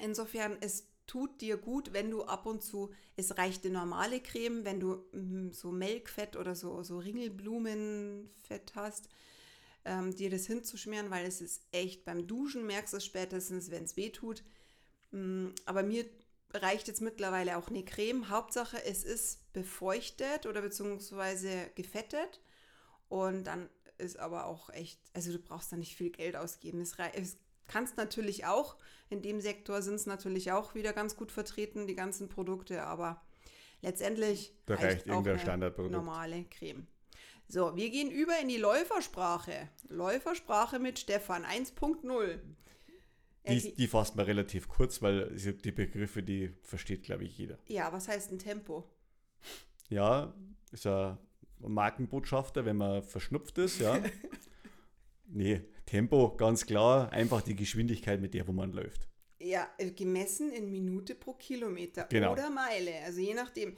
Insofern, 0.00 0.56
es 0.60 0.89
tut 1.10 1.40
dir 1.40 1.56
gut, 1.56 1.92
wenn 1.92 2.08
du 2.08 2.22
ab 2.22 2.46
und 2.46 2.62
zu, 2.62 2.92
es 3.16 3.36
reicht 3.36 3.64
die 3.64 3.70
normale 3.70 4.20
Creme, 4.20 4.64
wenn 4.64 4.78
du 4.78 5.04
mm, 5.10 5.50
so 5.50 5.72
Melkfett 5.72 6.36
oder 6.36 6.54
so, 6.54 6.84
so 6.84 6.98
Ringelblumenfett 6.98 8.76
hast, 8.76 9.08
ähm, 9.84 10.14
dir 10.14 10.30
das 10.30 10.46
hinzuschmieren, 10.46 11.10
weil 11.10 11.26
es 11.26 11.40
ist 11.40 11.62
echt, 11.72 12.04
beim 12.04 12.28
Duschen 12.28 12.64
merkst 12.64 12.92
du 12.92 12.98
es 12.98 13.04
spätestens, 13.04 13.72
wenn 13.72 13.82
es 13.82 13.96
weh 13.96 14.10
tut. 14.10 14.44
Mm, 15.10 15.48
aber 15.64 15.82
mir 15.82 16.06
reicht 16.52 16.86
jetzt 16.86 17.00
mittlerweile 17.00 17.56
auch 17.56 17.70
eine 17.70 17.84
Creme. 17.84 18.28
Hauptsache, 18.28 18.84
es 18.84 19.02
ist 19.02 19.52
befeuchtet 19.52 20.46
oder 20.46 20.62
beziehungsweise 20.62 21.72
gefettet. 21.74 22.40
Und 23.08 23.48
dann 23.48 23.68
ist 23.98 24.16
aber 24.16 24.46
auch 24.46 24.70
echt, 24.70 25.00
also 25.12 25.32
du 25.32 25.40
brauchst 25.40 25.72
da 25.72 25.76
nicht 25.76 25.96
viel 25.96 26.10
Geld 26.10 26.36
ausgeben. 26.36 26.80
Es, 26.80 26.94
es 27.14 27.36
kannst 27.70 27.96
natürlich 27.96 28.46
auch, 28.46 28.76
in 29.08 29.22
dem 29.22 29.40
Sektor 29.40 29.80
sind 29.82 29.94
es 29.94 30.06
natürlich 30.06 30.52
auch 30.52 30.74
wieder 30.74 30.92
ganz 30.92 31.16
gut 31.16 31.30
vertreten, 31.30 31.86
die 31.86 31.94
ganzen 31.94 32.28
Produkte, 32.28 32.82
aber 32.82 33.22
letztendlich 33.80 34.52
da 34.66 34.74
reicht, 34.74 34.84
reicht 34.84 35.10
auch 35.10 35.24
eine 35.24 35.38
Standardprodukt. 35.38 35.92
normale 35.92 36.44
Creme. 36.44 36.86
So, 37.48 37.74
wir 37.76 37.90
gehen 37.90 38.10
über 38.10 38.38
in 38.40 38.48
die 38.48 38.56
Läufersprache. 38.56 39.68
Läufersprache 39.88 40.78
mit 40.78 40.98
Stefan 40.98 41.44
1.0. 41.44 42.38
Die, 43.48 43.74
die 43.74 43.86
fasst 43.88 44.16
man 44.16 44.26
relativ 44.26 44.68
kurz, 44.68 45.00
weil 45.02 45.34
die 45.34 45.72
Begriffe, 45.72 46.22
die 46.22 46.52
versteht, 46.62 47.02
glaube 47.02 47.24
ich, 47.24 47.38
jeder. 47.38 47.58
Ja, 47.66 47.92
was 47.92 48.06
heißt 48.06 48.30
ein 48.30 48.38
Tempo? 48.38 48.84
Ja, 49.88 50.32
ist 50.70 50.86
ein 50.86 51.18
Markenbotschafter, 51.58 52.64
wenn 52.64 52.76
man 52.76 53.02
verschnupft 53.02 53.58
ist, 53.58 53.80
ja. 53.80 54.00
nee, 55.26 55.62
Tempo, 55.90 56.36
ganz 56.36 56.66
klar, 56.66 57.12
einfach 57.12 57.42
die 57.42 57.56
Geschwindigkeit, 57.56 58.20
mit 58.20 58.32
der 58.32 58.46
wo 58.46 58.52
man 58.52 58.72
läuft. 58.72 59.08
Ja, 59.40 59.68
äh, 59.76 59.90
gemessen 59.90 60.52
in 60.52 60.70
Minute 60.70 61.16
pro 61.16 61.32
Kilometer 61.32 62.06
genau. 62.08 62.32
oder 62.32 62.48
Meile, 62.48 62.92
also 63.04 63.20
je 63.20 63.34
nachdem. 63.34 63.76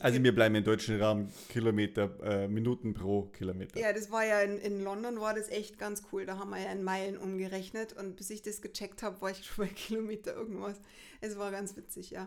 Also 0.00 0.20
wir 0.20 0.34
bleiben 0.34 0.56
im 0.56 0.64
deutschen 0.64 1.00
Raum 1.00 1.28
Kilometer, 1.48 2.18
äh, 2.24 2.48
Minuten 2.48 2.92
pro 2.92 3.26
Kilometer. 3.26 3.78
Ja, 3.78 3.92
das 3.92 4.10
war 4.10 4.26
ja 4.26 4.40
in, 4.40 4.58
in 4.58 4.82
London 4.82 5.20
war 5.20 5.32
das 5.32 5.48
echt 5.48 5.78
ganz 5.78 6.02
cool. 6.10 6.26
Da 6.26 6.38
haben 6.38 6.50
wir 6.50 6.60
ja 6.60 6.72
in 6.72 6.82
Meilen 6.82 7.16
umgerechnet 7.16 7.92
und 7.92 8.16
bis 8.16 8.30
ich 8.30 8.42
das 8.42 8.60
gecheckt 8.60 9.04
habe, 9.04 9.20
war 9.20 9.30
ich 9.30 9.44
schon 9.44 9.66
bei 9.66 9.72
Kilometer 9.72 10.34
irgendwas. 10.34 10.80
Es 11.20 11.38
war 11.38 11.52
ganz 11.52 11.76
witzig, 11.76 12.10
ja. 12.10 12.26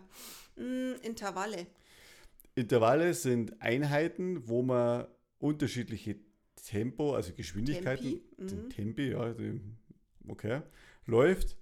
Mm, 0.55 0.93
Intervalle. 1.01 1.67
Intervalle 2.53 3.13
sind 3.13 3.61
Einheiten, 3.61 4.47
wo 4.47 4.61
man 4.61 5.07
unterschiedliche 5.39 6.15
Tempo, 6.66 7.13
also 7.16 7.34
Geschwindigkeiten, 7.34 8.22
Tempi, 8.38 8.55
mhm. 8.55 8.70
Tempi 8.70 9.11
ja, 9.11 9.36
okay, 10.28 10.61
läuft 11.05 11.57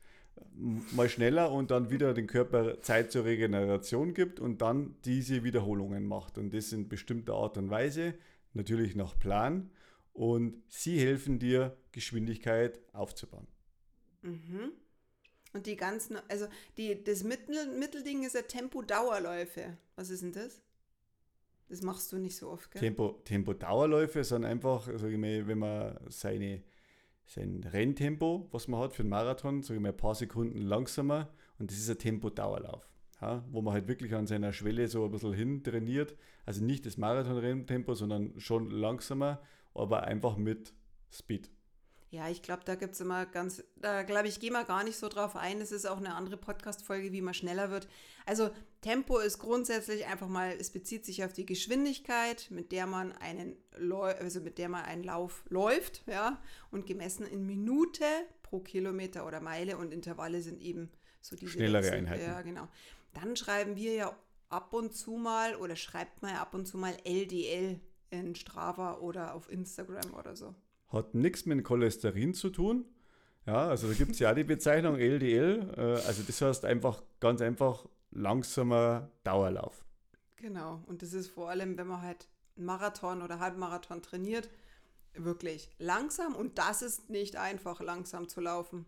mal 0.56 1.10
schneller 1.10 1.52
und 1.52 1.72
dann 1.72 1.90
wieder 1.90 2.14
den 2.14 2.28
Körper 2.28 2.82
Zeit 2.82 3.12
zur 3.12 3.26
Regeneration 3.26 4.14
gibt 4.14 4.40
und 4.40 4.62
dann 4.62 4.96
diese 5.06 5.44
Wiederholungen 5.44 6.06
macht. 6.06 6.38
Und 6.38 6.54
das 6.54 6.72
in 6.72 6.90
bestimmter 6.90 7.34
Art 7.34 7.58
und 7.58 7.70
Weise, 7.70 8.16
natürlich 8.54 8.96
nach 8.96 9.18
Plan. 9.18 9.72
Und 10.14 10.62
sie 10.68 11.00
helfen 11.00 11.40
dir, 11.40 11.76
Geschwindigkeit 11.92 12.80
aufzubauen. 12.94 13.48
Mhm. 14.22 14.72
Und 15.54 15.66
die 15.66 15.76
ganzen, 15.76 16.18
also 16.30 16.48
die, 16.78 17.04
das 17.04 17.24
Mittel, 17.24 17.68
Mittelding 17.78 18.24
ist 18.24 18.36
ja 18.36 18.42
Tempo-Dauerläufe. 18.42 19.78
Was 19.96 20.10
ist 20.10 20.24
denn 20.24 20.34
das? 20.34 20.62
Das 21.74 21.82
machst 21.82 22.12
du 22.12 22.20
nicht 22.20 22.36
so 22.36 22.52
oft, 22.52 22.70
gell? 22.70 22.80
Tempo, 22.80 23.20
Tempo-Dauerläufe 23.26 24.24
sind 24.24 24.46
einfach, 24.46 24.88
sag 24.96 25.10
ich 25.10 25.18
mal, 25.18 25.48
wenn 25.48 25.58
man 25.58 25.98
seine 26.08 26.62
sein 27.26 27.64
Renntempo, 27.64 28.48
was 28.52 28.68
man 28.68 28.80
hat 28.80 28.94
für 28.94 29.02
einen 29.02 29.10
Marathon, 29.10 29.64
sage 29.64 29.78
ich 29.78 29.82
mal 29.82 29.90
ein 29.90 29.98
paar 29.98 30.14
Sekunden 30.14 30.60
langsamer 30.60 31.30
und 31.58 31.72
das 31.72 31.80
ist 31.80 31.90
ein 31.90 31.98
Tempo-Dauerlauf. 31.98 32.88
Ja, 33.22 33.44
wo 33.50 33.64
man 33.64 33.74
halt 33.74 33.88
wirklich 33.88 34.14
an 34.14 34.28
seiner 34.28 34.54
Schwelle 34.54 34.88
so 34.88 35.06
ein 35.06 35.10
bisschen 35.10 35.34
hin 35.34 35.64
trainiert. 35.64 36.16
Also 36.46 36.64
nicht 36.64 36.86
das 36.86 36.98
Marathon-Renntempo, 36.98 37.96
sondern 37.96 38.40
schon 38.40 38.70
langsamer, 38.70 39.42
aber 39.74 40.04
einfach 40.04 40.38
mit 40.38 40.76
Speed. 41.10 41.50
Ja, 42.14 42.30
ich 42.30 42.44
glaube, 42.44 42.62
da 42.64 42.76
gibt 42.76 42.94
es 42.94 43.02
immer 43.02 43.26
ganz, 43.26 43.64
da 43.76 44.04
glaube 44.04 44.28
ich, 44.28 44.40
gehen 44.40 44.54
wir 44.54 44.66
gar 44.66 44.84
nicht 44.84 44.98
so 44.98 45.10
drauf 45.10 45.36
ein. 45.36 45.60
Es 45.62 45.72
ist 45.72 45.88
auch 45.88 45.98
eine 45.98 46.14
andere 46.14 46.38
Podcast-Folge, 46.38 47.12
wie 47.12 47.22
man 47.22 47.34
schneller 47.34 47.72
wird. 47.72 47.88
Also 48.28 48.52
Tempo 48.82 49.18
ist 49.18 49.40
grundsätzlich 49.40 50.06
einfach 50.06 50.28
mal, 50.28 50.56
es 50.60 50.70
bezieht 50.70 51.08
sich 51.08 51.24
auf 51.24 51.34
die 51.34 51.48
Geschwindigkeit, 51.48 52.52
mit 52.52 52.72
der 52.72 52.86
man 52.86 53.14
einen, 53.14 53.58
also 54.20 54.42
mit 54.42 54.60
der 54.60 54.70
man 54.70 54.86
einen 54.86 55.04
Lauf 55.04 55.44
läuft, 55.50 56.04
ja, 56.06 56.40
und 56.70 56.86
gemessen 56.86 57.26
in 57.26 57.48
Minute 57.48 58.06
pro 58.44 58.60
Kilometer 58.60 59.26
oder 59.26 59.42
Meile 59.42 59.78
und 59.80 59.92
Intervalle 59.92 60.44
sind 60.44 60.62
eben 60.62 60.92
so 61.20 61.36
diese 61.36 61.54
schnellere 61.54 61.82
Wechsel. 61.82 61.98
Einheiten. 61.98 62.26
Ja, 62.26 62.42
genau. 62.44 62.68
Dann 63.16 63.36
schreiben 63.36 63.76
wir 63.76 63.94
ja 63.96 64.16
ab 64.50 64.72
und 64.74 64.94
zu 64.94 65.14
mal 65.14 65.56
oder 65.56 65.76
schreibt 65.76 66.22
man 66.22 66.36
ja 66.36 66.42
ab 66.42 66.54
und 66.54 66.68
zu 66.68 66.78
mal 66.78 66.96
LDL 67.06 67.80
in 68.12 68.36
Strava 68.36 69.00
oder 69.00 69.34
auf 69.34 69.50
Instagram 69.50 70.14
oder 70.14 70.36
so 70.36 70.54
hat 70.94 71.14
nichts 71.16 71.46
mit 71.46 71.64
Cholesterin 71.64 72.34
zu 72.34 72.50
tun. 72.50 72.86
Ja, 73.46 73.68
also 73.68 73.88
da 73.88 73.94
gibt 73.94 74.12
es 74.12 74.20
ja 74.20 74.34
die 74.34 74.46
Bezeichnung 74.46 74.96
LDL. 74.96 75.74
Äh, 75.76 75.82
also 76.08 76.24
das 76.26 76.42
heißt 76.42 76.66
einfach 76.66 77.04
ganz 77.20 77.42
einfach 77.42 77.86
langsamer 78.12 79.12
Dauerlauf. 79.24 79.84
Genau. 80.38 80.82
Und 80.88 81.02
das 81.02 81.14
ist 81.14 81.30
vor 81.30 81.50
allem, 81.50 81.78
wenn 81.78 81.88
man 81.88 82.02
halt 82.02 82.28
einen 82.56 82.66
Marathon 82.66 83.22
oder 83.22 83.40
Halbmarathon 83.40 84.02
trainiert, 84.02 84.50
wirklich 85.14 85.70
langsam. 85.80 86.36
Und 86.36 86.58
das 86.58 86.82
ist 86.82 87.10
nicht 87.10 87.36
einfach, 87.36 87.82
langsam 87.82 88.30
zu 88.30 88.40
laufen. 88.40 88.86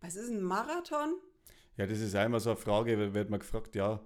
Was 0.00 0.16
ist 0.16 0.30
ein 0.30 0.42
Marathon? 0.42 1.14
Ja, 1.76 1.86
das 1.86 2.00
ist 2.00 2.14
einmal 2.14 2.40
so 2.40 2.50
eine 2.50 2.58
Frage, 2.58 3.14
wird 3.14 3.30
man 3.30 3.40
gefragt, 3.40 3.74
ja, 3.74 4.00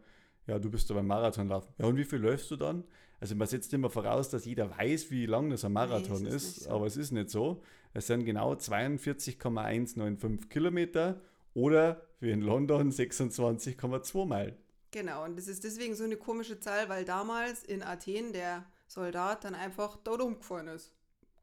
ja, 0.46 0.58
du 0.58 0.70
bist 0.70 0.88
da 0.88 0.94
beim 0.94 1.06
Marathonlaufen. 1.06 1.74
Ja, 1.78 1.86
und 1.86 1.96
wie 1.96 2.04
viel 2.04 2.20
läufst 2.20 2.50
du 2.50 2.56
dann? 2.56 2.84
Also 3.20 3.34
man 3.34 3.48
setzt 3.48 3.72
immer 3.72 3.90
voraus, 3.90 4.28
dass 4.30 4.44
jeder 4.44 4.76
weiß, 4.76 5.10
wie 5.10 5.26
lang 5.26 5.50
das 5.50 5.64
ein 5.64 5.72
Marathon 5.72 6.22
nee, 6.22 6.30
ist, 6.30 6.64
so. 6.64 6.70
aber 6.70 6.86
es 6.86 6.96
ist 6.96 7.12
nicht 7.12 7.30
so. 7.30 7.62
Es 7.94 8.06
sind 8.08 8.24
genau 8.24 8.54
42,195 8.54 10.50
Kilometer 10.50 11.20
oder 11.54 12.02
wie 12.20 12.30
in 12.30 12.42
London 12.42 12.90
26,2 12.90 14.26
Meilen. 14.26 14.56
Genau, 14.90 15.24
und 15.24 15.36
das 15.36 15.48
ist 15.48 15.64
deswegen 15.64 15.94
so 15.94 16.04
eine 16.04 16.16
komische 16.16 16.60
Zahl, 16.60 16.88
weil 16.88 17.04
damals 17.04 17.64
in 17.64 17.82
Athen 17.82 18.32
der 18.32 18.64
Soldat 18.86 19.44
dann 19.44 19.54
einfach 19.54 19.96
dort 20.04 20.20
umgefallen 20.20 20.68
ist. 20.68 20.92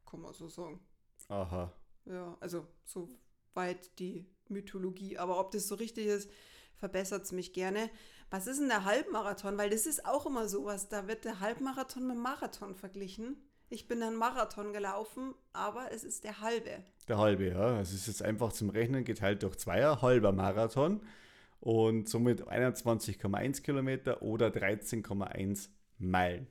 Kann 0.08 0.20
man 0.20 0.32
so 0.32 0.48
sagen. 0.48 0.80
Aha. 1.28 1.72
Ja, 2.04 2.36
also 2.40 2.66
so 2.84 3.08
weit 3.54 3.98
die 3.98 4.26
Mythologie. 4.48 5.18
Aber 5.18 5.40
ob 5.40 5.50
das 5.50 5.68
so 5.68 5.74
richtig 5.74 6.06
ist, 6.06 6.30
verbessert 6.76 7.24
es 7.24 7.32
mich 7.32 7.52
gerne. 7.52 7.90
Was 8.34 8.48
ist 8.48 8.58
denn 8.58 8.68
der 8.68 8.84
Halbmarathon? 8.84 9.56
Weil 9.58 9.70
das 9.70 9.86
ist 9.86 10.06
auch 10.06 10.26
immer 10.26 10.48
sowas, 10.48 10.88
da 10.88 11.06
wird 11.06 11.24
der 11.24 11.38
Halbmarathon 11.38 12.04
mit 12.04 12.16
dem 12.16 12.22
Marathon 12.22 12.74
verglichen. 12.74 13.36
Ich 13.68 13.86
bin 13.86 14.00
dann 14.00 14.16
Marathon 14.16 14.72
gelaufen, 14.72 15.34
aber 15.52 15.92
es 15.92 16.02
ist 16.02 16.24
der 16.24 16.40
halbe. 16.40 16.82
Der 17.06 17.18
halbe, 17.18 17.50
ja. 17.50 17.80
Es 17.80 17.92
ist 17.92 18.08
jetzt 18.08 18.24
einfach 18.24 18.52
zum 18.52 18.70
Rechnen 18.70 19.04
geteilt 19.04 19.44
durch 19.44 19.54
Zweier, 19.58 20.02
halber 20.02 20.32
Marathon 20.32 21.00
und 21.60 22.08
somit 22.08 22.48
21,1 22.48 23.62
Kilometer 23.62 24.20
oder 24.20 24.48
13,1 24.48 25.68
Meilen. 25.98 26.48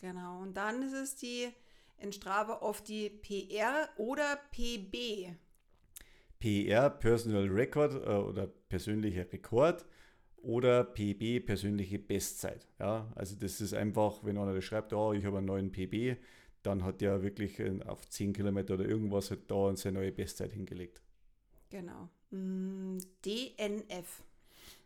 Genau, 0.00 0.40
und 0.40 0.56
dann 0.56 0.80
ist 0.80 0.94
es 0.94 1.16
die 1.16 1.50
in 1.98 2.10
Strava 2.10 2.62
oft 2.62 2.88
die 2.88 3.10
PR 3.10 3.90
oder 3.98 4.38
PB. 4.50 5.36
PR, 6.38 6.88
Personal 6.88 7.48
Record 7.48 7.92
äh, 7.92 8.16
oder 8.16 8.46
persönlicher 8.46 9.30
Rekord 9.30 9.84
oder 10.42 10.84
PB, 10.84 11.44
persönliche 11.46 11.98
Bestzeit. 11.98 12.66
Ja, 12.78 13.10
also 13.14 13.36
das 13.36 13.60
ist 13.60 13.74
einfach, 13.74 14.24
wenn 14.24 14.38
einer 14.38 14.54
das 14.54 14.64
schreibt, 14.64 14.92
oh, 14.92 15.12
ich 15.12 15.24
habe 15.24 15.38
einen 15.38 15.46
neuen 15.46 15.72
PB, 15.72 16.16
dann 16.62 16.84
hat 16.84 17.00
der 17.00 17.22
wirklich 17.22 17.60
auf 17.86 18.08
10 18.08 18.32
Kilometer 18.32 18.74
oder 18.74 18.84
irgendwas 18.84 19.30
halt 19.30 19.50
da 19.50 19.74
seine 19.76 19.98
neue 19.98 20.12
Bestzeit 20.12 20.52
hingelegt. 20.52 21.02
Genau. 21.70 22.08
Mm, 22.30 22.98
DNF. 23.24 24.22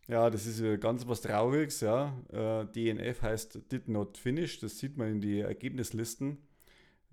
Ja, 0.08 0.30
das 0.30 0.46
ist 0.46 0.80
ganz 0.80 1.06
was 1.06 1.20
Trauriges, 1.20 1.80
ja. 1.80 2.16
Äh, 2.32 2.66
DNF 2.66 3.22
heißt 3.22 3.70
Did 3.70 3.88
Not 3.88 4.18
Finish, 4.18 4.58
das 4.58 4.78
sieht 4.78 4.96
man 4.96 5.12
in 5.12 5.20
die 5.20 5.40
Ergebnislisten. 5.40 6.38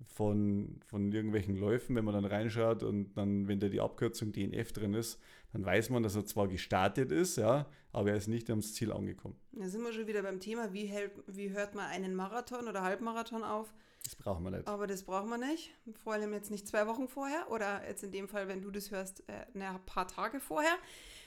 Von, 0.06 0.80
von 0.86 1.12
irgendwelchen 1.12 1.56
Läufen, 1.56 1.96
wenn 1.96 2.04
man 2.04 2.14
dann 2.14 2.24
reinschaut 2.24 2.82
und 2.82 3.14
dann, 3.14 3.48
wenn 3.48 3.60
da 3.60 3.68
die 3.68 3.80
Abkürzung 3.80 4.32
DNF 4.32 4.72
drin 4.72 4.94
ist, 4.94 5.20
dann 5.52 5.64
weiß 5.64 5.90
man, 5.90 6.02
dass 6.02 6.14
er 6.14 6.24
zwar 6.24 6.48
gestartet 6.48 7.10
ist, 7.10 7.36
ja, 7.36 7.66
aber 7.92 8.10
er 8.10 8.16
ist 8.16 8.28
nicht 8.28 8.48
ans 8.50 8.74
Ziel 8.74 8.92
angekommen. 8.92 9.36
Da 9.52 9.68
sind 9.68 9.82
wir 9.82 9.92
schon 9.92 10.06
wieder 10.06 10.22
beim 10.22 10.40
Thema, 10.40 10.72
wie, 10.72 10.86
hält, 10.86 11.12
wie 11.26 11.50
hört 11.50 11.74
man 11.74 11.86
einen 11.86 12.14
Marathon 12.14 12.68
oder 12.68 12.82
Halbmarathon 12.82 13.42
auf? 13.42 13.72
Das 14.04 14.16
brauchen 14.16 14.44
wir 14.44 14.50
nicht. 14.50 14.66
Aber 14.66 14.86
das 14.86 15.02
brauchen 15.02 15.28
wir 15.28 15.38
nicht. 15.38 15.72
Vor 16.02 16.14
allem 16.14 16.32
jetzt 16.32 16.50
nicht 16.50 16.66
zwei 16.66 16.86
Wochen 16.86 17.08
vorher 17.08 17.50
oder 17.50 17.86
jetzt 17.86 18.02
in 18.02 18.12
dem 18.12 18.28
Fall, 18.28 18.48
wenn 18.48 18.62
du 18.62 18.70
das 18.70 18.90
hörst, 18.90 19.22
äh, 19.28 19.46
ein 19.54 19.84
paar 19.84 20.08
Tage 20.08 20.40
vorher. 20.40 20.76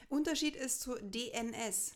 Unterschied 0.09 0.55
ist 0.55 0.81
zu 0.81 0.95
DNS. 0.95 1.95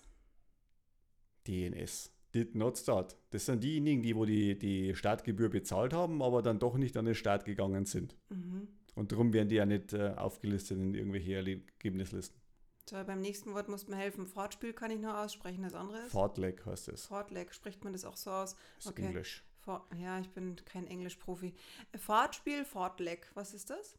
DNS. 1.48 2.12
Did 2.36 2.56
not 2.56 2.78
start. 2.78 3.16
Das 3.30 3.46
sind 3.46 3.64
diejenigen, 3.64 4.02
die 4.02 4.16
wo 4.16 4.26
die, 4.26 4.58
die 4.58 4.96
Startgebühr 4.96 5.50
bezahlt 5.50 5.94
haben, 5.94 6.22
aber 6.22 6.42
dann 6.42 6.60
doch 6.60 6.78
nicht 6.78 6.98
an 6.98 7.06
den 7.06 7.16
Start 7.16 7.46
gegangen 7.46 7.86
sind. 7.86 8.16
Mhm. 8.30 8.68
Und 8.96 9.12
darum 9.12 9.32
werden 9.32 9.50
die 9.50 9.56
ja 9.56 9.66
nicht 9.66 9.94
äh, 9.94 10.14
aufgelistet 10.18 10.78
in 10.78 10.94
irgendwelche 10.94 11.36
Ergebnislisten. 11.36 12.42
So, 12.90 12.96
beim 13.04 13.20
nächsten 13.20 13.54
Wort 13.54 13.68
muss 13.68 13.88
man 13.88 14.00
helfen. 14.00 14.26
Fortspiel 14.26 14.74
kann 14.74 14.92
ich 14.92 15.00
noch 15.00 15.16
aussprechen, 15.16 15.64
das 15.64 15.74
andere 15.74 16.00
ist? 16.00 16.12
Fartleg 16.12 16.66
heißt 16.66 16.88
es. 16.88 17.06
Fortleg, 17.06 17.54
spricht 17.54 17.84
man 17.84 17.94
das 17.94 18.06
auch 18.06 18.16
so 18.16 18.32
aus? 18.32 18.56
Das 18.78 18.88
ist 18.88 19.00
Englisch. 19.00 19.44
For 19.60 19.86
ja, 19.98 20.20
ich 20.20 20.30
bin 20.30 20.56
kein 20.64 20.88
Englischprofi. 20.88 21.54
Fahrtspiel, 21.98 22.64
Fortleg, 22.64 23.30
was 23.34 23.54
ist 23.54 23.70
das? 23.70 23.98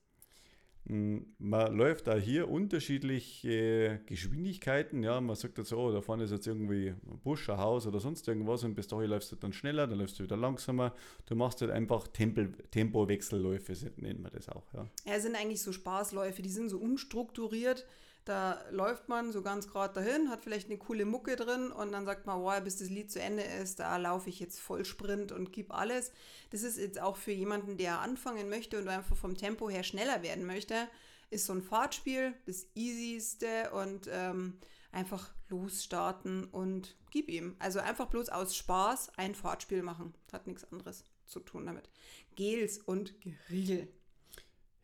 Mm, 0.89 1.19
Man 1.39 1.77
läuft 1.77 2.07
da 2.07 2.17
hier 2.17 2.49
unterschiedliche 2.49 4.01
Geschwindigkeiten. 4.07 5.03
Ja, 5.03 5.21
man 5.21 5.37
sagt 5.37 5.59
jetzt, 5.59 5.73
oh, 5.73 5.93
da 5.93 6.01
vorne 6.01 6.25
ist 6.25 6.31
jetzt 6.31 6.47
irgendwie 6.47 6.89
ein 6.89 7.21
Busch, 7.23 7.49
ein 7.51 7.59
Haus 7.59 7.87
oder 7.87 8.01
sonst 8.01 8.27
irgendwas 8.27 8.65
und 8.65 8.75
bis 8.75 8.89
dahin 8.89 9.11
läufst 9.11 9.31
du 9.33 9.37
dann 9.37 9.53
schneller, 9.53 9.87
dann 9.87 9.99
läufst 9.99 10.19
du 10.19 10.25
wieder 10.25 10.37
langsamer. 10.37 10.95
Du 11.27 11.35
machst 11.37 11.61
halt 11.61 11.71
einfach 11.71 12.09
Tempel, 12.09 12.53
Tempowechselläufe, 12.71 13.73
nennt 13.97 14.21
man 14.23 14.33
das 14.33 14.49
auch. 14.49 14.65
Ja. 14.73 14.87
Ja, 15.07 15.21
sind 15.21 15.37
eigentlich 15.37 15.63
so 15.63 15.73
Spaßläufe, 15.73 16.43
die 16.43 16.51
sind 16.51 16.69
so 16.71 16.79
unstrukturiert. 16.79 17.87
Da 18.29 18.63
läuft 18.71 19.09
man 19.09 19.33
so 19.33 19.41
ganz 19.41 19.69
gerade 19.69 19.95
dahin, 19.95 20.29
hat 20.29 20.43
vielleicht 20.43 20.69
eine 20.69 20.77
coole 20.77 21.07
Mucke 21.07 21.35
drin 21.35 21.73
und 21.73 21.93
dann 21.93 22.05
sagt 22.05 22.27
man, 22.27 22.43
wow, 22.43 22.61
bis 22.61 22.77
das 22.77 22.91
Lied 22.91 23.11
zu 23.11 23.23
Ende 23.23 23.43
ist, 23.43 23.81
da 23.81 23.97
laufe 23.97 24.29
ich 24.29 24.39
jetzt 24.39 24.61
voll 24.61 24.85
Sprint 24.85 25.33
und 25.33 25.51
gib 25.51 25.73
alles. 25.73 26.13
Das 26.51 26.63
ist 26.63 26.77
jetzt 26.77 27.01
auch 27.01 27.17
für 27.17 27.33
jemanden, 27.33 27.79
der 27.79 28.01
anfangen 28.01 28.51
möchte 28.51 28.79
und 28.79 28.87
einfach 28.87 29.17
vom 29.17 29.35
Tempo 29.35 29.71
her 29.71 29.83
schneller 29.83 30.23
werden 30.23 30.45
möchte, 30.45 30.75
ist 31.31 31.47
so 31.47 31.55
ein 31.55 31.63
Fahrtspiel 31.63 32.35
das 32.45 32.67
easyste 32.75 33.71
und 33.71 34.11
ähm, 34.13 34.59
einfach 34.93 35.31
losstarten 35.49 36.45
und 36.45 36.99
gib 37.11 37.31
ihm. 37.31 37.57
Also 37.59 37.81
einfach 37.81 38.09
bloß 38.09 38.29
aus 38.29 38.55
Spaß 38.55 39.13
ein 39.17 39.35
Fahrtspiel 39.35 39.83
machen. 39.83 40.13
Hat 40.31 40.47
nichts 40.47 40.71
anderes 40.71 41.07
zu 41.25 41.41
tun 41.41 41.65
damit. 41.65 41.89
Gels 42.37 42.77
und 42.77 43.15
Geriegel. 43.23 43.89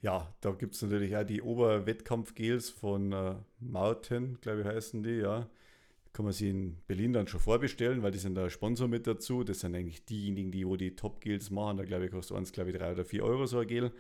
Ja, 0.05 0.34
da 0.42 0.50
gibt 0.50 0.74
es 0.74 0.82
natürlich 0.82 1.16
auch 1.16 1.24
die 1.24 1.40
Oberwettkampfgels 1.40 2.68
von 2.68 3.12
äh, 3.12 3.36
Mountain, 3.59 4.36
glaube 4.42 4.61
ich, 4.61 4.66
heißen 4.66 5.02
die, 5.02 5.12
ja. 5.12 5.48
Kann 6.12 6.26
man 6.26 6.34
sie 6.34 6.50
in 6.50 6.76
Berlin 6.86 7.14
dann 7.14 7.26
schon 7.26 7.40
vorbestellen, 7.40 8.02
weil 8.02 8.11
die 8.11 8.18
sind 8.18 8.34
da 8.34 8.50
Sponsor 8.50 8.86
mit 8.86 9.07
dazu. 9.07 9.44
Das 9.44 9.61
sind 9.61 9.74
eigentlich 9.74 10.05
diejenigen, 10.05 10.52
die 10.52 10.66
wo 10.66 10.76
die 10.76 10.94
Top-Gels 10.94 11.50
machen. 11.50 11.78
Da 11.78 11.84
glaube 11.84 12.05
ich, 12.05 12.11
kostet 12.11 12.36
eins, 12.36 12.52
glaube 12.52 12.70
ich, 12.70 12.76
drei 12.76 12.92
oder 12.92 13.07
vier 13.07 13.24
Euro 13.24 13.46
so 13.46 13.59
ein 13.59 13.66
Gel. 13.66 13.92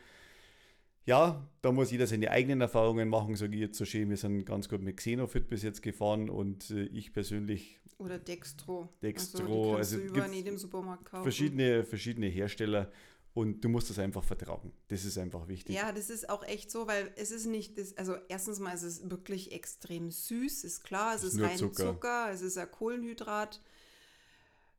Ja, 1.06 1.48
da 1.62 1.72
muss 1.72 1.90
jeder 1.90 2.06
seine 2.06 2.30
eigenen 2.30 2.60
Erfahrungen 2.60 3.08
machen, 3.08 3.34
sage 3.34 3.54
ich 3.54 3.62
jetzt 3.62 3.78
so 3.78 3.86
schön. 3.86 4.10
Wir 4.10 4.18
sind 4.18 4.44
ganz 4.44 4.68
gut 4.68 4.82
mit 4.82 4.98
Xenofit 4.98 5.48
bis 5.48 5.62
jetzt 5.62 5.82
gefahren 5.82 6.28
und 6.28 6.70
äh, 6.70 6.84
ich 6.84 7.14
persönlich 7.14 7.80
Oder 7.96 8.18
Dextro. 8.18 8.90
Dextro, 9.02 9.76
Also, 9.76 9.96
also 9.96 9.98
überall 9.98 10.28
in 10.28 10.34
jedem 10.34 10.58
Supermarkt 10.58 11.06
kaufen. 11.06 11.22
verschiedene, 11.22 11.82
verschiedene 11.82 12.26
Hersteller 12.26 12.92
und 13.34 13.62
du 13.62 13.68
musst 13.68 13.90
das 13.90 13.98
einfach 13.98 14.22
vertragen. 14.22 14.72
Das 14.88 15.04
ist 15.04 15.18
einfach 15.18 15.48
wichtig. 15.48 15.74
Ja, 15.74 15.90
das 15.90 16.08
ist 16.08 16.30
auch 16.30 16.44
echt 16.44 16.70
so, 16.70 16.86
weil 16.86 17.12
es 17.16 17.32
ist 17.32 17.46
nicht 17.46 17.76
das, 17.78 17.96
also 17.96 18.16
erstens 18.28 18.60
mal 18.60 18.72
ist 18.72 18.84
es 18.84 19.10
wirklich 19.10 19.50
extrem 19.52 20.12
süß, 20.12 20.62
ist 20.62 20.84
klar, 20.84 21.16
es 21.16 21.24
Ist 21.24 21.34
ist, 21.34 21.42
rein 21.42 21.58
Zucker. 21.58 21.84
Zucker. 21.84 22.30
es 22.30 22.42
ist 22.42 22.56
ja 22.56 22.64
Kohlenhydrat, 22.64 23.60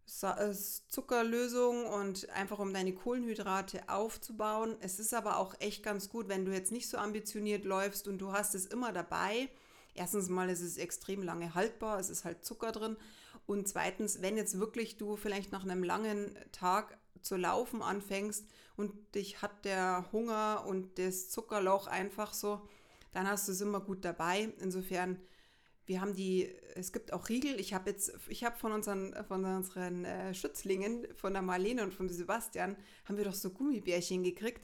es 0.06 0.24
ist 0.24 0.92
Zuckerlösung 0.92 1.86
und 1.88 2.30
einfach 2.30 2.60
um 2.60 2.74
deine 2.74 2.94
Kohlenhydrate 2.94 3.90
aufzubauen. 3.90 4.78
Es 4.80 5.00
ist 5.00 5.14
aber 5.14 5.38
auch 5.38 5.56
echt 5.60 5.84
ganz 5.84 6.10
gut, 6.10 6.30
wenn 6.30 6.46
du 6.46 6.54
jetzt 6.54 6.72
nicht 6.72 6.88
so 6.88 6.98
ambitioniert 6.98 7.66
läufst 7.66 8.08
und 8.08 8.20
du 8.20 8.32
hast 8.32 8.56
es 8.56 8.68
immer 8.68 8.94
dabei. 8.94 9.50
Erstens 9.96 10.30
mal 10.30 10.50
ist 10.50 10.62
es 10.62 10.78
extrem 10.78 11.24
lange 11.24 11.56
haltbar, 11.56 12.00
es 12.00 12.10
ist 12.10 12.24
halt 12.24 12.46
Zucker 12.46 12.72
drin. 12.72 12.96
Und 13.48 13.68
zweitens, 13.68 14.22
wenn 14.22 14.38
jetzt 14.38 14.60
wirklich 14.60 14.98
du 14.98 15.18
vielleicht 15.18 15.52
nach 15.52 15.64
einem 15.64 15.84
langen 15.84 16.36
Tag 16.52 16.98
zu 17.26 17.38
laufen 17.38 17.82
anfängst 17.82 18.46
und 18.78 18.94
dich 19.16 19.42
hat 19.42 19.66
der 19.66 20.06
Hunger 20.12 20.64
und 20.68 21.00
das 21.00 21.30
Zuckerloch 21.30 21.88
einfach 21.88 22.34
so, 22.34 22.62
dann 23.14 23.28
hast 23.28 23.48
du 23.48 23.52
es 23.52 23.62
immer 23.62 23.80
gut 23.80 24.06
dabei. 24.06 24.54
Insofern, 24.60 25.20
wir 25.86 26.02
haben 26.02 26.14
die, 26.14 26.54
es 26.76 26.92
gibt 26.92 27.14
auch 27.14 27.30
Riegel. 27.30 27.60
Ich 27.60 27.74
habe 27.74 27.90
jetzt, 27.90 28.14
ich 28.28 28.44
habe 28.44 28.58
von 28.58 28.72
unseren, 28.72 29.16
von 29.26 29.44
unseren 29.44 30.06
äh, 30.06 30.34
Schützlingen, 30.34 31.08
von 31.16 31.34
der 31.34 31.42
Marlene 31.42 31.84
und 31.84 31.94
von 31.94 32.10
Sebastian, 32.10 32.76
haben 33.06 33.18
wir 33.18 33.26
doch 33.26 33.34
so 33.34 33.50
Gummibärchen 33.50 34.24
gekriegt. 34.24 34.62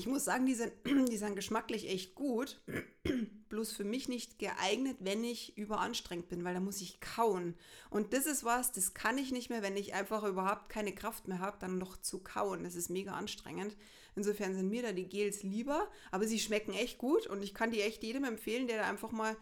Ich 0.00 0.06
muss 0.06 0.24
sagen, 0.24 0.46
die 0.46 0.54
sind, 0.54 0.72
die 1.10 1.16
sind 1.18 1.36
geschmacklich 1.36 1.90
echt 1.90 2.14
gut. 2.14 2.58
Bloß 3.50 3.72
für 3.72 3.84
mich 3.84 4.08
nicht 4.08 4.38
geeignet, 4.38 4.96
wenn 5.00 5.22
ich 5.22 5.58
überanstrengt 5.58 6.30
bin, 6.30 6.42
weil 6.42 6.54
da 6.54 6.60
muss 6.60 6.80
ich 6.80 7.02
kauen. 7.02 7.54
Und 7.90 8.14
das 8.14 8.24
ist 8.24 8.42
was, 8.42 8.72
das 8.72 8.94
kann 8.94 9.18
ich 9.18 9.30
nicht 9.30 9.50
mehr, 9.50 9.62
wenn 9.62 9.76
ich 9.76 9.92
einfach 9.92 10.24
überhaupt 10.24 10.70
keine 10.70 10.94
Kraft 10.94 11.28
mehr 11.28 11.38
habe, 11.38 11.58
dann 11.60 11.76
noch 11.76 11.98
zu 11.98 12.20
kauen. 12.20 12.64
Das 12.64 12.76
ist 12.76 12.88
mega 12.88 13.12
anstrengend. 13.12 13.76
Insofern 14.16 14.54
sind 14.54 14.70
mir 14.70 14.80
da 14.80 14.92
die 14.92 15.06
Gels 15.06 15.42
lieber, 15.42 15.86
aber 16.10 16.26
sie 16.26 16.38
schmecken 16.38 16.72
echt 16.72 16.96
gut 16.96 17.26
und 17.26 17.42
ich 17.42 17.52
kann 17.52 17.70
die 17.70 17.82
echt 17.82 18.02
jedem 18.02 18.24
empfehlen, 18.24 18.68
der 18.68 18.78
da 18.78 18.88
einfach 18.88 19.12
mal 19.12 19.36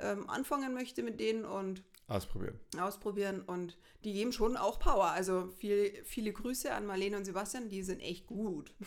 ähm, 0.00 0.28
anfangen 0.28 0.74
möchte 0.74 1.04
mit 1.04 1.20
denen 1.20 1.44
und 1.44 1.84
Ausprobieren. 2.08 2.58
ausprobieren 2.80 3.42
und 3.42 3.78
die 4.02 4.12
geben 4.12 4.32
schon 4.32 4.56
auch 4.56 4.80
Power. 4.80 5.10
Also 5.10 5.46
viel, 5.58 6.02
viele 6.04 6.32
Grüße 6.32 6.72
an 6.72 6.84
Marlene 6.84 7.16
und 7.16 7.24
Sebastian, 7.24 7.68
die 7.68 7.84
sind 7.84 8.00
echt 8.00 8.26
gut. 8.26 8.74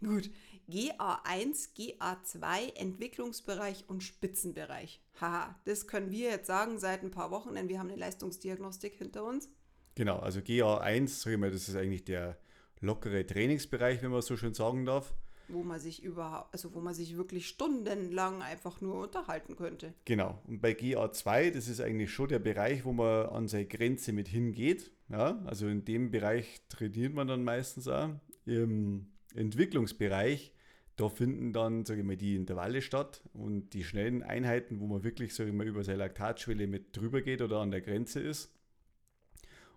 gut. 0.00 0.30
GA1, 0.68 1.70
GA2, 1.76 2.76
Entwicklungsbereich 2.76 3.84
und 3.88 4.02
Spitzenbereich. 4.02 5.00
Haha, 5.20 5.58
das 5.64 5.86
können 5.88 6.10
wir 6.10 6.30
jetzt 6.30 6.46
sagen 6.46 6.78
seit 6.78 7.02
ein 7.02 7.10
paar 7.10 7.30
Wochen, 7.30 7.54
denn 7.54 7.68
wir 7.68 7.78
haben 7.78 7.88
eine 7.88 7.98
Leistungsdiagnostik 7.98 8.94
hinter 8.94 9.24
uns. 9.24 9.48
Genau, 9.96 10.18
also 10.20 10.38
GA1, 10.40 11.08
sag 11.08 11.32
ich 11.32 11.38
mal, 11.38 11.50
das 11.50 11.68
ist 11.68 11.74
eigentlich 11.74 12.04
der 12.04 12.38
lockere 12.80 13.26
Trainingsbereich, 13.26 14.00
wenn 14.02 14.12
man 14.12 14.22
so 14.22 14.36
schön 14.36 14.54
sagen 14.54 14.86
darf. 14.86 15.12
wo 15.52 15.62
man 15.62 15.80
sich 15.80 16.02
überhaupt, 16.02 16.52
also 16.52 16.74
wo 16.74 16.80
man 16.80 16.94
sich 16.94 17.16
wirklich 17.16 17.48
stundenlang 17.48 18.42
einfach 18.42 18.80
nur 18.80 19.02
unterhalten 19.02 19.56
könnte. 19.56 19.94
Genau. 20.04 20.40
Und 20.46 20.60
bei 20.60 20.72
GA2, 20.72 21.50
das 21.50 21.68
ist 21.68 21.80
eigentlich 21.80 22.12
schon 22.12 22.28
der 22.28 22.38
Bereich, 22.38 22.84
wo 22.84 22.92
man 22.92 23.26
an 23.26 23.48
seine 23.48 23.66
Grenze 23.66 24.12
mit 24.12 24.28
hingeht. 24.28 24.90
Ja, 25.08 25.42
also 25.44 25.66
in 25.66 25.84
dem 25.84 26.10
Bereich 26.10 26.60
trainiert 26.68 27.14
man 27.14 27.26
dann 27.26 27.42
meistens 27.42 27.88
auch. 27.88 28.10
Im 28.46 29.12
Entwicklungsbereich, 29.34 30.52
da 30.96 31.08
finden 31.08 31.52
dann, 31.52 31.84
sage 31.84 32.00
ich 32.00 32.06
mal, 32.06 32.16
die 32.16 32.36
Intervalle 32.36 32.82
statt 32.82 33.22
und 33.32 33.70
die 33.70 33.84
schnellen 33.84 34.22
Einheiten, 34.22 34.80
wo 34.80 34.86
man 34.86 35.02
wirklich, 35.02 35.34
sage 35.34 35.50
ich 35.50 35.56
mal, 35.56 35.66
über 35.66 35.82
seine 35.82 35.98
Laktatschwelle 35.98 36.66
mit 36.66 36.96
drüber 36.96 37.22
geht 37.22 37.40
oder 37.40 37.58
an 37.58 37.70
der 37.70 37.80
Grenze 37.80 38.20
ist. 38.20 38.52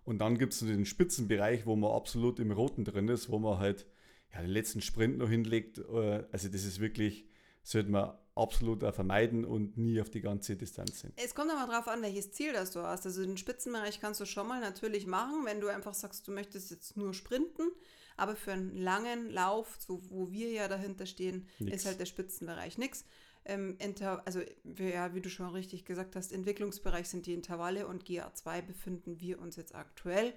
Und 0.04 0.18
dann 0.18 0.36
gibt 0.36 0.52
es 0.52 0.60
den 0.60 0.84
Spitzenbereich, 0.84 1.64
wo 1.64 1.76
man 1.76 1.92
absolut 1.92 2.38
im 2.38 2.50
Roten 2.50 2.84
drin 2.84 3.08
ist, 3.08 3.30
wo 3.30 3.38
man 3.38 3.58
halt 3.58 3.86
ja, 4.34 4.42
den 4.42 4.50
letzten 4.50 4.82
Sprint 4.82 5.18
noch 5.18 5.30
hinlegt. 5.30 5.78
Äh, 5.78 6.24
Also 6.30 6.48
das 6.48 6.64
ist 6.64 6.78
wirklich, 6.80 7.26
sollte 7.62 7.90
man 7.90 8.12
absolut 8.34 8.82
vermeiden 8.94 9.44
und 9.44 9.78
nie 9.78 10.00
auf 10.00 10.10
die 10.10 10.20
ganze 10.20 10.56
Distanz 10.56 11.00
sind. 11.00 11.14
Es 11.16 11.34
kommt 11.34 11.50
aber 11.52 11.72
drauf 11.72 11.88
an, 11.88 12.02
welches 12.02 12.32
Ziel 12.32 12.52
das 12.52 12.72
du 12.72 12.82
hast. 12.82 13.06
Also 13.06 13.24
den 13.24 13.36
Spitzenbereich 13.36 14.00
kannst 14.00 14.20
du 14.20 14.26
schon 14.26 14.48
mal 14.48 14.60
natürlich 14.60 15.06
machen, 15.06 15.46
wenn 15.46 15.60
du 15.60 15.68
einfach 15.68 15.94
sagst, 15.94 16.26
du 16.26 16.32
möchtest 16.32 16.70
jetzt 16.70 16.96
nur 16.96 17.14
sprinten. 17.14 17.70
Aber 18.16 18.36
für 18.36 18.52
einen 18.52 18.76
langen 18.76 19.30
Lauf, 19.30 19.76
so 19.78 20.00
wo 20.10 20.30
wir 20.30 20.50
ja 20.50 20.68
dahinter 20.68 21.06
stehen, 21.06 21.48
Nix. 21.58 21.76
ist 21.78 21.86
halt 21.86 22.00
der 22.00 22.06
Spitzenbereich 22.06 22.78
nichts. 22.78 23.04
Ähm, 23.44 23.76
also 24.24 24.40
wie- 24.62 24.90
ja, 24.90 25.14
wie 25.14 25.20
du 25.20 25.28
schon 25.28 25.50
richtig 25.50 25.84
gesagt 25.84 26.16
hast, 26.16 26.32
Entwicklungsbereich 26.32 27.08
sind 27.08 27.26
die 27.26 27.34
Intervalle 27.34 27.86
und 27.86 28.04
GA2 28.04 28.62
befinden 28.62 29.20
wir 29.20 29.40
uns 29.40 29.56
jetzt 29.56 29.74
aktuell. 29.74 30.32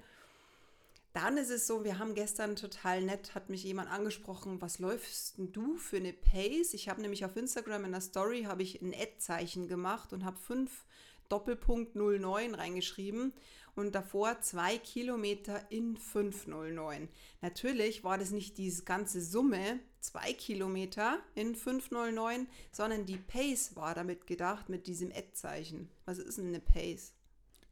Dann 1.14 1.38
ist 1.38 1.50
es 1.50 1.66
so, 1.66 1.84
wir 1.84 1.98
haben 1.98 2.14
gestern 2.14 2.56
total 2.56 3.02
nett, 3.02 3.34
hat 3.34 3.50
mich 3.50 3.64
jemand 3.64 3.90
angesprochen, 3.90 4.62
was 4.62 4.78
läufst 4.78 5.38
denn 5.38 5.52
du 5.52 5.76
für 5.78 5.98
eine 5.98 6.14
Pace? 6.14 6.74
Ich 6.74 6.90
habe 6.90 7.02
nämlich 7.02 7.26
auf 7.26 7.36
Instagram 7.36 7.86
in 7.86 7.92
der 7.92 8.02
Story 8.02 8.44
habe 8.44 8.62
ich 8.62 8.82
ein 8.82 8.94
Ad-Zeichen 8.94 9.68
gemacht 9.68 10.14
und 10.14 10.26
habe 10.26 10.38
5 10.38 10.86
Doppelpunkt 11.30 11.96
09 11.96 12.54
reingeschrieben 12.54 13.34
und 13.78 13.94
davor 13.94 14.42
2 14.42 14.80
Kilometer 14.80 15.62
in 15.72 15.98
509. 15.98 17.08
Natürlich 17.42 18.04
war 18.04 18.18
das 18.18 18.32
nicht 18.32 18.58
diese 18.58 18.84
ganze 18.84 19.22
Summe, 19.22 19.80
2 20.02 20.34
Kilometer 20.34 21.20
in 21.36 21.56
509, 21.56 22.48
sondern 22.72 23.06
die 23.06 23.18
Pace 23.18 23.76
war 23.76 23.94
damit 23.94 24.26
gedacht 24.28 24.70
mit 24.70 24.88
diesem 24.88 25.12
Ad-Zeichen. 25.12 25.90
Was 26.06 26.18
ist 26.18 26.38
denn 26.38 26.48
eine 26.48 26.60
Pace? 26.60 27.14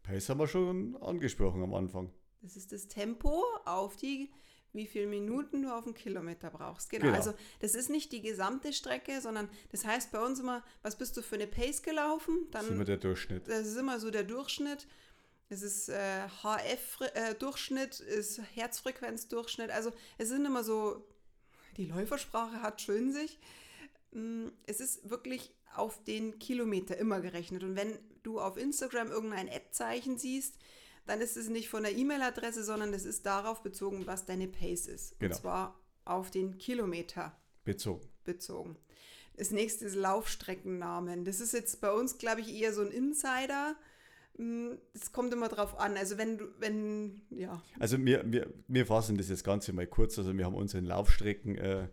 Pace 0.03 0.29
haben 0.29 0.39
wir 0.39 0.47
schon 0.47 0.95
angesprochen 1.01 1.63
am 1.63 1.73
Anfang. 1.73 2.11
Das 2.41 2.55
ist 2.55 2.71
das 2.71 2.87
Tempo 2.87 3.43
auf 3.65 3.95
die 3.95 4.29
wie 4.75 4.85
viele 4.85 5.07
Minuten 5.07 5.63
du 5.63 5.73
auf 5.73 5.85
einen 5.85 5.95
Kilometer 5.95 6.49
brauchst. 6.49 6.89
Genau. 6.89 7.05
Genau. 7.05 7.15
Also 7.17 7.33
das 7.59 7.75
ist 7.75 7.89
nicht 7.89 8.11
die 8.11 8.21
gesamte 8.21 8.73
Strecke, 8.73 9.21
sondern 9.21 9.49
das 9.71 9.85
heißt 9.85 10.11
bei 10.11 10.23
uns 10.23 10.39
immer, 10.39 10.63
was 10.81 10.97
bist 10.97 11.15
du 11.17 11.21
für 11.21 11.35
eine 11.35 11.47
Pace 11.47 11.81
gelaufen? 11.81 12.47
Das 12.51 12.61
Dann 12.61 12.71
ist 12.71 12.75
immer 12.75 12.85
der 12.85 12.97
Durchschnitt. 12.97 13.47
das 13.47 13.67
ist 13.67 13.77
immer 13.77 13.99
so 13.99 14.11
der 14.11 14.23
Durchschnitt. 14.23 14.87
Es 15.55 15.61
ist 15.61 15.89
äh, 15.89 16.27
HF-Durchschnitt, 16.43 17.99
ist 18.01 18.41
Herzfrequenzdurchschnitt. 18.55 19.71
Also 19.71 19.91
es 20.17 20.27
sind 20.27 20.45
immer 20.45 20.63
so, 20.63 21.07
die 21.77 21.85
Läufersprache 21.85 22.61
hat 22.61 22.81
schön 22.81 23.13
sich. 23.13 23.39
Mm, 24.11 24.47
Es 24.65 24.81
ist 24.81 25.09
wirklich 25.09 25.53
auf 25.75 26.03
den 26.03 26.39
Kilometer 26.39 26.97
immer 26.97 27.21
gerechnet. 27.21 27.63
Und 27.63 27.75
wenn 27.75 27.97
du 28.23 28.39
auf 28.39 28.57
Instagram 28.57 29.11
irgendein 29.11 29.49
Ad-Zeichen 29.49 30.17
siehst, 30.17 30.55
dann 31.05 31.21
ist 31.21 31.37
es 31.37 31.47
nicht 31.49 31.69
von 31.69 31.83
der 31.83 31.95
E-Mail-Adresse, 31.95 32.63
sondern 32.63 32.93
es 32.93 33.05
ist 33.05 33.25
darauf 33.25 33.61
bezogen, 33.61 34.07
was 34.07 34.25
deine 34.25 34.47
Pace 34.47 34.87
ist. 34.87 35.19
Genau. 35.19 35.35
Und 35.35 35.41
zwar 35.41 35.79
auf 36.03 36.31
den 36.31 36.57
Kilometer 36.57 37.37
Bezogen. 37.63 38.07
bezogen. 38.23 38.77
Das 39.37 39.51
nächste 39.51 39.85
ist 39.85 39.95
Laufstreckennamen. 39.95 41.23
Das 41.25 41.39
ist 41.39 41.53
jetzt 41.53 41.79
bei 41.81 41.91
uns, 41.91 42.17
glaube 42.17 42.41
ich, 42.41 42.53
eher 42.53 42.73
so 42.73 42.81
ein 42.81 42.91
Insider. 42.91 43.75
Es 44.93 45.11
kommt 45.11 45.33
immer 45.33 45.47
drauf 45.47 45.79
an. 45.79 45.95
Also 45.97 46.17
wenn 46.17 46.37
du, 46.37 46.45
wenn, 46.59 47.21
ja, 47.29 47.61
Also 47.79 48.03
wir, 48.03 48.23
wir, 48.25 48.47
wir 48.67 48.85
fassen 48.85 49.17
das 49.17 49.29
jetzt 49.29 49.43
Ganze 49.43 49.71
mal 49.73 49.87
kurz. 49.87 50.17
Also 50.17 50.37
wir 50.37 50.45
haben 50.45 50.55
unsere 50.55 50.83
Laufstrecken, 50.83 51.57
äh, 51.57 51.87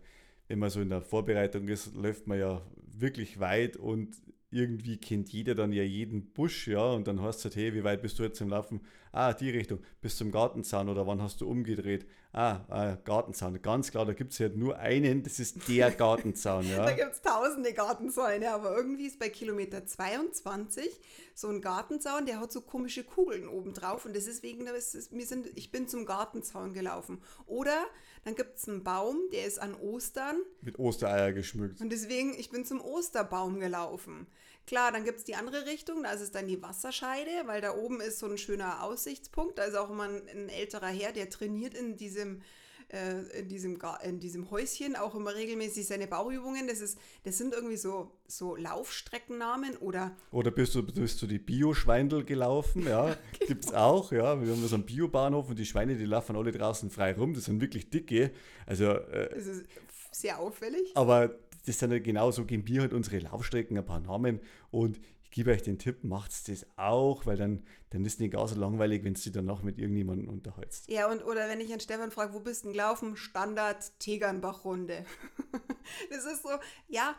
wenn 0.47 0.59
man 0.59 0.69
so 0.69 0.81
in 0.81 0.89
der 0.89 1.01
Vorbereitung 1.01 1.67
ist, 1.67 1.95
läuft 1.95 2.27
man 2.27 2.39
ja 2.39 2.61
wirklich 2.75 3.39
weit 3.39 3.77
und 3.77 4.15
irgendwie 4.53 4.97
kennt 4.97 5.29
jeder 5.29 5.55
dann 5.55 5.73
ja 5.73 5.83
jeden 5.83 6.31
Busch, 6.31 6.67
ja, 6.67 6.91
und 6.91 7.07
dann 7.07 7.21
heißt 7.21 7.39
es 7.39 7.45
halt, 7.45 7.55
hey, 7.55 7.73
wie 7.73 7.83
weit 7.83 8.01
bist 8.01 8.19
du 8.19 8.23
jetzt 8.23 8.39
im 8.39 8.49
Laufen? 8.49 8.81
Ah, 9.15 9.31
die 9.31 9.51
Richtung, 9.51 9.77
bis 10.01 10.17
zum 10.17 10.31
Gartenzaun 10.31 10.89
oder 10.89 11.05
wann 11.05 11.21
hast 11.21 11.39
du 11.39 11.47
umgedreht? 11.47 12.07
Ah, 12.31 12.61
ah 12.67 12.97
Gartenzaun. 13.03 13.61
Ganz 13.61 13.91
klar, 13.91 14.07
da 14.07 14.13
gibt 14.13 14.31
es 14.31 14.39
ja 14.39 14.49
nur 14.49 14.79
einen, 14.79 15.21
das 15.21 15.39
ist 15.39 15.69
der 15.69 15.91
Gartenzaun, 15.95 16.67
ja. 16.67 16.83
da 16.83 16.93
gibt 16.93 17.11
es 17.11 17.21
tausende 17.21 17.73
Gartenzäune, 17.73 18.51
aber 18.51 18.75
irgendwie 18.75 19.05
ist 19.05 19.19
bei 19.19 19.29
Kilometer 19.29 19.85
22 19.85 20.89
so 21.35 21.47
ein 21.49 21.61
Gartenzaun, 21.61 22.25
der 22.25 22.39
hat 22.39 22.51
so 22.51 22.61
komische 22.61 23.03
Kugeln 23.03 23.47
oben 23.47 23.73
drauf 23.73 24.05
und 24.05 24.15
das 24.15 24.25
ist 24.25 24.41
wegen, 24.41 24.65
das 24.65 24.95
ist, 24.95 25.11
wir 25.11 25.27
sind, 25.27 25.47
ich 25.55 25.71
bin 25.71 25.87
zum 25.87 26.07
Gartenzaun 26.07 26.73
gelaufen. 26.73 27.21
Oder 27.45 27.85
dann 28.23 28.33
gibt 28.33 28.57
es 28.57 28.67
einen 28.67 28.83
Baum, 28.83 29.17
der 29.31 29.45
ist 29.45 29.59
an 29.59 29.75
Ostern 29.75 30.37
Mit 30.61 30.79
Ostereier 30.79 31.33
geschmückt. 31.33 31.81
Und 31.81 31.91
deswegen, 31.91 32.33
ich 32.33 32.49
bin 32.49 32.65
zum 32.65 32.81
Osterbaum 32.81 33.59
gelaufen. 33.59 34.25
Klar, 34.65 34.91
dann 34.91 35.03
gibt 35.03 35.19
es 35.19 35.25
die 35.25 35.35
andere 35.35 35.65
Richtung, 35.65 36.03
da 36.03 36.11
ist 36.11 36.21
es 36.21 36.31
dann 36.31 36.47
die 36.47 36.61
Wasserscheide, 36.61 37.31
weil 37.45 37.61
da 37.61 37.75
oben 37.75 37.99
ist 37.99 38.19
so 38.19 38.27
ein 38.27 38.37
schöner 38.37 38.83
Aussichtspunkt. 38.83 39.57
Da 39.57 39.63
ist 39.63 39.75
auch 39.75 39.89
immer 39.89 40.03
ein, 40.03 40.21
ein 40.29 40.49
älterer 40.49 40.87
Herr, 40.87 41.11
der 41.11 41.29
trainiert 41.29 41.73
in 41.73 41.97
diesem, 41.97 42.41
äh, 42.87 43.39
in, 43.39 43.49
diesem 43.49 43.77
in 44.03 44.21
diesem 44.21 44.51
Häuschen 44.51 44.95
auch 44.95 45.15
immer 45.15 45.35
regelmäßig 45.35 45.85
seine 45.85 46.07
Bauübungen. 46.07 46.69
Das, 46.69 46.79
ist, 46.79 46.97
das 47.25 47.37
sind 47.37 47.53
irgendwie 47.53 47.75
so, 47.75 48.11
so 48.25 48.55
Laufstreckennamen 48.55 49.75
oder 49.77 50.15
Oder 50.31 50.51
bist 50.51 50.75
du, 50.75 50.83
bist 50.83 51.21
du 51.21 51.27
die 51.27 51.39
Bio-Schweindel 51.39 52.23
gelaufen? 52.23 52.87
Ja, 52.87 53.17
gibt's 53.45 53.73
auch, 53.73 54.13
ja. 54.13 54.41
Wir 54.41 54.49
haben 54.49 54.65
so 54.65 54.75
einen 54.75 54.85
Biobahnhof 54.85 55.49
und 55.49 55.59
die 55.59 55.65
Schweine, 55.65 55.97
die 55.97 56.05
laufen 56.05 56.37
alle 56.37 56.53
draußen 56.53 56.89
frei 56.89 57.13
rum. 57.13 57.33
Das 57.33 57.45
sind 57.45 57.59
wirklich 57.59 57.89
dicke. 57.89 58.31
Also, 58.65 58.85
äh, 58.85 59.29
es 59.35 59.47
ist 59.47 59.65
sehr 60.13 60.39
auffällig. 60.39 60.95
aber 60.95 61.35
das 61.65 61.79
sind 61.79 61.91
ja 61.91 61.99
genauso, 61.99 62.45
geben 62.45 62.67
wir 62.67 62.81
halt 62.81 62.93
unsere 62.93 63.19
Laufstrecken 63.19 63.77
ein 63.77 63.85
paar 63.85 63.99
Namen 63.99 64.39
und 64.71 64.99
ich 65.23 65.31
gebe 65.31 65.51
euch 65.51 65.63
den 65.63 65.79
Tipp, 65.79 66.03
macht 66.03 66.47
das 66.47 66.65
auch, 66.75 67.25
weil 67.25 67.37
dann, 67.37 67.63
dann 67.89 68.05
ist 68.05 68.13
es 68.13 68.19
nicht 68.19 68.33
gar 68.33 68.47
so 68.47 68.55
langweilig, 68.55 69.03
wenn 69.03 69.15
du 69.15 69.19
dich 69.19 69.31
danach 69.31 69.63
mit 69.63 69.79
irgendjemandem 69.79 70.29
unterhältst. 70.29 70.89
Ja, 70.89 71.09
und 71.11 71.23
oder 71.23 71.49
wenn 71.49 71.59
ich 71.59 71.73
an 71.73 71.79
Stefan 71.79 72.11
frage, 72.11 72.33
wo 72.33 72.39
bist 72.39 72.63
du 72.63 72.67
denn 72.67 72.73
gelaufen? 72.73 73.15
Standard 73.17 73.99
Tegernbach-Runde. 73.99 75.05
das 76.11 76.25
ist 76.25 76.43
so, 76.43 76.49
ja, 76.87 77.15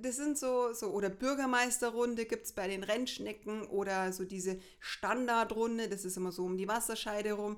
das 0.00 0.16
sind 0.16 0.38
so, 0.38 0.72
so 0.72 0.88
oder 0.88 1.08
Bürgermeisterrunde 1.08 2.26
gibt 2.26 2.46
es 2.46 2.52
bei 2.52 2.68
den 2.68 2.82
Rennschnecken 2.82 3.66
oder 3.66 4.12
so 4.12 4.24
diese 4.24 4.58
Standardrunde, 4.78 5.88
das 5.88 6.04
ist 6.04 6.16
immer 6.16 6.32
so 6.32 6.44
um 6.44 6.56
die 6.56 6.68
Wasserscheide 6.68 7.32
rum. 7.32 7.56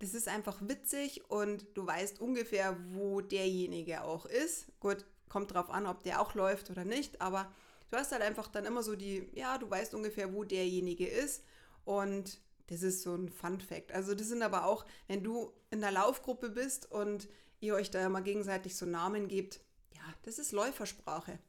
Das 0.00 0.12
ist 0.12 0.28
einfach 0.28 0.60
witzig 0.60 1.22
und 1.30 1.66
du 1.74 1.86
weißt 1.86 2.20
ungefähr, 2.20 2.76
wo 2.90 3.20
derjenige 3.20 4.02
auch 4.02 4.26
ist. 4.26 4.66
Gut, 4.80 5.06
kommt 5.34 5.52
drauf 5.52 5.68
an, 5.68 5.88
ob 5.88 6.04
der 6.04 6.20
auch 6.20 6.36
läuft 6.36 6.70
oder 6.70 6.84
nicht, 6.84 7.20
aber 7.20 7.52
du 7.90 7.96
hast 7.96 8.12
halt 8.12 8.22
einfach 8.22 8.46
dann 8.46 8.66
immer 8.66 8.84
so 8.84 8.94
die, 8.94 9.28
ja, 9.32 9.58
du 9.58 9.68
weißt 9.68 9.92
ungefähr, 9.94 10.32
wo 10.32 10.44
derjenige 10.44 11.08
ist 11.08 11.42
und 11.84 12.40
das 12.68 12.84
ist 12.84 13.02
so 13.02 13.16
ein 13.16 13.28
Fun 13.28 13.60
Fact. 13.60 13.90
Also 13.90 14.14
das 14.14 14.28
sind 14.28 14.42
aber 14.42 14.64
auch, 14.64 14.86
wenn 15.08 15.24
du 15.24 15.50
in 15.72 15.80
der 15.80 15.90
Laufgruppe 15.90 16.50
bist 16.50 16.88
und 16.88 17.28
ihr 17.58 17.74
euch 17.74 17.90
da 17.90 18.08
mal 18.08 18.22
gegenseitig 18.22 18.76
so 18.76 18.86
Namen 18.86 19.26
gebt, 19.26 19.60
ja, 19.96 20.02
das 20.22 20.38
ist 20.38 20.52
Läufersprache. 20.52 21.40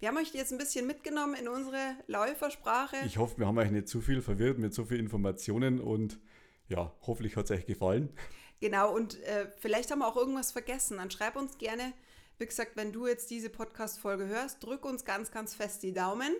Wir 0.00 0.08
haben 0.08 0.18
euch 0.18 0.34
jetzt 0.34 0.52
ein 0.52 0.58
bisschen 0.58 0.86
mitgenommen 0.86 1.34
in 1.34 1.48
unsere 1.48 1.96
Läufersprache. 2.06 2.96
Ich 3.06 3.16
hoffe, 3.16 3.38
wir 3.38 3.46
haben 3.46 3.56
euch 3.56 3.70
nicht 3.70 3.88
zu 3.88 4.02
viel 4.02 4.20
verwirrt 4.20 4.58
mit 4.58 4.74
so 4.74 4.84
viel 4.84 4.98
Informationen 4.98 5.80
und 5.80 6.20
ja, 6.68 6.92
hoffentlich 7.06 7.36
hat 7.36 7.46
es 7.46 7.52
euch 7.52 7.64
gefallen. 7.64 8.10
Genau, 8.60 8.94
und 8.94 9.18
äh, 9.22 9.50
vielleicht 9.58 9.90
haben 9.90 10.00
wir 10.00 10.08
auch 10.08 10.16
irgendwas 10.16 10.52
vergessen. 10.52 10.98
Dann 10.98 11.10
schreib 11.10 11.36
uns 11.36 11.56
gerne, 11.56 11.94
wie 12.38 12.46
gesagt, 12.46 12.72
wenn 12.76 12.92
du 12.92 13.06
jetzt 13.06 13.30
diese 13.30 13.48
Podcast-Folge 13.48 14.26
hörst, 14.26 14.62
drück 14.64 14.84
uns 14.84 15.04
ganz, 15.04 15.30
ganz 15.30 15.54
fest 15.54 15.82
die 15.82 15.92
Daumen. 15.92 16.34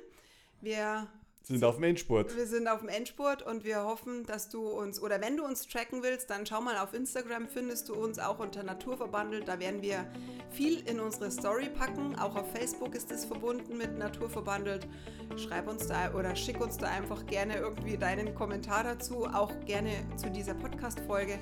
Wir 0.60 1.08
Sind 1.42 1.62
auf 1.62 1.76
dem 1.76 1.84
Endspurt. 1.84 2.34
Wir 2.36 2.46
sind 2.46 2.66
auf 2.68 2.80
dem 2.80 2.88
Endspurt 2.88 3.42
und 3.42 3.64
wir 3.64 3.84
hoffen, 3.84 4.24
dass 4.24 4.48
du 4.48 4.66
uns, 4.66 5.00
oder 5.00 5.20
wenn 5.20 5.36
du 5.36 5.44
uns 5.44 5.68
tracken 5.68 6.02
willst, 6.02 6.30
dann 6.30 6.46
schau 6.46 6.60
mal 6.60 6.78
auf 6.78 6.94
Instagram, 6.94 7.48
findest 7.48 7.88
du 7.88 7.94
uns 7.94 8.18
auch 8.18 8.38
unter 8.40 8.62
Naturverbandelt. 8.62 9.46
Da 9.46 9.60
werden 9.60 9.82
wir 9.82 10.10
viel 10.50 10.80
in 10.88 10.98
unsere 10.98 11.30
Story 11.30 11.68
packen. 11.68 12.18
Auch 12.18 12.34
auf 12.34 12.50
Facebook 12.52 12.94
ist 12.94 13.12
es 13.12 13.24
verbunden 13.24 13.76
mit 13.76 13.96
Naturverbandelt. 13.96 14.88
Schreib 15.36 15.68
uns 15.68 15.86
da 15.86 16.12
oder 16.14 16.34
schick 16.34 16.60
uns 16.60 16.76
da 16.76 16.88
einfach 16.88 17.24
gerne 17.26 17.58
irgendwie 17.58 17.96
deinen 17.98 18.34
Kommentar 18.34 18.82
dazu, 18.82 19.26
auch 19.26 19.52
gerne 19.64 19.92
zu 20.16 20.30
dieser 20.30 20.54
Podcast-Folge. 20.54 21.38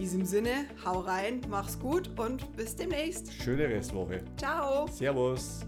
In 0.00 0.04
diesem 0.06 0.24
Sinne, 0.24 0.64
hau 0.82 1.00
rein, 1.00 1.42
mach's 1.50 1.78
gut 1.78 2.18
und 2.18 2.56
bis 2.56 2.74
demnächst. 2.74 3.34
Schöne 3.34 3.68
Restwoche. 3.68 4.22
Ciao! 4.38 4.86
Servus. 4.86 5.60